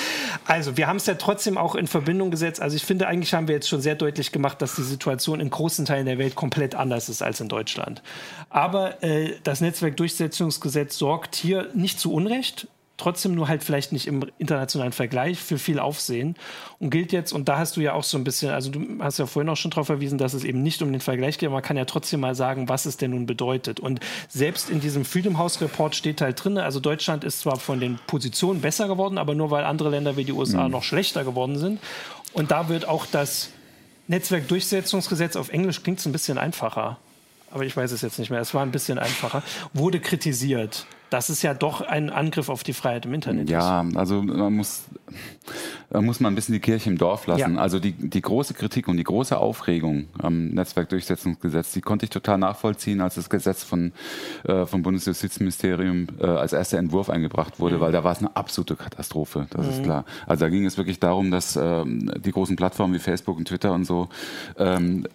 Also, 0.45 0.77
wir 0.77 0.87
haben 0.87 0.95
es 0.95 1.05
ja 1.05 1.15
trotzdem 1.15 1.57
auch 1.57 1.75
in 1.75 1.85
Verbindung 1.85 2.31
gesetzt. 2.31 2.61
Also, 2.61 2.77
ich 2.77 2.85
finde, 2.85 3.07
eigentlich 3.07 3.33
haben 3.33 3.49
wir 3.49 3.55
jetzt 3.55 3.67
schon 3.67 3.81
sehr 3.81 3.95
deutlich 3.95 4.31
gemacht, 4.31 4.61
dass 4.61 4.75
die 4.75 4.83
Situation 4.83 5.41
in 5.41 5.49
großen 5.49 5.83
Teilen 5.83 6.05
der 6.05 6.17
Welt 6.17 6.35
komplett 6.35 6.75
anders 6.75 7.09
ist 7.09 7.21
als 7.21 7.41
in 7.41 7.49
Deutschland. 7.49 8.01
Aber 8.49 9.03
äh, 9.03 9.33
das 9.43 9.59
Netzwerkdurchsetzungsgesetz 9.59 10.97
sorgt 10.97 11.35
hier 11.35 11.67
nicht 11.73 11.99
zu 11.99 12.13
Unrecht 12.13 12.67
trotzdem 12.99 13.33
nur 13.33 13.47
halt 13.47 13.63
vielleicht 13.63 13.91
nicht 13.91 14.05
im 14.05 14.25
internationalen 14.37 14.91
Vergleich 14.91 15.39
für 15.39 15.57
viel 15.57 15.79
Aufsehen 15.79 16.35
und 16.79 16.89
gilt 16.89 17.11
jetzt, 17.11 17.31
und 17.31 17.49
da 17.49 17.57
hast 17.57 17.77
du 17.77 17.81
ja 17.81 17.93
auch 17.93 18.03
so 18.03 18.17
ein 18.17 18.23
bisschen, 18.23 18.51
also 18.51 18.69
du 18.69 18.81
hast 18.99 19.17
ja 19.17 19.25
vorhin 19.25 19.49
auch 19.49 19.57
schon 19.57 19.71
darauf 19.71 19.87
verwiesen, 19.87 20.17
dass 20.17 20.33
es 20.33 20.43
eben 20.43 20.61
nicht 20.61 20.81
um 20.81 20.91
den 20.91 21.01
Vergleich 21.01 21.37
geht, 21.37 21.47
aber 21.47 21.55
man 21.55 21.63
kann 21.63 21.77
ja 21.77 21.85
trotzdem 21.85 22.19
mal 22.19 22.35
sagen, 22.35 22.69
was 22.69 22.85
es 22.85 22.97
denn 22.97 23.11
nun 23.11 23.25
bedeutet. 23.25 23.79
Und 23.79 23.99
selbst 24.27 24.69
in 24.69 24.81
diesem 24.81 25.05
Freedom 25.05 25.37
House 25.37 25.61
Report 25.61 25.95
steht 25.95 26.21
halt 26.21 26.43
drin, 26.43 26.57
also 26.57 26.79
Deutschland 26.79 27.23
ist 27.23 27.39
zwar 27.39 27.57
von 27.57 27.79
den 27.79 27.99
Positionen 28.05 28.61
besser 28.61 28.87
geworden, 28.87 29.17
aber 29.17 29.33
nur 29.33 29.49
weil 29.49 29.63
andere 29.63 29.89
Länder 29.89 30.17
wie 30.17 30.25
die 30.25 30.33
USA 30.33 30.65
mhm. 30.65 30.71
noch 30.71 30.83
schlechter 30.83 31.23
geworden 31.23 31.57
sind. 31.57 31.79
Und 32.33 32.51
da 32.51 32.69
wird 32.69 32.87
auch 32.87 33.05
das 33.05 33.49
Netzwerkdurchsetzungsgesetz 34.07 35.35
auf 35.35 35.49
Englisch 35.49 35.83
klingt 35.83 35.99
es 35.99 36.05
ein 36.05 36.11
bisschen 36.11 36.37
einfacher 36.37 36.97
aber 37.51 37.65
ich 37.65 37.75
weiß 37.75 37.91
es 37.91 38.01
jetzt 38.01 38.19
nicht 38.19 38.29
mehr, 38.29 38.39
es 38.39 38.53
war 38.53 38.63
ein 38.63 38.71
bisschen 38.71 38.99
einfacher, 38.99 39.43
wurde 39.73 39.99
kritisiert. 39.99 40.85
Das 41.09 41.31
ist 41.31 41.41
ja 41.41 41.55
doch 41.55 41.81
ein 41.81 42.11
Angriff 42.11 42.49
auf 42.49 42.63
die 42.63 42.73
Freiheit 42.73 43.05
im 43.05 43.15
Internet. 43.15 43.49
Ja, 43.49 43.83
also 43.95 44.21
man 44.21 44.53
muss, 44.53 44.83
da 45.89 46.01
muss 46.01 46.19
man 46.19 46.31
ein 46.31 46.35
bisschen 46.35 46.53
die 46.53 46.59
Kirche 46.59 46.89
im 46.91 46.99
Dorf 46.99 47.25
lassen. 47.25 47.55
Ja. 47.55 47.61
Also 47.61 47.79
die, 47.79 47.93
die 47.93 48.21
große 48.21 48.53
Kritik 48.53 48.87
und 48.87 48.97
die 48.97 49.03
große 49.03 49.35
Aufregung 49.35 50.05
am 50.19 50.49
Netzwerkdurchsetzungsgesetz, 50.49 51.71
die 51.71 51.81
konnte 51.81 52.05
ich 52.05 52.11
total 52.11 52.37
nachvollziehen, 52.37 53.01
als 53.01 53.15
das 53.15 53.29
Gesetz 53.29 53.63
von, 53.63 53.91
äh, 54.43 54.67
vom 54.67 54.83
Bundesjustizministerium 54.83 56.07
äh, 56.19 56.27
als 56.27 56.53
erster 56.53 56.77
Entwurf 56.77 57.09
eingebracht 57.09 57.59
wurde, 57.59 57.77
mhm. 57.77 57.81
weil 57.81 57.91
da 57.91 58.03
war 58.03 58.11
es 58.11 58.19
eine 58.19 58.35
absolute 58.35 58.75
Katastrophe, 58.75 59.47
das 59.49 59.65
mhm. 59.65 59.71
ist 59.71 59.83
klar. 59.83 60.05
Also 60.27 60.45
da 60.45 60.49
ging 60.49 60.65
es 60.65 60.77
wirklich 60.77 60.99
darum, 60.99 61.31
dass 61.31 61.55
ähm, 61.55 62.11
die 62.23 62.31
großen 62.31 62.55
Plattformen 62.55 62.93
wie 62.93 62.99
Facebook 62.99 63.37
und 63.37 63.47
Twitter 63.47 63.73
und 63.73 63.85
so 63.85 64.09
ähm, 64.59 65.07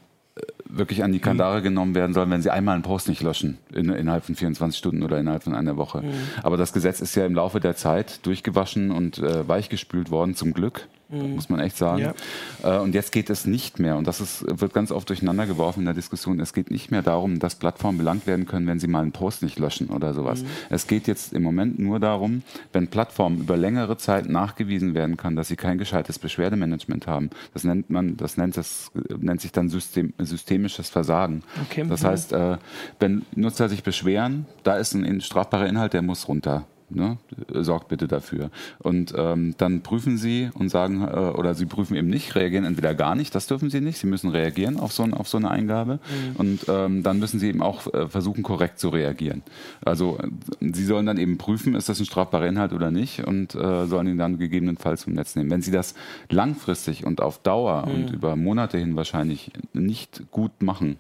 wirklich 0.77 1.03
an 1.05 1.12
die 1.12 1.20
Kandare 1.20 1.61
mhm. 1.61 1.64
genommen 1.64 1.95
werden 1.95 2.12
sollen, 2.14 2.31
wenn 2.31 2.43
sie 2.43 2.51
einmal 2.51 2.75
einen 2.75 2.83
Post 2.83 3.09
nicht 3.09 3.22
löschen, 3.22 3.59
in, 3.72 3.89
innerhalb 3.91 4.25
von 4.25 4.35
24 4.35 4.79
Stunden 4.79 5.03
oder 5.03 5.18
innerhalb 5.18 5.43
von 5.43 5.55
einer 5.55 5.77
Woche. 5.77 6.03
Mhm. 6.03 6.12
Aber 6.43 6.57
das 6.57 6.72
Gesetz 6.72 7.01
ist 7.01 7.14
ja 7.14 7.27
im 7.27 7.35
Laufe 7.35 7.61
der 7.61 7.77
Zeit 7.77 8.25
durchgewaschen 8.27 8.91
und 8.91 9.18
äh, 9.18 9.47
weichgespült 9.47 10.11
worden, 10.11 10.35
zum 10.35 10.53
Glück 10.53 10.89
mhm. 11.15 11.35
muss 11.35 11.49
man 11.49 11.61
echt 11.61 11.77
sagen. 11.77 12.01
Ja. 12.01 12.15
Äh, 12.62 12.81
und 12.81 12.95
jetzt 12.95 13.12
geht 13.12 13.31
es 13.31 13.47
nicht 13.47 13.79
mehr, 13.79 13.97
und 13.97 14.07
das 14.07 14.21
ist, 14.21 14.45
wird 14.49 14.75
ganz 14.75 14.91
oft 14.91 15.09
durcheinander 15.09 15.47
geworfen 15.47 15.81
in 15.81 15.87
der 15.87 15.95
Diskussion, 15.95 16.41
es 16.41 16.53
geht 16.53 16.71
nicht 16.71 16.91
mehr 16.91 17.03
darum, 17.03 17.39
dass 17.39 17.55
Plattformen 17.55 17.99
belangt 17.99 18.27
werden 18.27 18.47
können, 18.47 18.67
wenn 18.67 18.79
sie 18.79 18.87
mal 18.87 19.03
einen 19.03 19.12
Post 19.12 19.43
nicht 19.43 19.59
löschen 19.59 19.89
oder 19.89 20.15
sowas. 20.15 20.43
Mhm. 20.43 20.49
Es 20.71 20.87
geht 20.87 21.07
jetzt 21.07 21.33
im 21.33 21.43
Moment 21.43 21.79
nur 21.79 22.01
darum, 22.01 22.43
wenn 22.73 22.89
Plattformen 22.89 23.41
über 23.41 23.57
längere 23.57 23.97
Zeit 23.97 24.29
nachgewiesen 24.29 24.95
werden 24.95 25.17
kann, 25.17 25.37
dass 25.37 25.49
sie 25.49 25.57
kein 25.57 25.79
gescheites 25.79 26.19
Beschwerdemanagement 26.19 27.07
haben. 27.07 27.31
Das 27.53 27.65
nennt 27.65 27.91
man, 27.91 28.17
das 28.17 28.37
nennt, 28.37 28.57
das, 28.57 28.91
nennt 29.19 29.41
sich 29.41 29.53
dann 29.53 29.69
System, 29.69 30.12
systemisches 30.19 30.89
Versagen. 30.89 31.43
Okay. 31.71 31.85
Das 31.89 32.05
heißt, 32.05 32.33
äh, 32.33 32.59
wenn 32.99 33.23
Nutzer 33.35 33.69
sich 33.69 33.83
beschweren, 33.83 34.47
da 34.62 34.77
ist 34.77 34.95
ein 34.95 35.21
strafbarer 35.21 35.67
Inhalt, 35.67 35.93
der 35.93 36.03
muss 36.03 36.29
runter. 36.29 36.67
Ne? 36.91 37.18
Sorgt 37.49 37.89
bitte 37.89 38.09
dafür. 38.09 38.51
Und 38.78 39.14
ähm, 39.16 39.55
dann 39.57 39.80
prüfen 39.82 40.18
Sie 40.18 40.51
und 40.55 40.68
sagen, 40.68 41.03
äh, 41.03 41.16
oder 41.16 41.55
Sie 41.55 41.66
prüfen 41.66 41.97
eben 41.97 42.09
nicht, 42.09 42.35
reagieren 42.35 42.64
entweder 42.64 42.95
gar 42.95 43.14
nicht, 43.14 43.35
das 43.35 43.47
dürfen 43.47 43.70
Sie 43.70 43.80
nicht, 43.80 43.99
Sie 43.99 44.07
müssen 44.07 44.30
reagieren 44.30 44.78
auf 44.78 44.93
so, 44.93 45.03
ein, 45.03 45.14
auf 45.14 45.28
so 45.28 45.39
eine 45.39 45.51
Eingabe. 45.51 45.95
Mhm. 45.95 46.37
Und 46.37 46.61
ähm, 46.68 47.03
dann 47.03 47.18
müssen 47.18 47.41
Sie 47.41 47.49
eben 47.49 47.62
auch 47.62 47.93
äh, 47.93 48.09
versuchen, 48.09 48.43
korrekt 48.43 48.78
zu 48.78 48.91
reagieren. 48.91 49.43
Also 49.85 50.18
äh, 50.18 50.72
Sie 50.72 50.85
sollen 50.85 51.07
dann 51.07 51.18
eben 51.18 51.39
prüfen, 51.39 51.74
ist 51.74 51.89
das 51.89 52.01
ein 52.01 52.07
strafbarer 52.07 52.47
Inhalt 52.47 52.72
oder 52.72 52.91
nicht 52.91 53.26
und 53.26 53.55
äh, 53.55 53.87
sollen 53.87 54.07
ihn 54.07 54.18
dann 54.18 54.39
gegebenenfalls 54.39 55.05
vom 55.05 55.14
Netz 55.14 55.37
nehmen. 55.37 55.51
Wenn 55.51 55.62
Sie 55.62 55.72
das 55.72 55.95
langfristig 56.28 57.05
und 57.07 57.20
auf 57.20 57.39
Dauer 57.39 57.87
mhm. 57.87 57.95
und 57.95 58.11
über 58.11 58.37
Monate 58.37 58.78
hin 58.78 58.97
wahrscheinlich 58.97 59.51
nicht 59.72 60.30
gut 60.30 60.62
machen, 60.62 60.99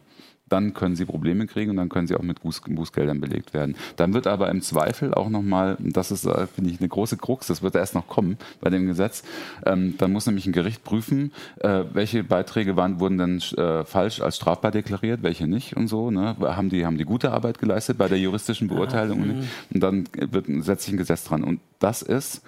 dann 0.54 0.72
können 0.72 0.94
sie 0.94 1.04
Probleme 1.04 1.48
kriegen 1.48 1.72
und 1.72 1.78
dann 1.78 1.88
können 1.88 2.06
sie 2.06 2.14
auch 2.14 2.22
mit 2.22 2.42
Buß, 2.42 2.60
Bußgeldern 2.60 3.20
belegt 3.20 3.54
werden. 3.54 3.74
Dann 3.96 4.14
wird 4.14 4.28
aber 4.28 4.50
im 4.50 4.62
Zweifel 4.62 5.12
auch 5.12 5.28
nochmal, 5.28 5.76
das 5.80 6.12
ist, 6.12 6.24
äh, 6.26 6.46
finde 6.46 6.70
ich, 6.70 6.78
eine 6.78 6.88
große 6.88 7.16
Krux, 7.16 7.48
das 7.48 7.60
wird 7.60 7.74
erst 7.74 7.96
noch 7.96 8.06
kommen 8.06 8.38
bei 8.60 8.70
dem 8.70 8.86
Gesetz, 8.86 9.24
ähm, 9.66 9.96
dann 9.98 10.12
muss 10.12 10.26
nämlich 10.26 10.46
ein 10.46 10.52
Gericht 10.52 10.84
prüfen, 10.84 11.32
äh, 11.58 11.82
welche 11.92 12.22
Beiträge 12.22 12.76
waren, 12.76 13.00
wurden 13.00 13.18
denn 13.18 13.42
äh, 13.58 13.84
falsch 13.84 14.20
als 14.20 14.36
strafbar 14.36 14.70
deklariert, 14.70 15.24
welche 15.24 15.48
nicht 15.48 15.76
und 15.76 15.88
so. 15.88 16.12
Ne? 16.12 16.36
Haben, 16.38 16.70
die, 16.70 16.86
haben 16.86 16.98
die 16.98 17.04
gute 17.04 17.32
Arbeit 17.32 17.58
geleistet 17.58 17.98
bei 17.98 18.06
der 18.06 18.20
juristischen 18.20 18.68
Beurteilung? 18.68 19.18
Ja, 19.26 19.32
mhm. 19.32 19.44
und 19.74 19.80
dann 19.80 20.04
wird, 20.14 20.46
setzt 20.64 20.84
sich 20.84 20.94
ein 20.94 20.98
Gesetz 20.98 21.24
dran. 21.24 21.42
Und 21.42 21.58
das 21.80 22.02
ist, 22.02 22.42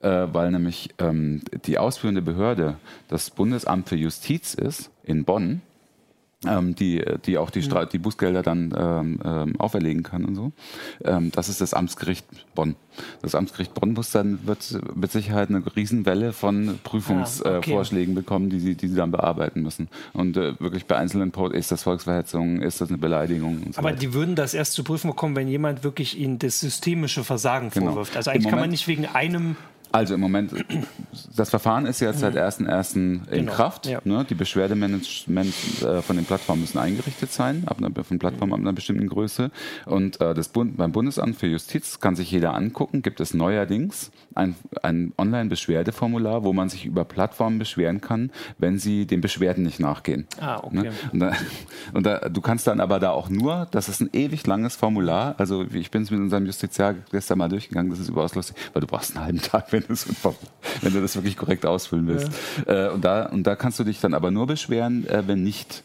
äh, 0.00 0.28
weil 0.32 0.52
nämlich 0.52 0.90
ähm, 0.98 1.42
die 1.66 1.78
ausführende 1.78 2.22
Behörde 2.22 2.76
das 3.08 3.30
Bundesamt 3.30 3.88
für 3.88 3.96
Justiz 3.96 4.54
ist 4.54 4.90
in 5.02 5.24
Bonn, 5.24 5.60
ähm, 6.46 6.74
die, 6.76 7.04
die 7.24 7.36
auch 7.36 7.50
die, 7.50 7.62
Stra 7.62 7.84
die 7.84 7.98
Bußgelder 7.98 8.42
dann 8.42 8.72
ähm, 8.76 9.20
ähm, 9.24 9.60
auferlegen 9.60 10.02
kann 10.04 10.24
und 10.24 10.36
so. 10.36 10.52
Ähm, 11.04 11.32
das 11.32 11.48
ist 11.48 11.60
das 11.60 11.74
Amtsgericht 11.74 12.26
Bonn. 12.54 12.76
Das 13.22 13.34
Amtsgericht 13.34 13.74
Bonn 13.74 13.92
muss 13.92 14.12
dann 14.12 14.46
wird 14.46 14.78
mit 14.94 15.10
Sicherheit 15.10 15.48
eine 15.48 15.64
Riesenwelle 15.74 16.32
von 16.32 16.78
Prüfungsvorschlägen 16.84 17.54
ah, 17.54 17.58
okay. 17.58 18.02
äh, 18.02 18.14
bekommen, 18.14 18.50
die 18.50 18.60
sie, 18.60 18.76
die 18.76 18.88
sie 18.88 18.96
dann 18.96 19.10
bearbeiten 19.10 19.62
müssen. 19.62 19.88
Und 20.12 20.36
äh, 20.36 20.58
wirklich 20.60 20.86
bei 20.86 20.96
einzelnen 20.96 21.32
Posts, 21.32 21.56
ist 21.58 21.72
das 21.72 21.82
Volksverhetzung, 21.82 22.62
ist 22.62 22.80
das 22.80 22.88
eine 22.88 22.98
Beleidigung? 22.98 23.60
So 23.72 23.78
Aber 23.78 23.88
weiter. 23.88 23.98
die 23.98 24.14
würden 24.14 24.36
das 24.36 24.54
erst 24.54 24.74
zu 24.74 24.84
prüfen 24.84 25.10
bekommen, 25.10 25.34
wenn 25.34 25.48
jemand 25.48 25.82
wirklich 25.82 26.18
ihnen 26.18 26.38
das 26.38 26.60
systemische 26.60 27.24
Versagen 27.24 27.70
genau. 27.70 27.86
vorwirft. 27.86 28.16
Also 28.16 28.30
eigentlich 28.30 28.48
kann 28.48 28.60
man 28.60 28.70
nicht 28.70 28.86
wegen 28.86 29.06
einem 29.06 29.56
also 29.92 30.14
im 30.14 30.20
Moment, 30.20 30.52
das 31.36 31.50
Verfahren 31.50 31.86
ist 31.86 32.00
jetzt 32.00 32.20
seit 32.20 32.36
1.1. 32.36 32.96
in 32.96 33.26
genau. 33.30 33.52
Kraft. 33.52 33.86
Ja. 33.86 34.00
Ne? 34.04 34.26
Die 34.28 34.34
Beschwerdemanagement 34.34 35.54
äh, 35.82 36.02
von 36.02 36.16
den 36.16 36.24
Plattformen 36.24 36.62
müssen 36.62 36.78
eingerichtet 36.78 37.32
sein, 37.32 37.64
ab 37.66 37.78
einer, 37.78 37.90
von 38.04 38.18
Plattformen 38.18 38.52
ab 38.52 38.60
einer 38.60 38.72
bestimmten 38.72 39.08
Größe. 39.08 39.50
Und 39.86 40.20
äh, 40.20 40.34
das 40.34 40.48
Bund, 40.48 40.76
beim 40.76 40.92
Bundesamt 40.92 41.36
für 41.36 41.46
Justiz 41.46 42.00
kann 42.00 42.16
sich 42.16 42.30
jeder 42.30 42.54
angucken, 42.54 43.02
gibt 43.02 43.20
es 43.20 43.34
neuerdings 43.34 44.10
ein, 44.34 44.54
ein 44.82 45.12
Online-Beschwerdeformular, 45.18 46.44
wo 46.44 46.52
man 46.52 46.68
sich 46.68 46.86
über 46.86 47.04
Plattformen 47.04 47.58
beschweren 47.58 48.00
kann, 48.00 48.30
wenn 48.58 48.78
sie 48.78 49.06
den 49.06 49.20
Beschwerden 49.20 49.64
nicht 49.64 49.80
nachgehen. 49.80 50.26
Ah, 50.40 50.60
okay. 50.62 50.76
Ne? 50.76 50.92
Und, 51.12 51.20
da, 51.20 51.32
und 51.92 52.06
da, 52.06 52.18
du 52.28 52.40
kannst 52.40 52.66
dann 52.66 52.80
aber 52.80 53.00
da 53.00 53.10
auch 53.10 53.28
nur, 53.28 53.66
das 53.70 53.88
ist 53.88 54.00
ein 54.00 54.10
ewig 54.12 54.46
langes 54.46 54.76
Formular, 54.76 55.34
also 55.38 55.64
ich 55.72 55.90
bin 55.90 56.02
es 56.02 56.10
mit 56.10 56.20
unserem 56.20 56.46
Justiziar 56.46 56.94
gestern 57.10 57.38
mal 57.38 57.48
durchgegangen, 57.48 57.90
das 57.90 57.98
ist 57.98 58.08
überaus 58.08 58.34
lustig, 58.34 58.56
weil 58.72 58.80
du 58.80 58.86
brauchst 58.86 59.16
einen 59.16 59.24
halben 59.24 59.42
Tag, 59.42 59.72
wenn, 59.72 59.77
wenn 59.86 60.92
du 60.92 61.00
das 61.00 61.14
wirklich 61.16 61.36
korrekt 61.36 61.66
ausfüllen 61.66 62.06
willst. 62.06 62.30
Ja. 62.66 62.86
Äh, 62.86 62.90
und, 62.90 63.04
da, 63.04 63.26
und 63.26 63.46
da 63.46 63.56
kannst 63.56 63.78
du 63.78 63.84
dich 63.84 64.00
dann 64.00 64.14
aber 64.14 64.30
nur 64.30 64.46
beschweren, 64.46 65.06
äh, 65.08 65.26
wenn 65.26 65.42
nicht 65.42 65.84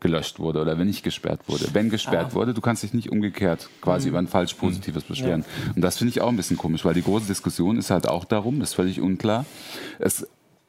gelöscht 0.00 0.38
wurde 0.38 0.60
oder 0.60 0.78
wenn 0.78 0.86
nicht 0.86 1.02
gesperrt 1.02 1.40
wurde. 1.46 1.66
Wenn 1.72 1.90
gesperrt 1.90 2.28
ah. 2.30 2.34
wurde, 2.34 2.54
du 2.54 2.60
kannst 2.60 2.82
dich 2.82 2.94
nicht 2.94 3.12
umgekehrt 3.12 3.68
quasi 3.80 4.06
mhm. 4.06 4.10
über 4.10 4.18
ein 4.20 4.28
falsch 4.28 4.54
Positives 4.54 5.04
beschweren. 5.04 5.44
Ja. 5.66 5.72
Und 5.76 5.82
das 5.82 5.98
finde 5.98 6.10
ich 6.10 6.20
auch 6.20 6.28
ein 6.28 6.36
bisschen 6.36 6.56
komisch, 6.56 6.84
weil 6.84 6.94
die 6.94 7.02
große 7.02 7.26
Diskussion 7.26 7.76
ist 7.76 7.90
halt 7.90 8.08
auch 8.08 8.24
darum, 8.24 8.60
das 8.60 8.70
ist 8.70 8.74
völlig 8.74 9.00
unklar. 9.00 9.44
Es 9.98 10.26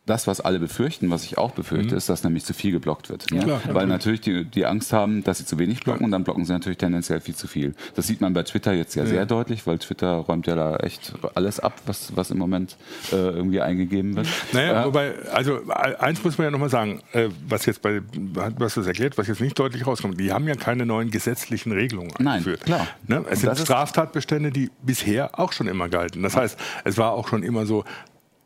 das, 0.08 0.26
was 0.26 0.42
alle 0.42 0.60
befürchten, 0.60 1.12
was 1.12 1.24
ich 1.26 1.38
auch 1.38 1.52
befürchte, 1.52 1.92
mhm. 1.92 1.98
ist, 1.98 2.10
dass 2.10 2.24
nämlich 2.24 2.44
zu 2.44 2.54
viel 2.54 2.72
geblockt 2.72 3.10
wird. 3.10 3.30
Ja, 3.32 3.44
klar, 3.44 3.62
Weil 3.72 3.86
natürlich 3.86 4.22
die, 4.22 4.46
die 4.46 4.66
Angst 4.66 4.94
haben, 4.94 5.24
dass 5.24 5.38
sie 5.38 5.46
zu 5.46 5.60
wenig 5.60 5.82
blocken 5.82 6.06
und 6.06 6.12
dann 6.12 6.24
blocken 6.24 6.44
sie 6.44 6.54
natürlich 6.54 6.80
tendenziell 6.80 7.22
viel 7.22 7.36
zu 7.36 7.48
viel. 7.48 7.76
Das 7.96 8.08
sieht 8.08 8.20
man 8.20 8.34
bei 8.34 8.42
Twitter 8.42 8.74
jetzt 8.74 8.96
ja, 8.96 9.04
ja. 9.04 9.10
sehr 9.10 9.26
deutlich, 9.28 9.68
weil 9.68 9.78
Twitter 9.78 10.14
räumt 10.14 10.48
ja 10.48 10.56
da 10.56 10.78
echt 10.78 11.14
alles 11.36 11.60
ab, 11.60 11.74
was, 11.86 12.16
was 12.16 12.32
im 12.32 12.40
Moment 12.40 12.78
äh, 13.12 13.16
irgendwie 13.16 13.62
eingegeben 13.62 14.16
wird. 14.16 14.28
Naja, 14.54 14.82
äh, 14.82 14.86
wobei, 14.88 15.14
also 15.32 15.60
eins 15.70 16.24
muss 16.24 16.38
man 16.40 16.46
ja 16.46 16.52
nochmal 16.52 16.70
sagen, 16.70 17.02
äh, 17.14 17.30
was 17.48 17.68
jetzt 17.68 17.84
bei, 17.84 18.02
was 18.58 18.74
das 18.74 18.88
erklärt, 18.88 19.20
was 19.20 19.28
jetzt 19.28 19.40
nicht 19.40 19.58
deutlich 19.60 19.86
rauskommt, 19.86 20.20
die 20.20 20.34
haben 20.34 20.48
ja 20.48 20.56
keine 20.56 20.86
neuen 20.88 21.12
gesetzlichen 21.12 21.72
Regelungen 21.72 22.12
eingeführt. 22.18 22.62
Nein, 22.68 22.88
klar. 23.06 23.22
Ne? 23.22 23.26
Es 23.30 23.42
sind 23.42 23.56
Straftatbestände, 23.56 24.50
die 24.50 24.72
bisher 24.82 25.40
auch 25.40 25.54
schon 25.54 25.68
immer 25.68 25.90
galten. 25.90 26.24
Das 26.24 26.36
heißt, 26.36 26.58
es 26.86 26.98
war 26.98 27.12
auch 27.12 27.28
schon 27.28 27.44
immer 27.44 27.68
so, 27.68 27.86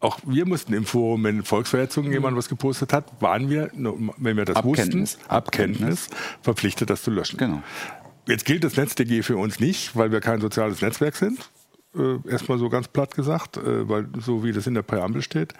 auch 0.05 0.19
wir 0.25 0.45
mussten 0.45 0.73
im 0.73 0.85
Forum, 0.85 1.23
wenn 1.23 1.43
Volksverhetzung 1.43 2.05
mhm. 2.05 2.13
jemand 2.13 2.37
was 2.37 2.47
gepostet 2.47 2.93
hat, 2.93 3.05
waren 3.19 3.49
wir, 3.49 3.71
wenn 3.73 4.37
wir 4.37 4.45
das 4.45 4.57
Abkenntnis. 4.57 5.17
wussten, 5.17 5.29
Abkenntnis, 5.29 6.09
verpflichtet, 6.41 6.89
das 6.89 7.03
zu 7.03 7.11
löschen. 7.11 7.37
Genau. 7.37 7.63
Jetzt 8.27 8.45
gilt 8.45 8.63
das 8.63 8.77
NetzDG 8.77 9.21
für 9.23 9.37
uns 9.37 9.59
nicht, 9.59 9.95
weil 9.95 10.11
wir 10.11 10.21
kein 10.21 10.41
soziales 10.41 10.81
Netzwerk 10.81 11.15
sind. 11.15 11.39
Äh, 11.97 12.29
erstmal 12.29 12.57
so 12.57 12.69
ganz 12.69 12.87
platt 12.87 13.15
gesagt, 13.15 13.57
äh, 13.57 13.87
weil 13.87 14.07
so 14.19 14.43
wie 14.43 14.51
das 14.51 14.67
in 14.67 14.73
der 14.73 14.81
Präambel 14.81 15.21
steht. 15.21 15.53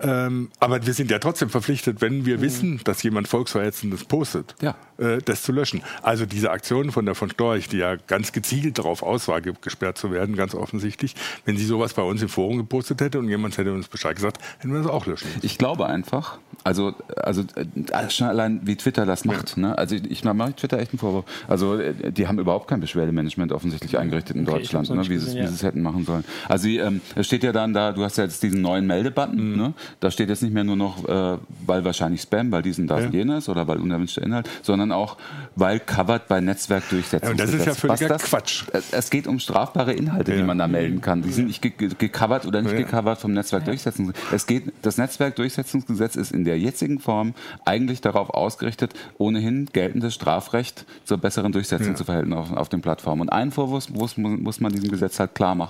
Ähm, 0.00 0.50
aber 0.58 0.86
wir 0.86 0.94
sind 0.94 1.10
ja 1.10 1.18
trotzdem 1.18 1.50
verpflichtet, 1.50 2.00
wenn 2.00 2.26
wir 2.26 2.38
mhm. 2.38 2.42
wissen, 2.42 2.80
dass 2.84 3.02
jemand 3.02 3.28
Volksverhetzendes 3.28 4.04
postet, 4.04 4.54
ja. 4.60 4.74
äh, 4.98 5.18
das 5.24 5.42
zu 5.42 5.52
löschen. 5.52 5.82
Also 6.02 6.26
diese 6.26 6.50
Aktion 6.50 6.90
von 6.92 7.06
der 7.06 7.14
von 7.14 7.30
Storch, 7.30 7.68
die 7.68 7.78
ja 7.78 7.96
ganz 7.96 8.32
gezielt 8.32 8.78
darauf 8.78 9.02
aus 9.02 9.28
war, 9.28 9.40
gesperrt 9.40 9.98
zu 9.98 10.10
werden, 10.10 10.36
ganz 10.36 10.54
offensichtlich, 10.54 11.14
wenn 11.44 11.56
sie 11.56 11.64
sowas 11.64 11.94
bei 11.94 12.02
uns 12.02 12.22
im 12.22 12.28
Forum 12.28 12.58
gepostet 12.58 13.00
hätte 13.00 13.18
und 13.18 13.28
jemand 13.28 13.58
hätte 13.58 13.72
uns 13.72 13.88
Bescheid 13.88 14.16
gesagt, 14.16 14.38
hätten 14.58 14.72
wir 14.72 14.82
das 14.82 14.90
auch 14.90 15.06
löschen 15.06 15.28
müssen. 15.28 15.46
Ich 15.46 15.58
glaube 15.58 15.86
einfach, 15.86 16.38
also, 16.64 16.94
also 17.16 17.42
äh, 17.54 18.10
schon 18.10 18.26
allein 18.26 18.60
wie 18.64 18.76
Twitter 18.76 19.06
das 19.06 19.24
macht. 19.24 19.56
Ja. 19.56 19.68
Ne? 19.68 19.78
Also 19.78 19.96
ich 19.96 20.24
mache 20.24 20.54
Twitter 20.54 20.78
echt 20.78 20.92
einen 20.92 20.98
Vorwurf. 20.98 21.24
Also 21.48 21.78
äh, 21.78 22.12
die 22.12 22.26
haben 22.26 22.38
überhaupt 22.38 22.68
kein 22.68 22.80
Beschwerdemanagement 22.80 23.52
offensichtlich 23.52 23.98
eingerichtet 23.98 24.36
in 24.36 24.42
okay, 24.42 24.58
Deutschland, 24.58 24.90
ne? 24.90 25.08
wie, 25.08 25.18
sie, 25.18 25.36
ja. 25.36 25.44
wie 25.44 25.48
sie 25.48 25.54
es 25.54 25.62
hätten 25.62 25.79
machen 25.82 26.04
sollen. 26.04 26.24
Also 26.48 26.68
ähm, 26.68 27.00
es 27.14 27.26
steht 27.26 27.42
ja 27.42 27.52
dann 27.52 27.72
da, 27.72 27.92
du 27.92 28.04
hast 28.04 28.18
ja 28.18 28.24
jetzt 28.24 28.42
diesen 28.42 28.62
neuen 28.62 28.86
Meldebutton, 28.86 29.52
mhm. 29.52 29.56
ne? 29.56 29.74
da 30.00 30.10
steht 30.10 30.28
jetzt 30.28 30.42
nicht 30.42 30.52
mehr 30.52 30.64
nur 30.64 30.76
noch, 30.76 31.08
äh, 31.08 31.38
weil 31.66 31.84
wahrscheinlich 31.84 32.22
Spam, 32.22 32.50
weil 32.52 32.62
diesen, 32.62 32.86
das 32.86 33.00
ja. 33.00 33.06
und 33.06 33.14
jenes 33.14 33.48
oder 33.48 33.66
weil 33.68 33.78
unerwünschter 33.78 34.22
Inhalt, 34.22 34.48
sondern 34.62 34.92
auch, 34.92 35.16
weil 35.56 35.80
covered 35.80 36.28
bei 36.28 36.40
Netzwerkdurchsetzung. 36.40 37.28
Ja, 37.28 37.30
und 37.32 37.40
das 37.40 37.52
ist 37.52 37.66
ja 37.66 37.74
völliger 37.74 38.16
Quatsch. 38.16 38.64
Es, 38.72 38.92
es, 38.92 39.10
geht 39.10 39.26
um 39.26 39.38
strafbare 39.38 39.92
Inhalte, 39.92 40.36
die 40.36 40.42
man 40.42 40.58
da 40.58 40.68
melden 40.68 41.00
kann. 41.00 41.22
Die 41.22 41.32
sind 41.32 41.46
nicht 41.46 41.60
gecovert 41.62 42.46
oder 42.46 42.62
nicht 42.62 42.76
gecovert 42.76 43.18
vom 43.18 43.32
Netzwerkdurchsetzungsgesetz. 43.32 44.32
Es 44.32 44.46
geht, 44.46 44.72
das 44.82 44.98
Netzwerkdurchsetzungsgesetz 44.98 46.16
ist 46.16 46.32
in 46.32 46.44
der 46.44 46.58
jetzigen 46.58 46.98
Form 47.00 47.34
eigentlich 47.64 48.00
darauf 48.00 48.30
ausgerichtet, 48.30 48.94
ohnehin 49.18 49.66
geltendes 49.72 50.14
Strafrecht 50.14 50.86
zur 51.04 51.18
besseren 51.18 51.52
Durchsetzung 51.52 51.88
ja. 51.90 51.94
zu 51.94 52.04
verhalten 52.04 52.32
auf, 52.32 52.52
auf 52.52 52.68
den 52.68 52.80
Plattformen. 52.80 53.22
Und 53.22 53.28
einen 53.30 53.50
Vorwurf 53.50 53.88
muss, 53.90 54.16
muss 54.16 54.60
man 54.60 54.72
diesem 54.72 54.90
Gesetz 54.90 55.18
halt 55.18 55.34
klar 55.34 55.54
machen. 55.54 55.69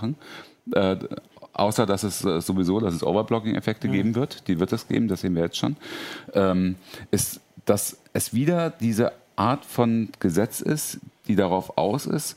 Äh, 0.72 0.96
außer 1.52 1.86
dass 1.86 2.02
es 2.02 2.24
äh, 2.24 2.40
sowieso, 2.40 2.80
dass 2.80 2.94
es 2.94 3.02
Overblocking-Effekte 3.02 3.88
ja. 3.88 3.94
geben 3.94 4.14
wird, 4.14 4.46
die 4.48 4.60
wird 4.60 4.72
es 4.72 4.88
geben, 4.88 5.08
das 5.08 5.22
sehen 5.22 5.34
wir 5.34 5.42
jetzt 5.42 5.56
schon, 5.56 5.76
ähm, 6.34 6.76
ist, 7.10 7.40
dass 7.64 7.98
es 8.12 8.34
wieder 8.34 8.70
diese 8.70 9.12
Art 9.36 9.64
von 9.64 10.10
Gesetz 10.20 10.60
ist, 10.60 10.98
die 11.28 11.36
darauf 11.36 11.76
aus 11.78 12.06
ist, 12.06 12.36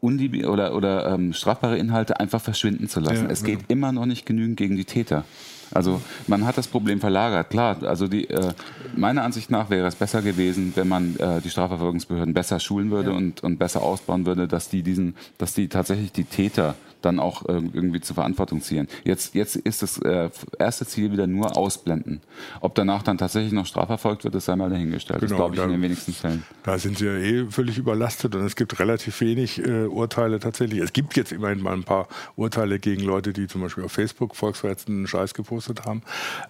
Unlieb 0.00 0.46
oder, 0.46 0.74
oder 0.74 1.12
ähm, 1.12 1.34
strafbare 1.34 1.76
Inhalte 1.76 2.18
einfach 2.18 2.40
verschwinden 2.40 2.88
zu 2.88 3.00
lassen. 3.00 3.24
Ja, 3.24 3.30
es 3.30 3.44
geht 3.44 3.60
immer 3.68 3.92
noch 3.92 4.06
nicht 4.06 4.24
genügend 4.24 4.56
gegen 4.56 4.74
die 4.76 4.86
Täter. 4.86 5.24
Also 5.72 6.00
man 6.26 6.46
hat 6.46 6.56
das 6.56 6.68
Problem 6.68 7.00
verlagert. 7.00 7.50
Klar, 7.50 7.82
also 7.82 8.08
die, 8.08 8.28
äh, 8.30 8.52
meiner 8.96 9.22
Ansicht 9.22 9.50
nach 9.50 9.68
wäre 9.68 9.86
es 9.86 9.94
besser 9.94 10.22
gewesen, 10.22 10.72
wenn 10.74 10.88
man 10.88 11.16
äh, 11.16 11.42
die 11.42 11.50
Strafverfolgungsbehörden 11.50 12.32
besser 12.32 12.60
schulen 12.60 12.90
würde 12.90 13.10
ja. 13.10 13.16
und, 13.16 13.44
und 13.44 13.58
besser 13.58 13.82
ausbauen 13.82 14.24
würde, 14.24 14.48
dass 14.48 14.70
die 14.70 14.82
diesen, 14.82 15.14
dass 15.36 15.52
die 15.52 15.68
tatsächlich 15.68 16.12
die 16.12 16.24
Täter 16.24 16.76
dann 17.02 17.18
auch 17.18 17.46
äh, 17.46 17.52
irgendwie 17.52 18.00
zur 18.00 18.14
Verantwortung 18.14 18.60
ziehen. 18.60 18.88
Jetzt, 19.04 19.34
jetzt 19.34 19.56
ist 19.56 19.82
das 19.82 19.98
äh, 19.98 20.30
erste 20.58 20.86
Ziel 20.86 21.12
wieder 21.12 21.26
nur 21.26 21.56
ausblenden. 21.56 22.20
Ob 22.60 22.74
danach 22.74 23.02
dann 23.02 23.18
tatsächlich 23.18 23.52
noch 23.52 23.66
strafverfolgt 23.66 24.24
wird, 24.24 24.34
ist 24.34 24.48
einmal 24.48 24.70
dahingestellt. 24.70 25.20
Genau, 25.20 25.30
das 25.30 25.36
glaube 25.36 25.54
ich 25.54 25.60
da, 25.60 25.66
in 25.66 25.72
den 25.72 25.82
wenigsten 25.82 26.12
Fällen. 26.12 26.44
Da 26.62 26.78
sind 26.78 26.98
sie 26.98 27.06
ja 27.06 27.16
eh 27.16 27.46
völlig 27.50 27.78
überlastet 27.78 28.34
und 28.34 28.44
es 28.44 28.56
gibt 28.56 28.78
relativ 28.78 29.20
wenig 29.20 29.64
äh, 29.64 29.86
Urteile 29.86 30.40
tatsächlich. 30.40 30.80
Es 30.80 30.92
gibt 30.92 31.16
jetzt 31.16 31.32
immerhin 31.32 31.62
mal 31.62 31.72
ein 31.72 31.84
paar 31.84 32.08
Urteile 32.36 32.78
gegen 32.78 33.02
Leute, 33.02 33.32
die 33.32 33.46
zum 33.46 33.60
Beispiel 33.60 33.84
auf 33.84 33.92
Facebook 33.92 34.36
volksverhetzenden 34.36 35.06
Scheiß 35.06 35.34
gepostet 35.34 35.84
haben. 35.84 36.02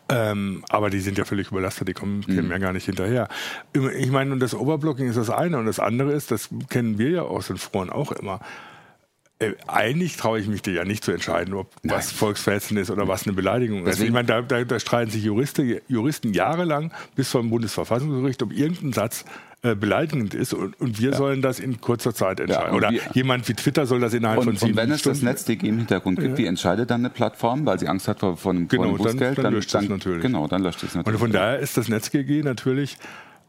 Ähm, 0.08 0.64
aber 0.68 0.90
die 0.90 1.00
sind 1.00 1.18
ja 1.18 1.24
völlig 1.24 1.50
überlastet, 1.50 1.88
die 1.88 1.94
kommen, 1.94 2.24
mhm. 2.26 2.50
ja 2.50 2.58
gar 2.58 2.72
nicht 2.72 2.86
hinterher. 2.86 3.28
Ich 3.98 4.10
meine, 4.10 4.32
und 4.32 4.40
das 4.40 4.54
Overblocking 4.54 5.08
ist 5.08 5.16
das 5.16 5.30
eine 5.30 5.58
und 5.58 5.66
das 5.66 5.78
andere 5.78 6.12
ist, 6.12 6.30
das 6.30 6.48
kennen 6.68 6.98
wir 6.98 7.10
ja 7.10 7.22
aus 7.22 7.48
den 7.48 7.56
Foren 7.56 7.90
auch 7.90 8.12
immer, 8.12 8.40
eigentlich 9.66 10.16
traue 10.16 10.38
ich 10.38 10.48
mich 10.48 10.60
dir 10.60 10.74
ja 10.74 10.84
nicht 10.84 11.02
zu 11.02 11.12
entscheiden, 11.12 11.54
ob 11.54 11.70
Nein. 11.82 11.96
was 11.96 12.12
Volksverhetzend 12.12 12.78
ist 12.78 12.90
oder 12.90 13.08
was 13.08 13.26
eine 13.26 13.32
Beleidigung 13.32 13.86
ist. 13.86 14.00
Ich 14.00 14.10
meine, 14.10 14.26
da, 14.26 14.42
da, 14.42 14.64
da 14.64 14.78
streiten 14.78 15.10
sich 15.10 15.24
Juristen, 15.24 15.80
Juristen 15.88 16.34
jahrelang 16.34 16.92
bis 17.14 17.30
zum 17.30 17.48
Bundesverfassungsgericht, 17.48 18.42
ob 18.42 18.52
irgendein 18.52 18.92
Satz 18.92 19.24
äh, 19.62 19.74
beleidigend 19.74 20.34
ist 20.34 20.52
und, 20.52 20.78
und 20.80 21.00
wir 21.00 21.10
ja. 21.10 21.16
sollen 21.16 21.42
das 21.42 21.58
in 21.58 21.80
kurzer 21.80 22.14
Zeit 22.14 22.40
entscheiden. 22.40 22.70
Ja, 22.70 22.76
Oder 22.76 22.90
wir, 22.90 23.00
jemand 23.14 23.48
wie 23.48 23.54
Twitter 23.54 23.86
soll 23.86 24.00
das 24.00 24.14
innerhalb 24.14 24.38
und, 24.40 24.44
von 24.44 24.56
sieben 24.56 24.72
Und 24.72 24.76
wenn 24.76 24.90
es 24.90 25.02
das 25.02 25.22
NetzDG 25.22 25.68
im 25.68 25.78
Hintergrund 25.78 26.18
gibt, 26.18 26.32
ja. 26.32 26.38
wie 26.38 26.46
entscheidet 26.46 26.90
dann 26.90 27.00
eine 27.00 27.10
Plattform, 27.10 27.64
weil 27.66 27.78
sie 27.78 27.88
Angst 27.88 28.08
hat 28.08 28.20
vor, 28.20 28.36
vor, 28.36 28.52
genau, 28.52 28.68
vor 28.68 28.84
einem 28.84 28.96
Bußgeld? 28.96 29.38
Dann, 29.38 29.44
dann, 29.44 29.54
löscht 29.54 29.74
dann, 29.74 29.82
das 29.82 29.90
natürlich. 29.90 30.22
Genau, 30.22 30.48
dann 30.48 30.62
löscht 30.62 30.82
es 30.82 30.94
natürlich. 30.94 31.14
Und 31.14 31.26
von 31.26 31.32
daher 31.32 31.58
ist 31.58 31.76
das 31.76 31.88
NetzDG 31.88 32.42
natürlich 32.42 32.96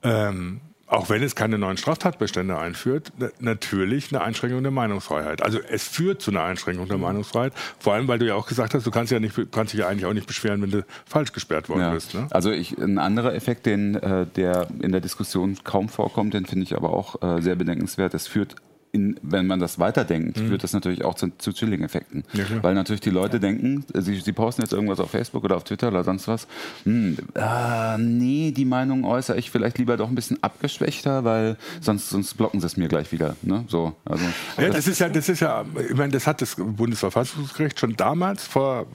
ähm, 0.03 0.61
auch 0.91 1.09
wenn 1.09 1.23
es 1.23 1.35
keine 1.35 1.57
neuen 1.57 1.77
Straftatbestände 1.77 2.57
einführt, 2.57 3.13
natürlich 3.39 4.11
eine 4.11 4.21
Einschränkung 4.21 4.61
der 4.61 4.73
Meinungsfreiheit. 4.73 5.41
Also 5.41 5.59
es 5.69 5.87
führt 5.87 6.21
zu 6.21 6.31
einer 6.31 6.43
Einschränkung 6.43 6.87
der 6.87 6.97
mhm. 6.97 7.03
Meinungsfreiheit, 7.03 7.53
vor 7.79 7.93
allem 7.93 8.09
weil 8.09 8.19
du 8.19 8.27
ja 8.27 8.35
auch 8.35 8.45
gesagt 8.45 8.73
hast, 8.73 8.85
du 8.85 8.91
kannst 8.91 9.09
ja 9.09 9.21
nicht, 9.21 9.33
kannst 9.51 9.71
dich 9.71 9.79
ja 9.79 9.87
eigentlich 9.87 10.05
auch 10.05 10.13
nicht 10.13 10.27
beschweren, 10.27 10.61
wenn 10.61 10.71
du 10.71 10.85
falsch 11.05 11.31
gesperrt 11.31 11.69
worden 11.69 11.79
ja. 11.79 11.93
bist. 11.93 12.13
Ne? 12.13 12.27
Also 12.31 12.51
ich, 12.51 12.77
ein 12.77 12.97
anderer 12.97 13.33
Effekt, 13.33 13.65
den, 13.67 13.95
äh, 13.95 14.25
der 14.35 14.67
in 14.81 14.91
der 14.91 14.99
Diskussion 14.99 15.57
kaum 15.63 15.87
vorkommt, 15.87 16.33
den 16.33 16.45
finde 16.45 16.65
ich 16.65 16.75
aber 16.75 16.91
auch 16.91 17.21
äh, 17.21 17.41
sehr 17.41 17.55
bedenkenswert. 17.55 18.13
Es 18.13 18.27
führt 18.27 18.55
in, 18.91 19.17
wenn 19.21 19.47
man 19.47 19.59
das 19.59 19.79
weiterdenkt, 19.79 20.37
mhm. 20.37 20.47
führt 20.47 20.63
das 20.63 20.73
natürlich 20.73 21.03
auch 21.03 21.15
zu, 21.15 21.29
zu 21.37 21.53
Chilling-Effekten. 21.53 22.23
Ja, 22.33 22.43
Weil 22.61 22.73
natürlich 22.73 23.01
die 23.01 23.09
Leute 23.09 23.37
ja. 23.37 23.39
denken, 23.39 23.85
sie, 23.93 24.19
sie 24.19 24.33
posten 24.33 24.61
jetzt 24.61 24.73
irgendwas 24.73 24.99
auf 24.99 25.11
Facebook 25.11 25.43
oder 25.43 25.55
auf 25.55 25.63
Twitter 25.63 25.87
oder 25.87 26.03
sonst 26.03 26.27
was. 26.27 26.47
Hm, 26.83 27.17
äh, 27.35 27.97
nee, 27.97 28.51
die 28.51 28.65
Meinung 28.65 29.05
äußere 29.05 29.37
ich 29.37 29.49
vielleicht 29.49 29.77
lieber 29.77 29.97
doch 29.97 30.09
ein 30.09 30.15
bisschen 30.15 30.41
abgeschwächter, 30.43 31.23
weil 31.23 31.57
sonst, 31.79 32.09
sonst 32.09 32.33
blocken 32.35 32.59
sie 32.59 32.65
es 32.65 32.77
mir 32.77 32.87
gleich 32.87 33.11
wieder. 33.11 33.35
Ne? 33.41 33.63
So, 33.67 33.93
also, 34.05 34.25
ja, 34.57 34.67
das, 34.67 34.75
das 34.75 34.87
ist 34.87 34.99
ja, 34.99 35.09
das 35.09 35.29
ist 35.29 35.39
ja, 35.39 35.65
ich 35.89 35.95
meine, 35.95 36.11
das 36.11 36.27
hat 36.27 36.41
das 36.41 36.55
Bundesverfassungsgericht 36.57 37.79
schon 37.79 37.95
damals 37.95 38.45
vor 38.45 38.87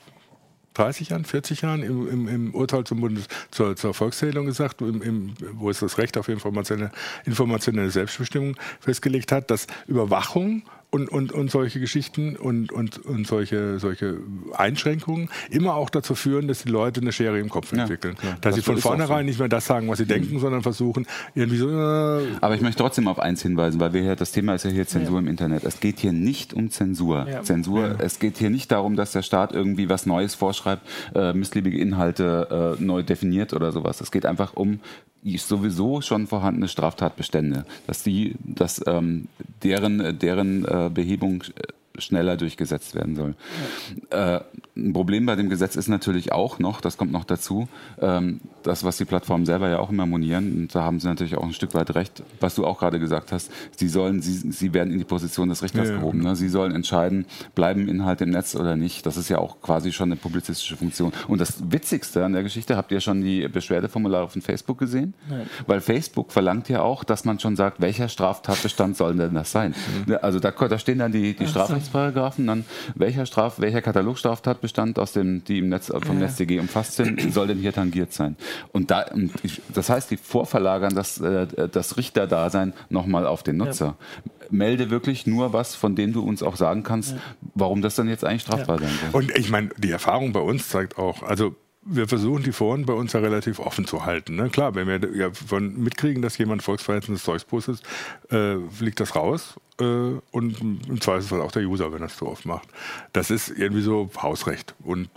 30 0.77 1.09
Jahren, 1.09 1.25
40 1.25 1.61
Jahren 1.61 1.83
im, 1.83 2.07
im, 2.09 2.27
im 2.27 2.55
Urteil 2.55 2.83
zum 2.83 3.01
Bundes, 3.01 3.27
zur, 3.51 3.75
zur 3.75 3.93
Volkszählung 3.93 4.45
gesagt, 4.45 4.81
im, 4.81 5.33
wo 5.53 5.69
es 5.69 5.79
das 5.79 5.97
Recht 5.97 6.17
auf 6.17 6.27
informationelle, 6.29 6.91
informationelle 7.25 7.89
Selbstbestimmung 7.89 8.55
festgelegt 8.79 9.31
hat, 9.31 9.49
dass 9.49 9.67
Überwachung 9.87 10.63
und, 10.89 11.09
und, 11.09 11.33
und 11.33 11.51
solche 11.51 11.79
Geschichten 11.79 12.37
und, 12.37 12.71
und, 12.71 13.05
und 13.05 13.27
solche, 13.27 13.77
solche 13.77 14.19
Einschränkungen 14.53 15.29
immer 15.49 15.75
auch 15.75 15.89
dazu 15.89 16.15
führen, 16.15 16.47
dass 16.47 16.63
die 16.63 16.69
Leute 16.69 17.01
eine 17.01 17.11
Schere 17.11 17.39
im 17.39 17.49
Kopf 17.49 17.73
entwickeln. 17.73 18.15
Ja, 18.23 18.29
dass 18.31 18.39
das 18.41 18.55
sie 18.55 18.61
von 18.61 18.77
vornherein 18.77 19.25
so. 19.25 19.27
nicht 19.27 19.39
mehr 19.39 19.49
das 19.49 19.65
sagen, 19.65 19.89
was 19.89 19.97
sie 19.97 20.05
mhm. 20.05 20.09
denken, 20.09 20.39
sondern 20.39 20.61
versuchen, 20.61 21.05
irgendwie 21.35 21.57
so. 21.57 21.69
Äh 21.69 22.27
Aber 22.39 22.55
ich 22.55 22.61
möchte 22.61 22.81
trotzdem 22.81 23.07
auf 23.07 23.19
eins 23.19 23.41
hinweisen, 23.41 23.79
weil 23.79 23.93
wir 23.93 24.01
hier, 24.01 24.15
das 24.15 24.31
Thema 24.31 24.55
ist 24.55 24.63
ja 24.63 24.71
hier 24.71 24.87
Zensur 24.87 25.15
ja. 25.15 25.19
im 25.19 25.27
Internet. 25.27 25.65
Es 25.65 25.81
geht 25.81 25.99
hier 25.99 26.13
nicht 26.13 26.53
um 26.53 26.71
Zensur. 26.71 27.27
Ja. 27.29 27.43
Zensur, 27.43 27.97
es 27.99 28.19
geht 28.19 28.37
hier 28.37 28.49
nicht 28.49 28.71
darum, 28.71 28.95
dass 28.95 29.11
der 29.11 29.23
Staat 29.23 29.51
irgendwie 29.51 29.89
was 29.89 30.05
Neues 30.05 30.35
vorschreibt, 30.35 30.87
äh, 31.13 31.33
missliebige 31.33 31.77
Inhalte 31.77 32.77
äh, 32.79 32.83
neu 32.83 33.03
definiert 33.03 33.53
oder 33.53 33.73
sowas. 33.73 33.99
Es 33.99 34.11
geht 34.11 34.25
einfach 34.25 34.53
um 34.53 34.79
sowieso 35.23 36.01
schon 36.01 36.27
vorhandene 36.27 36.67
Straftatbestände, 36.67 37.65
dass 37.85 38.03
die, 38.03 38.35
dass 38.39 38.81
ähm, 38.87 39.27
deren, 39.63 40.17
deren 40.19 40.65
äh, 40.65 40.89
Behebung 40.93 41.43
äh, 41.43 41.63
schneller 41.97 42.37
durchgesetzt 42.37 42.95
werden 42.95 43.15
soll. 43.15 43.35
Ja. 44.11 44.37
Äh, 44.37 44.41
ein 44.75 44.93
Problem 44.93 45.25
bei 45.25 45.35
dem 45.35 45.49
Gesetz 45.49 45.75
ist 45.75 45.87
natürlich 45.87 46.31
auch 46.31 46.59
noch, 46.59 46.81
das 46.81 46.97
kommt 46.97 47.11
noch 47.11 47.23
dazu, 47.23 47.67
ähm, 47.99 48.39
das, 48.63 48.83
was 48.83 48.97
die 48.97 49.05
Plattformen 49.05 49.45
selber 49.45 49.69
ja 49.69 49.79
auch 49.79 49.89
immer 49.89 50.05
monieren, 50.05 50.61
und 50.61 50.75
da 50.75 50.83
haben 50.83 50.99
sie 50.99 51.07
natürlich 51.07 51.35
auch 51.37 51.43
ein 51.43 51.53
Stück 51.53 51.73
weit 51.73 51.95
recht, 51.95 52.23
was 52.39 52.55
du 52.55 52.65
auch 52.65 52.79
gerade 52.79 52.99
gesagt 52.99 53.31
hast, 53.31 53.51
sie 53.75 53.87
sollen, 53.87 54.21
sie, 54.21 54.51
sie 54.51 54.73
werden 54.73 54.91
in 54.91 54.99
die 54.99 55.05
Position 55.05 55.49
des 55.49 55.63
Richters 55.63 55.89
ja, 55.89 55.95
gehoben. 55.95 56.21
Ne? 56.21 56.35
Sie 56.35 56.49
sollen 56.49 56.73
entscheiden, 56.73 57.25
bleiben 57.55 57.87
Inhalte 57.87 58.25
im 58.25 58.31
Netz 58.31 58.55
oder 58.55 58.75
nicht. 58.75 59.05
Das 59.05 59.17
ist 59.17 59.29
ja 59.29 59.39
auch 59.39 59.61
quasi 59.61 59.91
schon 59.91 60.09
eine 60.09 60.15
publizistische 60.15 60.77
Funktion. 60.77 61.11
Und 61.27 61.39
das 61.41 61.71
Witzigste 61.71 62.23
an 62.23 62.33
der 62.33 62.43
Geschichte, 62.43 62.77
habt 62.77 62.91
ihr 62.91 62.99
schon 62.99 63.21
die 63.21 63.47
Beschwerdeformulare 63.47 64.29
von 64.29 64.41
Facebook 64.41 64.77
gesehen? 64.77 65.13
Nein. 65.29 65.47
Weil 65.65 65.81
Facebook 65.81 66.31
verlangt 66.31 66.69
ja 66.69 66.81
auch, 66.81 67.03
dass 67.03 67.25
man 67.25 67.39
schon 67.39 67.55
sagt, 67.55 67.81
welcher 67.81 68.09
Straftatbestand 68.09 68.97
soll 68.97 69.15
denn 69.15 69.33
das 69.33 69.51
sein? 69.51 69.73
Mhm. 70.05 70.17
Also 70.21 70.39
da, 70.39 70.51
da 70.51 70.79
stehen 70.79 70.99
dann 70.99 71.11
die, 71.11 71.35
die 71.35 71.47
Strafrechtsparagraphen, 71.87 72.47
dann 72.47 72.65
welcher 72.95 73.25
Straf, 73.25 73.59
welcher 73.59 73.81
Katalogstraftatbestand 73.81 74.99
aus 74.99 75.13
dem, 75.13 75.43
die 75.43 75.59
im 75.59 75.69
Netz 75.69 75.87
vom 75.87 76.19
ja. 76.19 76.25
NetzDG 76.25 76.59
umfasst 76.59 76.95
sind, 76.95 77.33
soll 77.33 77.47
denn 77.47 77.57
hier 77.57 77.73
tangiert 77.73 78.13
sein? 78.13 78.35
Und 78.71 78.91
da, 78.91 79.05
das 79.73 79.89
heißt, 79.89 80.11
die 80.11 80.17
vorverlagern 80.17 80.95
das, 80.95 81.19
äh, 81.19 81.47
das 81.71 81.97
Richterdasein 81.97 82.73
nochmal 82.89 83.25
auf 83.25 83.43
den 83.43 83.57
Nutzer. 83.57 83.85
Ja. 83.85 84.31
Melde 84.49 84.89
wirklich 84.89 85.27
nur 85.27 85.51
was, 85.51 85.75
von 85.75 85.95
dem 85.95 86.13
du 86.13 86.21
uns 86.21 86.41
auch 86.41 86.55
sagen 86.55 86.83
kannst, 86.83 87.13
ja. 87.13 87.17
warum 87.53 87.81
das 87.81 87.95
dann 87.95 88.07
jetzt 88.07 88.23
eigentlich 88.23 88.43
strafbar 88.43 88.81
ja. 88.81 88.87
sein 88.87 88.97
soll. 89.11 89.21
Und 89.21 89.37
ich 89.37 89.49
meine, 89.49 89.69
die 89.77 89.91
Erfahrung 89.91 90.31
bei 90.31 90.39
uns 90.39 90.69
zeigt 90.69 90.97
auch, 90.97 91.23
also 91.23 91.55
wir 91.89 92.07
versuchen 92.07 92.43
die 92.43 92.51
Foren 92.51 92.85
bei 92.85 92.93
uns 92.93 93.13
ja 93.13 93.19
relativ 93.19 93.59
offen 93.59 93.85
zu 93.85 94.05
halten. 94.05 94.35
Ne? 94.35 94.49
Klar, 94.49 94.75
wenn 94.75 94.87
wir 94.87 95.15
ja 95.15 95.31
von 95.31 95.81
mitkriegen, 95.81 96.21
dass 96.21 96.37
jemand 96.37 96.63
volksverhetzendes 96.63 97.23
Zeugs 97.23 97.45
postet, 97.45 97.81
äh, 98.29 98.57
fliegt 98.69 98.99
das 98.99 99.15
raus 99.15 99.55
äh, 99.79 99.83
und 99.83 100.59
im 100.61 101.01
Zweifelsfall 101.01 101.41
auch 101.41 101.51
der 101.51 101.63
User, 101.63 101.93
wenn 101.93 102.03
es 102.03 102.17
so 102.17 102.27
oft 102.27 102.45
macht. 102.45 102.67
Das 103.13 103.31
ist 103.31 103.49
irgendwie 103.49 103.81
so 103.81 104.09
Hausrecht 104.21 104.75
und 104.83 105.09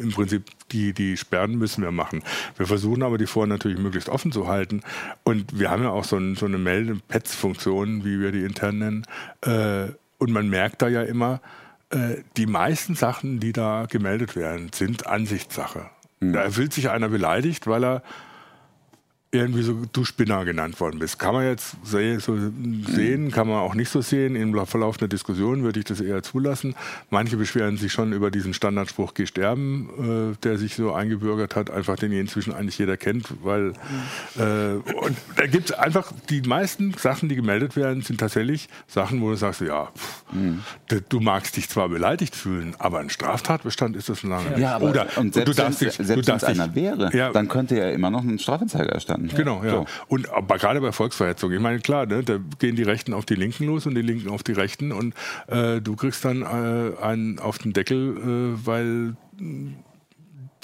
im 0.00 0.10
Prinzip 0.12 0.44
die, 0.72 0.92
die 0.92 1.16
Sperren 1.16 1.56
müssen 1.56 1.82
wir 1.82 1.92
machen. 1.92 2.22
Wir 2.56 2.66
versuchen 2.66 3.02
aber 3.02 3.18
die 3.18 3.26
Foren 3.26 3.48
natürlich 3.48 3.78
möglichst 3.78 4.08
offen 4.08 4.32
zu 4.32 4.48
halten 4.48 4.82
und 5.24 5.58
wir 5.58 5.70
haben 5.70 5.82
ja 5.82 5.90
auch 5.90 6.04
so, 6.04 6.16
ein, 6.16 6.36
so 6.36 6.46
eine 6.46 6.58
Melde-Pets-Funktion, 6.58 8.04
wie 8.04 8.20
wir 8.20 8.32
die 8.32 8.44
intern 8.44 8.78
nennen 8.78 9.06
äh, 9.42 9.92
und 10.18 10.32
man 10.32 10.48
merkt 10.48 10.82
da 10.82 10.88
ja 10.88 11.02
immer, 11.02 11.40
äh, 11.90 12.22
die 12.36 12.46
meisten 12.46 12.94
Sachen, 12.94 13.38
die 13.38 13.52
da 13.52 13.86
gemeldet 13.88 14.34
werden, 14.34 14.70
sind 14.74 15.06
Ansichtssache. 15.06 15.90
Mhm. 16.20 16.32
Da 16.32 16.50
fühlt 16.50 16.72
sich 16.72 16.90
einer 16.90 17.08
beleidigt, 17.08 17.66
weil 17.66 17.84
er 17.84 18.02
irgendwie 19.32 19.62
so 19.62 19.74
du 19.92 20.04
Spinner 20.04 20.44
genannt 20.44 20.80
worden 20.80 20.98
bist. 20.98 21.18
Kann 21.18 21.34
man 21.34 21.44
jetzt 21.44 21.76
so 21.84 21.98
sehen, 22.38 23.30
kann 23.30 23.48
man 23.48 23.58
auch 23.58 23.74
nicht 23.74 23.90
so 23.90 24.00
sehen. 24.00 24.36
Im 24.36 24.54
Verlauf 24.66 24.96
der 24.96 25.08
Diskussion 25.08 25.62
würde 25.62 25.80
ich 25.80 25.84
das 25.84 26.00
eher 26.00 26.22
zulassen. 26.22 26.74
Manche 27.10 27.36
beschweren 27.36 27.76
sich 27.76 27.92
schon 27.92 28.12
über 28.12 28.30
diesen 28.30 28.54
Standardspruch 28.54 29.14
Geh 29.14 29.26
sterben, 29.26 30.32
äh, 30.34 30.36
der 30.42 30.58
sich 30.58 30.76
so 30.76 30.92
eingebürgert 30.92 31.56
hat, 31.56 31.70
einfach 31.70 31.96
den 31.96 32.12
inzwischen 32.12 32.54
eigentlich 32.54 32.78
jeder 32.78 32.96
kennt, 32.96 33.26
weil 33.42 33.72
äh, 34.38 34.74
und 34.74 35.16
da 35.36 35.46
gibt 35.46 35.70
es 35.70 35.72
einfach 35.72 36.12
die 36.30 36.42
meisten 36.42 36.94
Sachen, 36.94 37.28
die 37.28 37.36
gemeldet 37.36 37.76
werden, 37.76 38.02
sind 38.02 38.20
tatsächlich 38.20 38.68
Sachen, 38.86 39.20
wo 39.20 39.30
du 39.30 39.36
sagst, 39.36 39.60
ja, 39.60 39.86
pff, 39.86 40.24
mhm. 40.32 40.62
du 41.08 41.20
magst 41.20 41.56
dich 41.56 41.68
zwar 41.68 41.88
beleidigt 41.88 42.34
fühlen, 42.34 42.74
aber 42.78 43.00
ein 43.00 43.10
Straftatbestand 43.10 43.96
ist 43.96 44.08
das 44.08 44.22
lange. 44.22 44.58
Ja, 44.58 44.76
aber 44.76 44.90
Oder 44.90 45.06
und 45.16 45.34
selbst, 45.34 45.58
du 45.58 45.62
darfst 45.62 45.80
dich, 45.80 45.94
selbst 45.94 46.26
wenn 46.28 46.36
es 46.36 46.44
einer 46.44 46.74
wäre, 46.74 47.14
ja, 47.16 47.32
dann 47.32 47.48
könnte 47.48 47.78
er 47.78 47.92
immer 47.92 48.10
noch 48.10 48.22
einen 48.22 48.38
Strafanzeiger 48.38 48.98
erstatten. 49.24 49.44
Genau, 49.44 49.64
ja. 49.64 49.70
So. 49.70 49.86
Und 50.08 50.30
aber 50.30 50.58
gerade 50.58 50.80
bei 50.80 50.92
Volksverhetzung, 50.92 51.52
ich 51.52 51.60
meine, 51.60 51.80
klar, 51.80 52.06
ne, 52.06 52.22
da 52.22 52.38
gehen 52.58 52.76
die 52.76 52.82
Rechten 52.82 53.12
auf 53.12 53.24
die 53.24 53.34
Linken 53.34 53.64
los 53.64 53.86
und 53.86 53.94
die 53.94 54.02
Linken 54.02 54.28
auf 54.28 54.42
die 54.42 54.52
Rechten 54.52 54.92
und 54.92 55.14
äh, 55.48 55.80
du 55.80 55.96
kriegst 55.96 56.24
dann 56.24 56.42
äh, 56.42 57.02
einen 57.02 57.38
auf 57.38 57.58
den 57.58 57.72
Deckel, 57.72 58.16
äh, 58.16 58.66
weil 58.66 59.16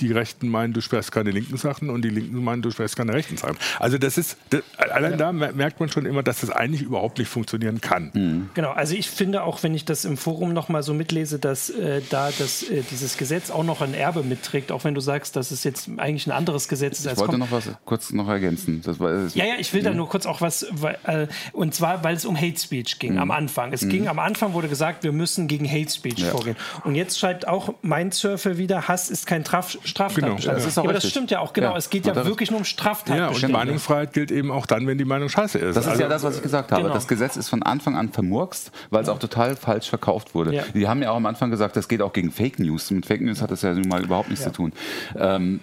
die 0.02 0.12
Rechten 0.12 0.48
meinen, 0.48 0.72
du 0.72 0.80
sperrst 0.80 1.12
keine 1.12 1.30
linken 1.30 1.56
Sachen 1.56 1.88
und 1.88 2.02
die 2.02 2.10
Linken 2.10 2.42
meinen, 2.42 2.60
du 2.60 2.70
sperrst 2.70 2.96
keine 2.96 3.14
rechten 3.14 3.36
Sachen. 3.36 3.56
Also 3.78 3.98
das 3.98 4.18
ist, 4.18 4.36
das, 4.50 4.62
allein 4.76 5.16
da 5.16 5.32
merkt 5.32 5.80
man 5.80 5.88
schon 5.88 6.06
immer, 6.06 6.22
dass 6.22 6.40
das 6.40 6.50
eigentlich 6.50 6.82
überhaupt 6.82 7.18
nicht 7.18 7.28
funktionieren 7.28 7.80
kann. 7.80 8.10
Mhm. 8.12 8.50
Genau, 8.54 8.72
also 8.72 8.94
ich 8.94 9.08
finde 9.08 9.44
auch, 9.44 9.62
wenn 9.62 9.74
ich 9.74 9.84
das 9.84 10.04
im 10.04 10.16
Forum 10.16 10.52
nochmal 10.52 10.82
so 10.82 10.92
mitlese, 10.92 11.38
dass 11.38 11.70
äh, 11.70 12.02
da 12.10 12.30
das, 12.36 12.64
äh, 12.64 12.82
dieses 12.90 13.16
Gesetz 13.16 13.50
auch 13.50 13.64
noch 13.64 13.80
ein 13.80 13.94
Erbe 13.94 14.22
mitträgt, 14.22 14.72
auch 14.72 14.84
wenn 14.84 14.94
du 14.94 15.00
sagst, 15.00 15.36
dass 15.36 15.50
es 15.50 15.64
jetzt 15.64 15.88
eigentlich 15.96 16.26
ein 16.26 16.32
anderes 16.32 16.68
Gesetz 16.68 17.00
ist. 17.00 17.12
Ich 17.12 17.18
wollte 17.18 17.38
noch 17.38 17.52
was 17.52 17.70
kurz 17.84 18.12
noch 18.12 18.28
ergänzen. 18.28 18.82
Das 18.82 18.98
war, 18.98 19.12
das 19.12 19.34
ja, 19.34 19.44
ja, 19.44 19.54
ich 19.58 19.72
will 19.72 19.82
da 19.82 19.94
nur 19.94 20.08
kurz 20.08 20.26
auch 20.26 20.40
was, 20.40 20.66
weil, 20.72 20.98
äh, 21.04 21.26
und 21.52 21.74
zwar, 21.74 22.02
weil 22.02 22.16
es 22.16 22.24
um 22.24 22.36
Hate 22.36 22.58
Speech 22.58 22.98
ging 22.98 23.12
mhm. 23.12 23.20
am 23.20 23.30
Anfang. 23.30 23.72
Es 23.72 23.82
mhm. 23.82 23.90
ging 23.90 24.08
am 24.08 24.18
Anfang 24.18 24.52
wurde 24.52 24.68
gesagt, 24.68 25.04
wir 25.04 25.12
müssen 25.12 25.46
gegen 25.46 25.70
Hate 25.70 25.90
Speech 25.90 26.18
ja. 26.18 26.30
vorgehen. 26.30 26.56
Und 26.84 26.96
jetzt 26.96 27.18
schreibt 27.18 27.46
auch 27.46 27.74
mein 27.82 28.10
Surfer 28.10 28.58
wieder, 28.58 28.88
Hass 28.88 29.10
ist 29.10 29.26
kein 29.26 29.44
Traf 29.44 29.78
Straftatbestand. 29.92 30.40
Genau. 30.42 30.54
Das, 30.54 30.74
ja, 30.74 30.82
aber 30.82 30.92
das 30.92 31.08
stimmt 31.08 31.30
ja 31.30 31.40
auch, 31.40 31.52
genau. 31.52 31.72
Ja. 31.72 31.76
Es 31.76 31.90
geht 31.90 32.06
ja 32.06 32.14
wirklich 32.26 32.50
nur 32.50 32.58
um 32.60 32.64
Straftaten. 32.64 33.18
Ja, 33.18 33.28
und 33.28 33.48
Meinungsfreiheit 33.48 34.12
gilt 34.12 34.30
eben 34.30 34.50
auch 34.50 34.66
dann, 34.66 34.86
wenn 34.86 34.98
die 34.98 35.04
Meinung 35.04 35.28
scheiße 35.28 35.58
ist. 35.58 35.76
Das 35.76 35.84
ist 35.84 35.90
also, 35.92 36.02
ja 36.02 36.08
das, 36.08 36.22
was 36.22 36.36
ich 36.36 36.42
gesagt 36.42 36.72
habe. 36.72 36.82
Genau. 36.82 36.94
Das 36.94 37.06
Gesetz 37.06 37.36
ist 37.36 37.48
von 37.48 37.62
Anfang 37.62 37.96
an 37.96 38.10
vermurkst, 38.10 38.72
weil 38.90 39.02
es 39.02 39.08
auch 39.08 39.18
total 39.18 39.56
falsch 39.56 39.88
verkauft 39.88 40.34
wurde. 40.34 40.54
Ja. 40.54 40.64
Die 40.74 40.88
haben 40.88 41.02
ja 41.02 41.10
auch 41.10 41.16
am 41.16 41.26
Anfang 41.26 41.50
gesagt, 41.50 41.76
das 41.76 41.88
geht 41.88 42.02
auch 42.02 42.12
gegen 42.12 42.30
Fake 42.32 42.58
News. 42.58 42.90
Mit 42.90 43.06
Fake 43.06 43.20
News 43.20 43.42
hat 43.42 43.50
das 43.50 43.62
ja 43.62 43.72
nun 43.72 43.88
mal 43.88 44.02
überhaupt 44.02 44.28
nichts 44.28 44.44
zu 44.44 44.52
tun. 44.52 44.72
Ähm, 45.16 45.60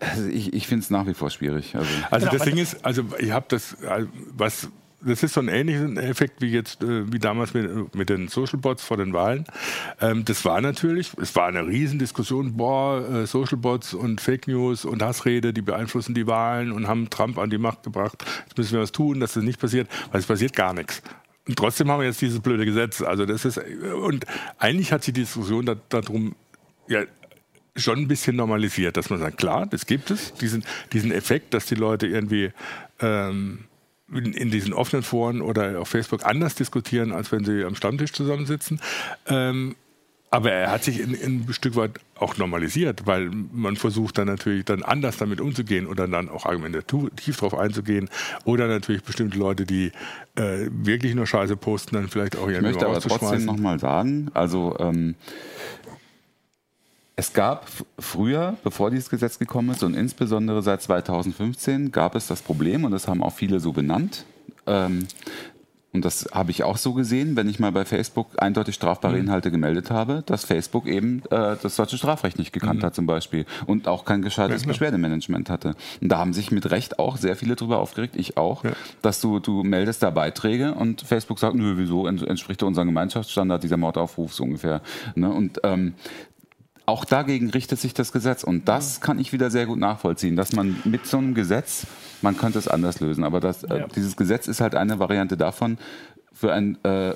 also 0.00 0.28
ich 0.28 0.52
ich 0.52 0.66
finde 0.66 0.82
es 0.82 0.90
nach 0.90 1.06
wie 1.06 1.14
vor 1.14 1.30
schwierig. 1.30 1.74
Also, 1.74 1.88
also 2.10 2.26
genau, 2.26 2.38
das 2.38 2.44
Ding 2.44 2.58
ist, 2.58 2.84
also 2.84 3.02
ich 3.18 3.32
habe 3.32 3.46
das, 3.48 3.74
äh, 3.82 4.06
was 4.36 4.68
das 5.04 5.22
ist 5.22 5.34
so 5.34 5.40
ein 5.40 5.48
ähnlicher 5.48 6.02
Effekt 6.02 6.40
wie 6.40 6.50
jetzt, 6.50 6.82
äh, 6.82 7.12
wie 7.12 7.18
damals 7.18 7.54
mit, 7.54 7.94
mit, 7.94 8.08
den 8.08 8.28
Social 8.28 8.58
Bots 8.58 8.84
vor 8.84 8.96
den 8.96 9.12
Wahlen. 9.12 9.44
Ähm, 10.00 10.24
das 10.24 10.44
war 10.44 10.60
natürlich, 10.60 11.12
es 11.20 11.34
war 11.36 11.46
eine 11.46 11.66
Riesendiskussion, 11.66 12.56
boah, 12.56 13.06
äh, 13.08 13.26
Social 13.26 13.58
Bots 13.58 13.94
und 13.94 14.20
Fake 14.20 14.48
News 14.48 14.84
und 14.84 15.02
Hassrede, 15.02 15.52
die 15.52 15.62
beeinflussen 15.62 16.14
die 16.14 16.26
Wahlen 16.26 16.72
und 16.72 16.88
haben 16.88 17.10
Trump 17.10 17.38
an 17.38 17.50
die 17.50 17.58
Macht 17.58 17.82
gebracht. 17.82 18.24
Jetzt 18.46 18.58
müssen 18.58 18.72
wir 18.72 18.80
was 18.80 18.92
tun, 18.92 19.20
dass 19.20 19.34
das 19.34 19.42
nicht 19.42 19.60
passiert, 19.60 19.88
weil 20.10 20.20
es 20.20 20.26
passiert 20.26 20.54
gar 20.54 20.74
nichts. 20.74 21.02
Und 21.46 21.56
trotzdem 21.56 21.90
haben 21.90 22.00
wir 22.00 22.06
jetzt 22.06 22.22
dieses 22.22 22.40
blöde 22.40 22.64
Gesetz. 22.64 23.02
Also 23.02 23.26
das 23.26 23.44
ist, 23.44 23.58
und 23.58 24.24
eigentlich 24.58 24.92
hat 24.92 25.04
sich 25.04 25.12
die 25.12 25.20
Diskussion 25.20 25.66
da, 25.66 25.76
darum, 25.88 26.34
ja, 26.88 27.02
schon 27.76 27.98
ein 27.98 28.08
bisschen 28.08 28.36
normalisiert, 28.36 28.96
dass 28.96 29.10
man 29.10 29.18
sagt, 29.18 29.38
klar, 29.38 29.66
das 29.66 29.86
gibt 29.86 30.10
es, 30.10 30.32
diesen, 30.34 30.64
diesen 30.92 31.10
Effekt, 31.10 31.54
dass 31.54 31.66
die 31.66 31.74
Leute 31.74 32.06
irgendwie 32.06 32.52
ähm, 33.00 33.64
in, 34.12 34.50
diesen 34.50 34.72
offenen 34.72 35.02
Foren 35.02 35.40
oder 35.40 35.80
auf 35.80 35.88
Facebook 35.88 36.24
anders 36.26 36.54
diskutieren, 36.54 37.12
als 37.12 37.32
wenn 37.32 37.44
sie 37.44 37.64
am 37.64 37.74
Stammtisch 37.74 38.12
zusammensitzen. 38.12 38.80
Ähm, 39.26 39.76
aber 40.30 40.50
er 40.50 40.72
hat 40.72 40.82
sich 40.82 40.98
in, 40.98 41.14
in, 41.14 41.44
ein 41.46 41.52
Stück 41.52 41.76
weit 41.76 41.92
auch 42.16 42.36
normalisiert, 42.38 43.06
weil 43.06 43.30
man 43.30 43.76
versucht 43.76 44.18
dann 44.18 44.26
natürlich 44.26 44.64
dann 44.64 44.82
anders 44.82 45.16
damit 45.16 45.40
umzugehen 45.40 45.86
oder 45.86 46.08
dann 46.08 46.28
auch 46.28 46.44
argumentativ 46.44 47.36
darauf 47.36 47.54
einzugehen 47.56 48.10
oder 48.44 48.66
natürlich 48.66 49.04
bestimmte 49.04 49.38
Leute, 49.38 49.64
die 49.64 49.92
äh, 50.34 50.66
wirklich 50.70 51.14
nur 51.14 51.28
Scheiße 51.28 51.56
posten, 51.56 51.94
dann 51.94 52.08
vielleicht 52.08 52.36
auch 52.36 52.48
irgendwie 52.48 52.56
Ich 52.56 52.62
möchte 52.62 52.86
aber 52.86 53.00
trotzdem 53.00 53.44
nochmal 53.44 53.78
sagen, 53.78 54.28
also 54.34 54.76
ähm, 54.80 55.14
es 57.16 57.32
gab 57.32 57.68
früher, 57.98 58.56
bevor 58.64 58.90
dieses 58.90 59.08
Gesetz 59.08 59.38
gekommen 59.38 59.70
ist 59.70 59.82
und 59.82 59.94
insbesondere 59.94 60.62
seit 60.62 60.82
2015 60.82 61.92
gab 61.92 62.16
es 62.16 62.26
das 62.26 62.42
Problem 62.42 62.84
und 62.84 62.90
das 62.90 63.06
haben 63.06 63.22
auch 63.22 63.32
viele 63.32 63.60
so 63.60 63.72
benannt. 63.72 64.24
Ähm, 64.66 65.06
und 65.92 66.04
das 66.04 66.28
habe 66.32 66.50
ich 66.50 66.64
auch 66.64 66.76
so 66.76 66.92
gesehen, 66.92 67.36
wenn 67.36 67.48
ich 67.48 67.60
mal 67.60 67.70
bei 67.70 67.84
Facebook 67.84 68.26
eindeutig 68.38 68.74
strafbare 68.74 69.14
mhm. 69.14 69.20
Inhalte 69.20 69.52
gemeldet 69.52 69.92
habe, 69.92 70.24
dass 70.26 70.44
Facebook 70.44 70.88
eben 70.88 71.22
äh, 71.30 71.56
das 71.62 71.76
deutsche 71.76 71.96
Strafrecht 71.96 72.36
nicht 72.36 72.52
gekannt 72.52 72.80
mhm. 72.80 72.86
hat 72.86 72.96
zum 72.96 73.06
Beispiel 73.06 73.46
und 73.66 73.86
auch 73.86 74.04
kein 74.04 74.20
gescheites 74.20 74.62
ja, 74.62 74.68
Beschwerdemanagement 74.68 75.48
hatte. 75.48 75.76
Und 76.00 76.08
da 76.08 76.18
haben 76.18 76.32
sich 76.32 76.50
mit 76.50 76.68
Recht 76.72 76.98
auch 76.98 77.16
sehr 77.16 77.36
viele 77.36 77.54
drüber 77.54 77.78
aufgeregt, 77.78 78.16
ich 78.16 78.36
auch, 78.36 78.64
ja. 78.64 78.72
dass 79.02 79.20
du, 79.20 79.38
du 79.38 79.62
meldest 79.62 80.02
da 80.02 80.10
Beiträge 80.10 80.74
und 80.74 81.02
Facebook 81.02 81.38
sagt, 81.38 81.54
nö, 81.54 81.74
wieso 81.76 82.08
entspricht 82.08 82.64
unserem 82.64 82.88
Gemeinschaftsstandard 82.88 83.62
dieser 83.62 83.76
Mordaufruf 83.76 84.34
so 84.34 84.42
ungefähr. 84.42 84.82
Ne? 85.14 85.30
Und 85.30 85.60
ähm, 85.62 85.94
auch 86.86 87.04
dagegen 87.04 87.50
richtet 87.50 87.80
sich 87.80 87.94
das 87.94 88.12
Gesetz. 88.12 88.44
Und 88.44 88.68
das 88.68 89.00
kann 89.00 89.18
ich 89.18 89.32
wieder 89.32 89.50
sehr 89.50 89.66
gut 89.66 89.78
nachvollziehen, 89.78 90.36
dass 90.36 90.52
man 90.52 90.76
mit 90.84 91.06
so 91.06 91.18
einem 91.18 91.34
Gesetz, 91.34 91.86
man 92.22 92.36
könnte 92.36 92.58
es 92.58 92.68
anders 92.68 93.00
lösen, 93.00 93.24
aber 93.24 93.40
das, 93.40 93.64
äh, 93.64 93.86
dieses 93.94 94.16
Gesetz 94.16 94.46
ist 94.46 94.60
halt 94.60 94.74
eine 94.74 94.98
Variante 94.98 95.36
davon, 95.36 95.78
für 96.32 96.52
ein 96.52 96.82
äh, 96.84 97.14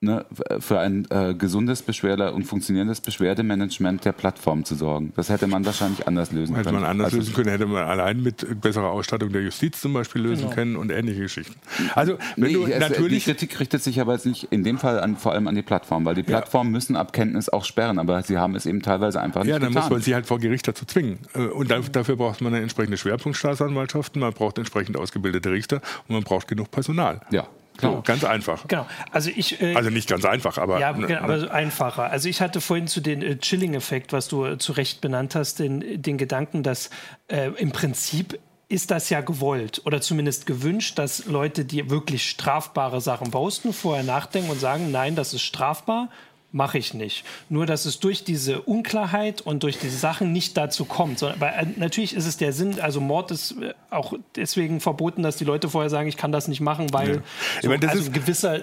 ne, 0.00 0.24
für 0.60 0.78
ein 0.78 1.06
äh, 1.10 1.34
gesundes 1.34 1.82
Beschwerde 1.82 2.32
und 2.32 2.44
funktionierendes 2.44 3.00
Beschwerdemanagement 3.00 4.04
der 4.04 4.12
Plattform 4.12 4.64
zu 4.64 4.74
sorgen. 4.76 5.12
Das 5.16 5.28
hätte 5.28 5.46
man 5.46 5.66
wahrscheinlich 5.66 6.06
anders 6.06 6.30
lösen 6.30 6.54
hätte 6.54 6.66
können. 6.66 6.76
Hätte 6.76 6.82
man 6.82 6.90
anders 6.90 7.06
also, 7.06 7.16
lösen 7.18 7.34
können, 7.34 7.50
hätte 7.50 7.66
man 7.66 7.84
allein 7.84 8.22
mit 8.22 8.60
besserer 8.60 8.90
Ausstattung 8.90 9.32
der 9.32 9.42
Justiz 9.42 9.80
zum 9.80 9.92
Beispiel 9.92 10.22
lösen 10.22 10.44
genau. 10.44 10.54
können 10.54 10.76
und 10.76 10.90
ähnliche 10.90 11.22
Geschichten. 11.22 11.56
Also 11.94 12.16
wenn 12.36 12.48
nee, 12.48 12.54
du 12.54 12.66
es, 12.66 12.78
natürlich 12.78 13.24
die 13.24 13.30
Kritik 13.30 13.58
richtet 13.58 13.82
sich 13.82 14.00
aber 14.00 14.12
jetzt 14.12 14.26
nicht 14.26 14.44
in 14.50 14.62
dem 14.62 14.78
Fall 14.78 15.00
an, 15.00 15.16
vor 15.16 15.32
allem 15.32 15.48
an 15.48 15.54
die 15.54 15.62
Plattform, 15.62 16.04
weil 16.04 16.14
die 16.14 16.22
Plattformen 16.22 16.70
ja. 16.70 16.74
müssen 16.74 16.96
ab 16.96 17.12
Kenntnis 17.12 17.48
auch 17.48 17.64
sperren, 17.64 17.98
aber 17.98 18.22
sie 18.22 18.38
haben 18.38 18.54
es 18.54 18.66
eben 18.66 18.82
teilweise 18.82 19.20
einfach 19.20 19.42
nicht 19.42 19.50
Ja, 19.50 19.58
dann 19.58 19.70
getan. 19.70 19.82
muss 19.82 19.90
man 19.90 20.00
sie 20.00 20.14
halt 20.14 20.26
vor 20.26 20.38
Gericht 20.38 20.68
dazu 20.68 20.84
zwingen. 20.84 21.18
Äh, 21.34 21.46
und 21.46 21.70
dafür 21.70 22.16
braucht 22.16 22.40
man 22.40 22.54
eine 22.54 22.62
entsprechende 22.62 22.96
Schwerpunktstaatsanwaltschaften, 22.96 24.20
man 24.20 24.32
braucht 24.32 24.58
entsprechend 24.58 24.96
ausgebildete 24.96 25.50
Richter 25.50 25.80
und 26.06 26.14
man 26.14 26.22
braucht 26.22 26.46
genug 26.46 26.70
Personal. 26.70 27.20
Ja. 27.30 27.48
Genau. 27.78 27.96
So, 27.96 28.02
ganz 28.02 28.24
einfach. 28.24 28.66
Genau. 28.68 28.86
Also 29.10 29.30
ich. 29.34 29.60
Äh, 29.62 29.74
also 29.74 29.90
nicht 29.90 30.08
ganz 30.08 30.24
einfach, 30.24 30.58
aber. 30.58 30.80
Ja, 30.80 30.92
ne, 30.92 31.06
genau, 31.06 31.20
aber 31.22 31.36
ne? 31.38 31.50
einfacher. 31.50 32.10
Also 32.10 32.28
ich 32.28 32.40
hatte 32.40 32.60
vorhin 32.60 32.88
zu 32.88 33.00
den 33.00 33.22
äh, 33.22 33.38
Chilling-Effekt, 33.38 34.12
was 34.12 34.28
du 34.28 34.44
äh, 34.44 34.58
zu 34.58 34.72
Recht 34.72 35.00
benannt 35.00 35.34
hast, 35.34 35.58
den, 35.58 36.02
den 36.02 36.18
Gedanken, 36.18 36.62
dass 36.62 36.90
äh, 37.28 37.50
im 37.56 37.70
Prinzip 37.70 38.38
ist 38.68 38.90
das 38.90 39.08
ja 39.08 39.22
gewollt 39.22 39.80
oder 39.86 40.00
zumindest 40.00 40.44
gewünscht, 40.44 40.98
dass 40.98 41.24
Leute, 41.24 41.64
die 41.64 41.88
wirklich 41.88 42.28
strafbare 42.28 43.00
Sachen 43.00 43.30
posten, 43.30 43.72
vorher 43.72 44.04
nachdenken 44.04 44.50
und 44.50 44.60
sagen, 44.60 44.90
nein, 44.90 45.16
das 45.16 45.32
ist 45.32 45.42
strafbar 45.42 46.10
mache 46.50 46.78
ich 46.78 46.94
nicht. 46.94 47.24
Nur, 47.48 47.66
dass 47.66 47.84
es 47.84 48.00
durch 48.00 48.24
diese 48.24 48.62
Unklarheit 48.62 49.40
und 49.42 49.62
durch 49.62 49.78
diese 49.78 49.96
Sachen 49.96 50.32
nicht 50.32 50.56
dazu 50.56 50.84
kommt. 50.84 51.18
Sondern, 51.18 51.40
weil, 51.40 51.52
äh, 51.52 51.66
natürlich 51.76 52.14
ist 52.14 52.26
es 52.26 52.36
der 52.36 52.52
Sinn, 52.52 52.80
also 52.80 53.00
Mord 53.00 53.30
ist 53.30 53.52
äh, 53.60 53.74
auch 53.90 54.14
deswegen 54.34 54.80
verboten, 54.80 55.22
dass 55.22 55.36
die 55.36 55.44
Leute 55.44 55.68
vorher 55.68 55.90
sagen, 55.90 56.08
ich 56.08 56.16
kann 56.16 56.32
das 56.32 56.48
nicht 56.48 56.60
machen, 56.60 56.92
weil 56.92 57.16
ja. 57.16 57.22
so, 57.62 57.68
meine, 57.68 57.88
also 57.88 58.10
gewisser 58.10 58.60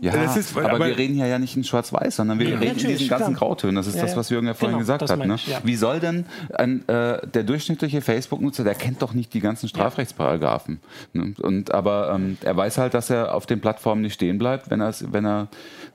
ja, 0.00 0.34
ist, 0.34 0.56
aber, 0.56 0.72
aber, 0.72 0.86
wir 0.86 0.96
reden 0.96 1.14
hier 1.14 1.26
ja 1.26 1.38
nicht 1.38 1.56
in 1.56 1.64
Schwarz-Weiß, 1.64 2.16
sondern 2.16 2.38
wir 2.38 2.48
ja, 2.48 2.58
reden 2.58 2.78
in 2.78 2.88
diesen 2.88 3.08
ganzen 3.08 3.34
klar. 3.34 3.48
Grautönen. 3.48 3.76
Das 3.76 3.86
ist 3.86 3.96
ja, 3.96 4.02
das, 4.02 4.16
was 4.16 4.30
Jürgen 4.30 4.46
ja 4.46 4.54
vorhin 4.54 4.78
genau, 4.78 4.98
gesagt 4.98 5.10
hat. 5.10 5.26
Ne? 5.26 5.34
Ich, 5.34 5.54
Wie 5.62 5.76
soll 5.76 6.00
denn 6.00 6.24
ein, 6.54 6.88
äh, 6.88 7.26
der 7.26 7.42
durchschnittliche 7.42 8.00
Facebook-Nutzer, 8.00 8.64
der 8.64 8.74
kennt 8.74 9.02
doch 9.02 9.12
nicht 9.12 9.34
die 9.34 9.40
ganzen 9.40 9.68
Strafrechtsparagraphen. 9.68 10.80
Ne? 11.12 11.34
Und, 11.42 11.74
aber 11.74 12.12
ähm, 12.14 12.38
er 12.40 12.56
weiß 12.56 12.78
halt, 12.78 12.94
dass 12.94 13.10
er 13.10 13.34
auf 13.34 13.44
den 13.44 13.60
Plattformen 13.60 14.00
nicht 14.00 14.14
stehen 14.14 14.38
bleibt, 14.38 14.70
wenn, 14.70 14.80
wenn 14.80 15.26
er, 15.26 15.48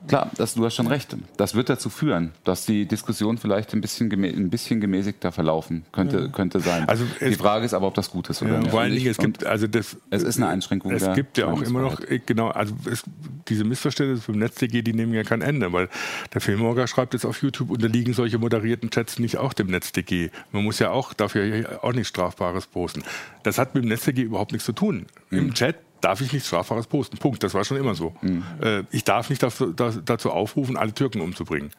klar, 0.06 0.30
das, 0.36 0.54
du 0.54 0.64
hast 0.64 0.76
schon 0.76 0.86
recht, 0.86 1.16
das 1.36 1.56
wird 1.56 1.68
dazu 1.68 1.90
führen, 1.90 2.30
dass 2.44 2.64
die 2.64 2.86
Diskussion 2.86 3.38
vielleicht 3.38 3.74
ein 3.74 3.80
bisschen, 3.80 4.12
ein 4.12 4.50
bisschen 4.50 4.80
gemäßigter 4.80 5.32
verlaufen 5.32 5.84
könnte, 5.90 6.30
könnte 6.30 6.60
sein. 6.60 6.88
Also 6.88 7.04
die 7.20 7.34
Frage 7.34 7.64
ist 7.64 7.74
aber, 7.74 7.88
ob 7.88 7.94
das 7.94 8.10
gut 8.10 8.30
ist 8.30 8.40
oder 8.40 8.58
nicht. 8.58 8.70
Vor 8.70 8.82
allen 8.82 8.94
Dingen, 8.94 9.10
es 9.10 9.18
gibt, 9.18 9.44
also 9.44 9.66
das, 9.66 9.96
es 10.10 10.22
ist 10.22 10.36
eine 10.36 10.46
Einschränkung. 10.46 10.92
Es 10.92 11.12
gibt 11.14 11.38
ja 11.38 11.46
auch 11.46 11.60
immer 11.60 11.80
noch, 11.80 12.00
genau, 12.24 12.50
also 12.50 12.72
es, 12.88 13.02
diese 13.48 13.64
Missverständnisse 13.64 13.95
Missverständnisse 13.96 14.32
beim 14.32 14.38
NetzDG, 14.38 14.82
die 14.82 14.92
nehmen 14.92 15.14
ja 15.14 15.22
kein 15.22 15.42
Ende, 15.42 15.72
weil 15.72 15.88
der 16.32 16.40
Filmorger 16.40 16.86
schreibt 16.86 17.14
jetzt 17.14 17.24
auf 17.24 17.42
YouTube, 17.42 17.70
unterliegen 17.70 18.14
solche 18.14 18.38
moderierten 18.38 18.90
Chats 18.90 19.18
nicht 19.18 19.38
auch 19.38 19.52
dem 19.52 19.68
NetzDG. 19.68 20.30
Man 20.52 20.64
muss 20.64 20.78
ja 20.78 20.90
auch 20.90 21.12
dafür 21.12 21.78
auch 21.82 21.92
nichts 21.92 22.08
Strafbares 22.08 22.66
posten. 22.66 23.02
Das 23.42 23.58
hat 23.58 23.74
mit 23.74 23.84
dem 23.84 23.88
NetzDG 23.88 24.22
überhaupt 24.22 24.52
nichts 24.52 24.66
zu 24.66 24.72
tun. 24.72 25.06
Mhm. 25.30 25.38
Im 25.38 25.54
Chat 25.54 25.76
darf 26.00 26.20
ich 26.20 26.32
nichts 26.32 26.48
Strafbares 26.48 26.86
posten. 26.86 27.16
Punkt. 27.18 27.42
Das 27.42 27.54
war 27.54 27.64
schon 27.64 27.78
immer 27.78 27.94
so. 27.94 28.14
Mhm. 28.20 28.44
Äh, 28.60 28.82
ich 28.90 29.04
darf 29.04 29.30
nicht 29.30 29.42
dazu, 29.42 29.72
dazu 29.72 30.30
aufrufen, 30.30 30.76
alle 30.76 30.92
Türken 30.92 31.20
umzubringen. 31.20 31.70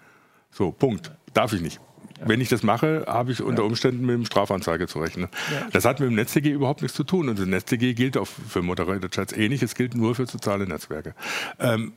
So, 0.51 0.71
Punkt. 0.71 1.11
Darf 1.33 1.53
ich 1.53 1.61
nicht. 1.61 1.79
Ja. 2.19 2.27
Wenn 2.27 2.41
ich 2.41 2.49
das 2.49 2.63
mache, 2.63 3.05
habe 3.07 3.31
ich 3.31 3.41
unter 3.41 3.63
Umständen 3.63 4.05
mit 4.05 4.15
dem 4.15 4.25
Strafanzeige 4.25 4.87
zu 4.87 4.99
rechnen. 4.99 5.27
Ja. 5.51 5.67
Das 5.71 5.85
hat 5.85 5.99
mit 5.99 6.09
dem 6.09 6.15
NetzDG 6.15 6.49
überhaupt 6.49 6.81
nichts 6.81 6.97
zu 6.97 7.03
tun. 7.03 7.29
Und 7.29 7.37
das 7.37 7.45
NetzDG 7.45 7.93
gilt 7.93 8.17
auch 8.17 8.27
für 8.27 8.61
Moderated 8.61 9.11
Chats 9.11 9.33
ähnlich. 9.33 9.61
Es 9.61 9.75
gilt 9.75 9.95
nur 9.95 10.15
für 10.15 10.25
soziale 10.25 10.65
Netzwerke. 10.65 11.13
Ähm, 11.59 11.93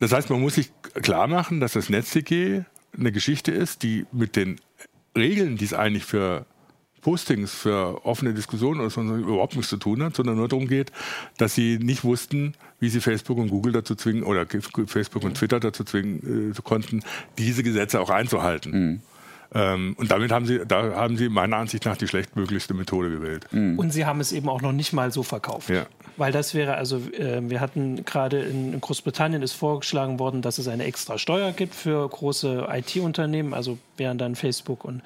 das 0.00 0.12
heißt, 0.12 0.30
man 0.30 0.40
muss 0.40 0.54
sich 0.56 0.72
klar 0.94 1.28
machen, 1.28 1.60
dass 1.60 1.74
das 1.74 1.88
NetzDG 1.88 2.64
eine 2.98 3.12
Geschichte 3.12 3.52
ist, 3.52 3.82
die 3.82 4.06
mit 4.12 4.34
den 4.34 4.60
Regeln, 5.16 5.56
die 5.56 5.64
es 5.64 5.74
eigentlich 5.74 6.04
für 6.04 6.46
Postings, 7.00 7.52
für 7.52 8.04
offene 8.04 8.34
Diskussionen 8.34 8.80
oder 8.80 8.90
so 8.90 9.00
überhaupt 9.02 9.56
nichts 9.56 9.70
zu 9.70 9.76
tun 9.76 10.02
hat, 10.02 10.16
sondern 10.16 10.36
nur 10.36 10.48
darum 10.48 10.66
geht, 10.66 10.92
dass 11.38 11.54
sie 11.54 11.78
nicht 11.78 12.04
wussten, 12.04 12.54
wie 12.78 12.88
sie 12.88 13.00
Facebook 13.00 13.38
und 13.38 13.48
Google 13.48 13.72
dazu 13.72 13.94
zwingen 13.94 14.22
oder 14.22 14.46
Facebook 14.86 15.24
und 15.24 15.34
Twitter 15.34 15.60
dazu 15.60 15.84
zwingen 15.84 16.52
äh, 16.52 16.62
konnten, 16.62 17.02
diese 17.38 17.62
Gesetze 17.62 18.00
auch 18.00 18.10
einzuhalten. 18.10 18.72
Mhm. 18.72 19.00
Ähm, 19.52 19.94
und 19.98 20.10
damit 20.10 20.30
haben 20.30 20.46
sie, 20.46 20.60
da 20.66 20.94
haben 20.94 21.16
sie 21.16 21.28
meiner 21.28 21.56
Ansicht 21.56 21.84
nach 21.84 21.96
die 21.96 22.06
schlechtmöglichste 22.06 22.74
Methode 22.74 23.10
gewählt. 23.10 23.46
Mhm. 23.52 23.78
Und 23.78 23.92
sie 23.92 24.06
haben 24.06 24.20
es 24.20 24.32
eben 24.32 24.48
auch 24.48 24.62
noch 24.62 24.72
nicht 24.72 24.92
mal 24.92 25.10
so 25.10 25.22
verkauft. 25.22 25.70
Ja. 25.70 25.86
Weil 26.16 26.32
das 26.32 26.54
wäre, 26.54 26.76
also 26.76 26.98
äh, 26.98 27.40
wir 27.42 27.60
hatten 27.60 28.04
gerade 28.04 28.40
in, 28.42 28.72
in, 28.72 28.80
Großbritannien 28.80 29.42
ist 29.42 29.52
vorgeschlagen 29.52 30.18
worden, 30.18 30.42
dass 30.42 30.58
es 30.58 30.68
eine 30.68 30.84
extra 30.84 31.18
Steuer 31.18 31.52
gibt 31.52 31.74
für 31.74 32.08
große 32.08 32.68
IT-Unternehmen, 32.70 33.54
also 33.54 33.78
wären 33.96 34.18
dann 34.18 34.36
Facebook 34.36 34.84
und 34.84 35.02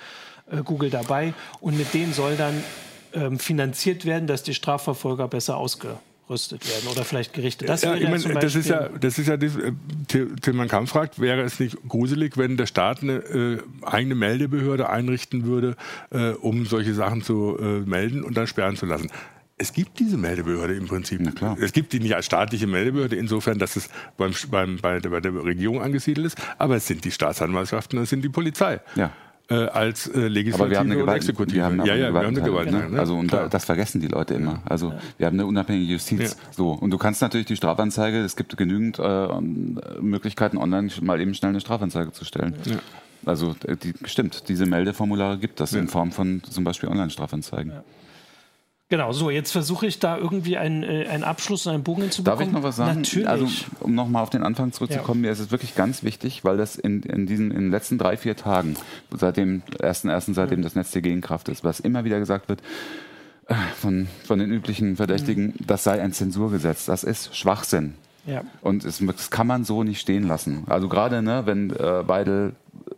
äh, 0.51 0.63
Google 0.63 0.91
dabei. 0.91 1.33
Und 1.61 1.79
mit 1.79 1.95
denen 1.95 2.13
soll 2.13 2.37
dann 2.37 2.63
ähm, 3.15 3.39
finanziert 3.39 4.05
werden, 4.05 4.27
dass 4.27 4.43
die 4.43 4.55
Strafverfolger 4.55 5.29
besser 5.29 5.57
ausgerüstet 6.29 6.69
werden 6.69 6.89
oder 6.91 7.05
vielleicht 7.05 7.33
gerichtet. 7.33 7.69
Das, 7.69 7.83
ja, 7.83 7.95
ich 7.95 8.09
mein, 8.09 8.23
das 8.41 8.55
ist 8.55 8.69
ja, 8.69 8.89
das 8.89 9.19
ist 9.19 9.29
ja, 9.29 9.37
das, 9.37 9.57
äh, 9.57 9.73
Tilman 10.41 10.69
Kamm 10.69 10.87
fragt, 10.87 11.21
wäre 11.21 11.43
es 11.43 11.61
nicht 11.61 11.77
gruselig, 11.89 12.37
wenn 12.37 12.57
der 12.57 12.67
Staat 12.67 13.03
eine 13.03 13.15
äh, 13.15 13.59
eigene 13.83 14.15
Meldebehörde 14.15 14.89
einrichten 14.89 15.45
würde, 15.45 15.77
äh, 16.11 16.31
um 16.31 16.67
solche 16.67 16.95
Sachen 16.95 17.23
zu 17.23 17.59
äh, 17.59 17.81
melden 17.81 18.23
und 18.23 18.37
dann 18.37 18.47
sperren 18.47 18.77
zu 18.77 18.87
lassen? 18.87 19.11
Es 19.57 19.73
gibt 19.73 20.01
diese 20.01 20.17
Meldebehörde 20.17 20.75
im 20.75 20.89
Prinzip. 20.89 21.21
Es 21.61 21.73
gibt 21.73 21.93
die 21.93 22.01
nicht 22.01 22.17
als 22.17 22.27
staatliche 22.27 22.67
Meldebehörde, 22.67 23.15
insofern, 23.15 23.59
dass 23.59 23.77
es 23.77 23.89
beim, 24.17 24.35
beim, 24.51 24.79
bei, 24.79 24.99
der, 24.99 25.11
bei 25.11 25.21
der 25.21 25.33
Regierung 25.33 25.81
angesiedelt 25.81 26.27
ist, 26.27 26.39
aber 26.59 26.77
es 26.77 26.89
sind 26.89 27.05
die 27.05 27.13
Staatsanwaltschaften 27.13 27.99
und 27.99 28.03
es 28.03 28.11
sind 28.11 28.23
die 28.23 28.31
Polizei. 28.31 28.81
Ja 28.97 29.13
äh, 29.51 29.55
als 29.55 30.07
äh, 30.07 30.29
Legislative 30.29 30.63
aber 30.63 30.71
wir 30.71 30.79
haben 30.79 30.91
eine 30.91 31.01
Gewalt, 31.01 31.17
Exekutive. 31.17 31.57
Wir 31.57 31.65
haben 31.65 31.85
ja, 31.85 31.95
ja, 31.95 32.13
wir 32.13 32.21
haben 32.21 32.29
eine 32.29 32.43
Gewalt. 32.43 32.71
Ne? 32.71 32.99
Also 32.99 33.15
und 33.17 33.33
da, 33.33 33.49
das 33.49 33.65
vergessen 33.65 34.01
die 34.01 34.07
Leute 34.07 34.35
immer. 34.35 34.63
Also 34.65 34.91
ja. 34.91 34.99
wir 35.19 35.27
haben 35.27 35.35
eine 35.35 35.47
unabhängige 35.47 35.93
Justiz. 35.93 36.33
Ja. 36.33 36.37
So 36.51 36.71
und 36.73 36.91
du 36.91 36.99
kannst 36.99 37.21
natürlich 37.21 37.47
die 37.47 37.57
Strafanzeige. 37.57 38.21
Es 38.21 38.37
gibt 38.37 38.57
genügend 38.57 38.99
äh, 38.99 39.29
Möglichkeiten, 40.01 40.57
online 40.57 40.91
mal 41.03 41.21
eben 41.21 41.35
schnell 41.35 41.51
eine 41.51 41.61
Strafanzeige 41.61 42.13
zu 42.13 42.25
stellen. 42.25 42.55
Ja. 42.65 42.77
Also 43.27 43.55
die, 43.83 43.95
stimmt, 44.05 44.49
diese 44.49 44.67
Meldeformulare 44.67 45.39
gibt 45.39 45.61
das 45.61 45.73
in 45.73 45.89
Form 45.89 46.13
von 46.13 46.43
zum 46.43 46.65
Beispiel 46.65 46.89
Online-Strafanzeigen. 46.89 47.73
Genau, 48.91 49.13
so, 49.13 49.31
jetzt 49.31 49.51
versuche 49.51 49.87
ich 49.87 49.99
da 49.99 50.19
irgendwie 50.19 50.59
einen, 50.59 50.83
äh, 50.83 51.07
einen 51.09 51.25
Abschluss 51.25 51.67
und 51.67 51.73
einen 51.73 51.83
Bogen 51.83 52.03
hinzubekommen. 52.03 52.39
Darf 52.39 52.49
ich 52.49 52.53
noch 52.53 52.63
was 52.63 52.77
sagen? 52.77 53.01
Natürlich. 53.01 53.29
Also, 53.29 53.49
um 53.81 53.95
nochmal 53.95 54.23
auf 54.23 54.31
den 54.31 54.43
Anfang 54.43 54.73
zurückzukommen, 54.73 55.25
ja. 55.25 55.29
mir 55.29 55.33
ist 55.33 55.39
es 55.41 55.51
wirklich 55.51 55.75
ganz 55.75 56.03
wichtig, 56.03 56.45
weil 56.45 56.59
das 56.59 56.77
in, 56.77 57.03
in 57.03 57.27
diesen 57.27 57.51
in 57.51 57.57
den 57.57 57.71
letzten 57.71 57.97
drei, 57.97 58.19
vier 58.19 58.37
Tagen, 58.37 58.77
seit 59.11 59.39
dem 59.39 59.63
1.1., 59.81 60.35
seitdem 60.35 60.59
ja. 60.59 60.65
das 60.65 60.75
NetzDG 60.75 61.13
in 61.13 61.23
Kraft 61.23 61.49
ist, 61.49 61.65
was 61.65 61.81
immer 61.81 62.05
wieder 62.05 62.19
gesagt 62.19 62.51
wird, 62.51 62.61
äh, 63.47 63.55
von, 63.77 64.07
von 64.25 64.39
den 64.39 64.51
üblichen 64.51 64.97
Verdächtigen, 64.97 65.47
mhm. 65.47 65.67
das 65.67 65.83
sei 65.83 66.03
ein 66.03 66.13
Zensurgesetz. 66.13 66.85
Das 66.85 67.05
ist 67.05 67.35
Schwachsinn. 67.35 67.95
Ja. 68.27 68.43
Und 68.61 68.85
es, 68.85 69.03
das 69.05 69.31
kann 69.31 69.47
man 69.47 69.65
so 69.65 69.83
nicht 69.83 70.01
stehen 70.01 70.29
lassen. 70.29 70.65
Also 70.67 70.89
gerade, 70.89 71.23
ne, 71.23 71.43
wenn 71.47 71.71
äh, 71.71 72.03
Beidel 72.07 72.55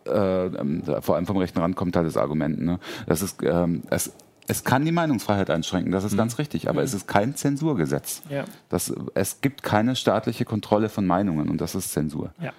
äh, 0.06 0.46
ähm, 0.46 0.82
vor 1.00 1.16
allem 1.16 1.26
vom 1.26 1.36
rechten 1.36 1.58
Rand 1.58 1.76
kommt 1.76 1.96
halt 1.96 2.06
das 2.06 2.16
Argument, 2.16 2.60
ne, 2.60 2.78
das 3.06 3.22
ist, 3.22 3.42
ähm, 3.42 3.82
es 3.90 4.12
es 4.46 4.64
kann 4.64 4.84
die 4.84 4.92
Meinungsfreiheit 4.92 5.50
einschränken, 5.50 5.92
das 5.92 6.04
ist 6.04 6.12
mhm. 6.12 6.18
ganz 6.18 6.38
richtig, 6.38 6.68
aber 6.68 6.80
mhm. 6.80 6.86
es 6.86 6.94
ist 6.94 7.08
kein 7.08 7.34
Zensurgesetz. 7.34 8.22
Ja. 8.28 8.44
Das, 8.68 8.92
es 9.14 9.40
gibt 9.40 9.62
keine 9.62 9.96
staatliche 9.96 10.44
Kontrolle 10.44 10.88
von 10.88 11.06
Meinungen 11.06 11.48
und 11.48 11.60
das 11.60 11.74
ist 11.74 11.92
Zensur. 11.92 12.32
Ja. 12.40 12.52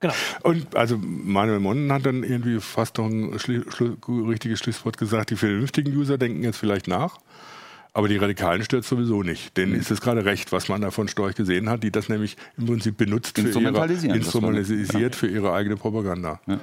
Genau. 0.00 0.14
Und 0.42 0.76
also 0.76 0.98
Manuel 0.98 1.60
Monnen 1.60 1.90
hat 1.92 2.04
dann 2.04 2.24
irgendwie 2.24 2.60
fast 2.60 2.98
noch 2.98 3.06
ein 3.06 3.38
Schli 3.38 3.62
Schlu 3.70 3.96
richtiges 4.26 4.58
Schlusswort 4.58 4.98
gesagt, 4.98 5.30
die 5.30 5.36
vernünftigen 5.36 5.96
User 5.96 6.18
denken 6.18 6.42
jetzt 6.42 6.58
vielleicht 6.58 6.88
nach. 6.88 7.18
Aber 7.96 8.08
die 8.08 8.16
Radikalen 8.16 8.64
stört 8.64 8.84
sowieso 8.84 9.22
nicht. 9.22 9.56
Denn 9.56 9.70
mhm. 9.70 9.76
ist 9.76 9.90
es 9.90 10.00
gerade 10.00 10.24
recht, 10.24 10.50
was 10.50 10.68
man 10.68 10.80
da 10.80 10.90
von 10.90 11.06
Storch 11.06 11.36
gesehen 11.36 11.70
hat, 11.70 11.84
die 11.84 11.92
das 11.92 12.08
nämlich 12.08 12.36
im 12.58 12.66
Prinzip 12.66 12.96
benutzt 12.96 13.38
für 13.38 13.48
ihre, 13.48 14.16
instrumentalisiert 14.16 15.14
für 15.14 15.28
ihre 15.28 15.52
eigene 15.52 15.76
Propaganda. 15.76 16.40
Ja. 16.46 16.58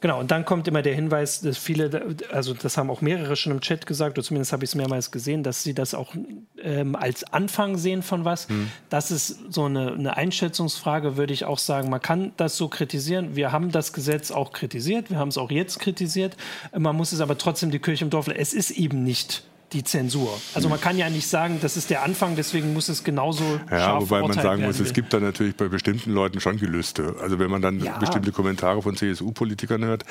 Genau, 0.00 0.18
und 0.18 0.30
dann 0.30 0.46
kommt 0.46 0.66
immer 0.66 0.80
der 0.80 0.94
Hinweis, 0.94 1.42
dass 1.42 1.58
viele, 1.58 2.16
also 2.32 2.54
das 2.54 2.78
haben 2.78 2.90
auch 2.90 3.02
mehrere 3.02 3.36
schon 3.36 3.52
im 3.52 3.60
Chat 3.60 3.86
gesagt, 3.86 4.16
oder 4.16 4.26
zumindest 4.26 4.52
habe 4.52 4.64
ich 4.64 4.70
es 4.70 4.74
mehrmals 4.74 5.10
gesehen, 5.10 5.42
dass 5.42 5.62
sie 5.62 5.74
das 5.74 5.94
auch 5.94 6.14
ähm, 6.62 6.96
als 6.96 7.24
Anfang 7.32 7.76
sehen 7.76 8.02
von 8.02 8.24
was. 8.24 8.48
Hm. 8.48 8.70
Das 8.88 9.10
ist 9.10 9.52
so 9.52 9.64
eine, 9.64 9.92
eine 9.92 10.16
Einschätzungsfrage, 10.16 11.18
würde 11.18 11.34
ich 11.34 11.44
auch 11.44 11.58
sagen. 11.58 11.90
Man 11.90 12.00
kann 12.00 12.32
das 12.38 12.56
so 12.56 12.68
kritisieren. 12.68 13.36
Wir 13.36 13.52
haben 13.52 13.72
das 13.72 13.92
Gesetz 13.92 14.30
auch 14.30 14.52
kritisiert, 14.52 15.10
wir 15.10 15.18
haben 15.18 15.28
es 15.28 15.36
auch 15.36 15.50
jetzt 15.50 15.78
kritisiert. 15.80 16.36
Man 16.76 16.96
muss 16.96 17.12
es 17.12 17.20
aber 17.20 17.36
trotzdem 17.36 17.70
die 17.70 17.78
Kirche 17.78 18.04
im 18.04 18.10
Dorf. 18.10 18.28
Es 18.28 18.54
ist 18.54 18.70
eben 18.70 19.04
nicht 19.04 19.42
die 19.72 19.84
Zensur. 19.84 20.40
Also 20.54 20.68
man 20.68 20.80
kann 20.80 20.98
ja 20.98 21.08
nicht 21.10 21.28
sagen, 21.28 21.58
das 21.60 21.76
ist 21.76 21.90
der 21.90 22.02
Anfang, 22.02 22.36
deswegen 22.36 22.72
muss 22.72 22.88
es 22.88 23.04
genauso 23.04 23.60
Ja, 23.70 24.00
wobei 24.00 24.20
man 24.20 24.32
sagen 24.32 24.64
muss, 24.64 24.80
es 24.80 24.92
gibt 24.92 25.12
da 25.12 25.20
natürlich 25.20 25.56
bei 25.56 25.68
bestimmten 25.68 26.12
Leuten 26.12 26.40
schon 26.40 26.58
Gelüste. 26.58 27.16
Also 27.20 27.38
wenn 27.38 27.50
man 27.50 27.62
dann 27.62 27.80
ja. 27.80 27.98
bestimmte 27.98 28.32
Kommentare 28.32 28.82
von 28.82 28.96
CSU-Politikern 28.96 29.84
hört, 29.84 30.04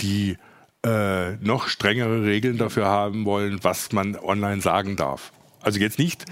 die 0.00 0.36
äh, 0.84 1.32
noch 1.36 1.68
strengere 1.68 2.24
Regeln 2.24 2.58
dafür 2.58 2.86
haben 2.86 3.24
wollen, 3.24 3.62
was 3.62 3.92
man 3.92 4.16
online 4.16 4.60
sagen 4.60 4.96
darf. 4.96 5.32
Also 5.60 5.78
jetzt 5.78 5.98
nicht 5.98 6.24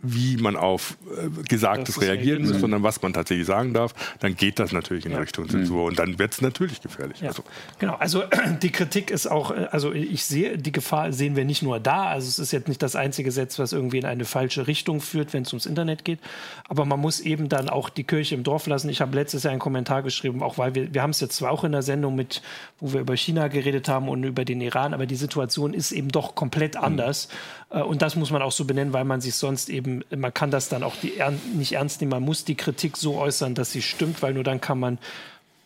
wie 0.00 0.36
man 0.36 0.56
auf 0.56 0.96
äh, 1.16 1.28
Gesagtes 1.48 2.00
reagieren 2.00 2.46
muss, 2.46 2.60
sondern 2.60 2.84
was 2.84 3.02
man 3.02 3.12
tatsächlich 3.12 3.46
sagen 3.46 3.74
darf, 3.74 3.94
dann 4.20 4.36
geht 4.36 4.60
das 4.60 4.70
natürlich 4.70 5.06
in 5.06 5.12
ja. 5.12 5.18
Richtung 5.18 5.48
Zensur 5.48 5.84
und 5.84 5.98
dann 5.98 6.20
wird 6.20 6.32
es 6.34 6.40
natürlich 6.40 6.80
gefährlich. 6.80 7.20
Ja. 7.20 7.28
Also. 7.28 7.42
Genau, 7.80 7.94
also 7.96 8.22
die 8.62 8.70
Kritik 8.70 9.10
ist 9.10 9.26
auch, 9.26 9.50
äh, 9.50 9.66
also 9.72 9.92
ich 9.92 10.24
sehe, 10.24 10.56
die 10.56 10.70
Gefahr 10.70 11.12
sehen 11.12 11.34
wir 11.34 11.44
nicht 11.44 11.62
nur 11.62 11.80
da, 11.80 12.06
also 12.06 12.28
es 12.28 12.38
ist 12.38 12.52
jetzt 12.52 12.68
nicht 12.68 12.80
das 12.80 12.94
einzige 12.94 13.26
Gesetz, 13.26 13.58
was 13.58 13.72
irgendwie 13.72 13.98
in 13.98 14.04
eine 14.04 14.24
falsche 14.24 14.68
Richtung 14.68 15.00
führt, 15.00 15.32
wenn 15.32 15.42
es 15.42 15.52
ums 15.52 15.66
Internet 15.66 16.04
geht, 16.04 16.20
aber 16.68 16.84
man 16.84 17.00
muss 17.00 17.18
eben 17.18 17.48
dann 17.48 17.68
auch 17.68 17.88
die 17.88 18.04
Kirche 18.04 18.36
im 18.36 18.44
Dorf 18.44 18.68
lassen. 18.68 18.88
Ich 18.90 19.00
habe 19.00 19.16
letztes 19.16 19.42
Jahr 19.42 19.50
einen 19.50 19.60
Kommentar 19.60 20.04
geschrieben, 20.04 20.44
auch 20.44 20.58
weil 20.58 20.76
wir, 20.76 20.94
wir 20.94 21.02
haben 21.02 21.10
es 21.10 21.18
jetzt 21.20 21.34
zwar 21.34 21.50
auch 21.50 21.64
in 21.64 21.72
der 21.72 21.82
Sendung 21.82 22.14
mit, 22.14 22.40
wo 22.78 22.92
wir 22.92 23.00
über 23.00 23.16
China 23.16 23.48
geredet 23.48 23.88
haben 23.88 24.08
und 24.08 24.22
über 24.22 24.44
den 24.44 24.60
Iran, 24.60 24.94
aber 24.94 25.06
die 25.06 25.16
Situation 25.16 25.74
ist 25.74 25.90
eben 25.90 26.08
doch 26.08 26.36
komplett 26.36 26.76
mhm. 26.76 26.84
anders 26.84 27.28
mhm. 27.74 27.82
und 27.82 28.00
das 28.00 28.14
muss 28.14 28.30
man 28.30 28.42
auch 28.42 28.52
so 28.52 28.64
benennen, 28.64 28.92
weil 28.92 29.04
man 29.04 29.20
sich 29.20 29.34
sonst 29.34 29.68
eben 29.68 29.87
eben, 29.88 30.20
man 30.20 30.34
kann 30.34 30.50
das 30.50 30.68
dann 30.68 30.82
auch 30.82 30.96
die, 30.96 31.14
nicht 31.54 31.72
ernst 31.72 32.00
nehmen. 32.00 32.10
Man 32.10 32.22
muss 32.22 32.44
die 32.44 32.54
Kritik 32.54 32.96
so 32.96 33.16
äußern, 33.16 33.54
dass 33.54 33.72
sie 33.72 33.82
stimmt, 33.82 34.22
weil 34.22 34.34
nur 34.34 34.44
dann 34.44 34.60
kann 34.60 34.78
man, 34.78 34.98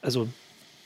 also 0.01 0.29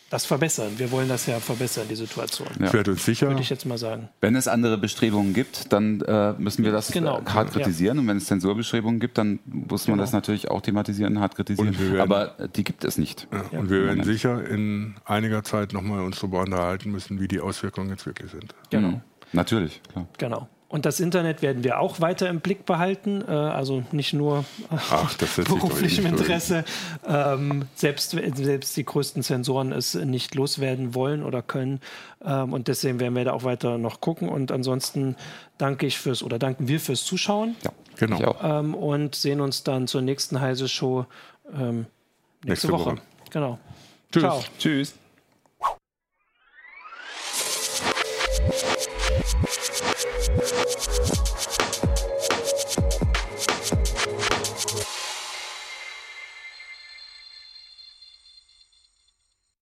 das 0.09 0.25
verbessern. 0.25 0.75
Wir 0.77 0.93
wollen 0.93 1.09
das 1.09 1.27
ja 1.27 1.41
verbessern, 1.41 1.87
die 1.91 1.97
Situation. 1.97 2.47
Ja. 2.61 2.73
Wird 2.73 2.87
uns 2.87 3.05
sicher. 3.05 3.27
Würde 3.27 3.41
ich 3.43 3.51
jetzt 3.51 3.67
mal 3.67 3.77
sagen. 3.77 4.09
Wenn 4.21 4.37
es 4.37 4.47
andere 4.47 4.79
Bestrebungen 4.79 5.35
gibt, 5.35 5.73
dann 5.73 6.01
äh, 6.03 6.33
müssen 6.35 6.65
wir 6.65 6.71
das 6.71 6.93
genau. 6.93 7.25
hart 7.25 7.51
kritisieren. 7.53 7.97
Ja. 7.97 8.03
Und 8.03 8.09
wenn 8.09 8.17
es 8.19 8.27
Zensurbestrebungen 8.27 9.01
gibt, 9.01 9.19
dann 9.19 9.41
muss 9.47 9.89
man 9.89 9.97
genau. 9.97 10.05
das 10.05 10.13
natürlich 10.13 10.49
auch 10.49 10.61
thematisieren, 10.61 11.19
hart 11.19 11.35
kritisieren. 11.35 11.77
Werden, 11.77 12.01
Aber 12.01 12.37
die 12.55 12.63
gibt 12.63 12.85
es 12.85 12.99
nicht. 12.99 13.27
Ja. 13.33 13.59
Und 13.59 13.69
wir 13.69 13.85
werden 13.85 14.05
sicher 14.05 14.49
in 14.49 14.95
einiger 15.05 15.43
Zeit 15.43 15.73
nochmal 15.73 16.05
uns 16.05 16.21
darüber 16.21 16.41
unterhalten 16.41 16.93
müssen, 16.93 17.21
wie 17.21 17.27
die 17.27 17.41
Auswirkungen 17.41 17.91
jetzt 17.91 18.07
wirklich 18.07 18.31
sind. 18.31 18.55
Genau. 18.71 18.89
Mhm. 18.89 19.01
Natürlich, 19.33 19.83
klar. 19.91 20.07
Genau. 20.19 20.49
Und 20.69 20.85
das 20.85 20.99
Internet 20.99 21.43
werden 21.43 21.63
wir 21.63 21.79
auch 21.79 22.01
weiter 22.01 22.29
im 22.29 22.41
Blick 22.41 22.67
behalten, 22.67 23.23
äh, 23.27 23.31
also 23.31 23.85
nicht 23.93 24.13
nur 24.13 24.45
Ach, 24.71 25.15
beruflichem 25.45 26.07
Interesse. 26.07 26.65
Ähm, 27.07 27.67
selbst, 27.77 28.11
selbst 28.35 28.77
die 28.77 28.85
größten 28.85 29.23
Sensoren 29.23 29.71
es 29.71 29.95
nicht 29.95 30.35
loswerden 30.35 30.95
wollen 30.95 31.23
oder 31.23 31.41
können. 31.41 31.81
Ähm, 32.25 32.53
und 32.53 32.67
deswegen 32.67 32.99
werden 32.99 33.15
wir 33.15 33.25
da 33.25 33.33
auch 33.33 33.45
weiter 33.45 33.79
noch 33.79 34.01
gucken. 34.01 34.29
Und 34.29 34.51
ansonsten 34.51 35.15
danke 35.57 35.87
ich 35.87 35.99
fürs 35.99 36.25
oder 36.25 36.39
danken 36.39 36.67
wir 36.67 36.81
fürs 36.81 37.05
Zuschauen. 37.05 37.55
Ja, 37.63 37.71
genau. 37.97 38.37
Ähm, 38.43 38.75
und 38.75 39.15
sehen 39.15 39.41
uns 39.41 39.63
dann 39.63 39.87
zur 39.87 40.03
nächsten 40.03 40.41
Heise 40.41 40.69
Show 40.69 41.07
ähm, 41.53 41.87
nächste, 42.43 42.49
nächste 42.49 42.69
Woche. 42.73 42.87
Woche. 42.87 43.03
Genau. 43.31 43.59
Tschüss. 44.11 44.23
Ciao. 44.23 44.45
Tschüss. 44.59 44.95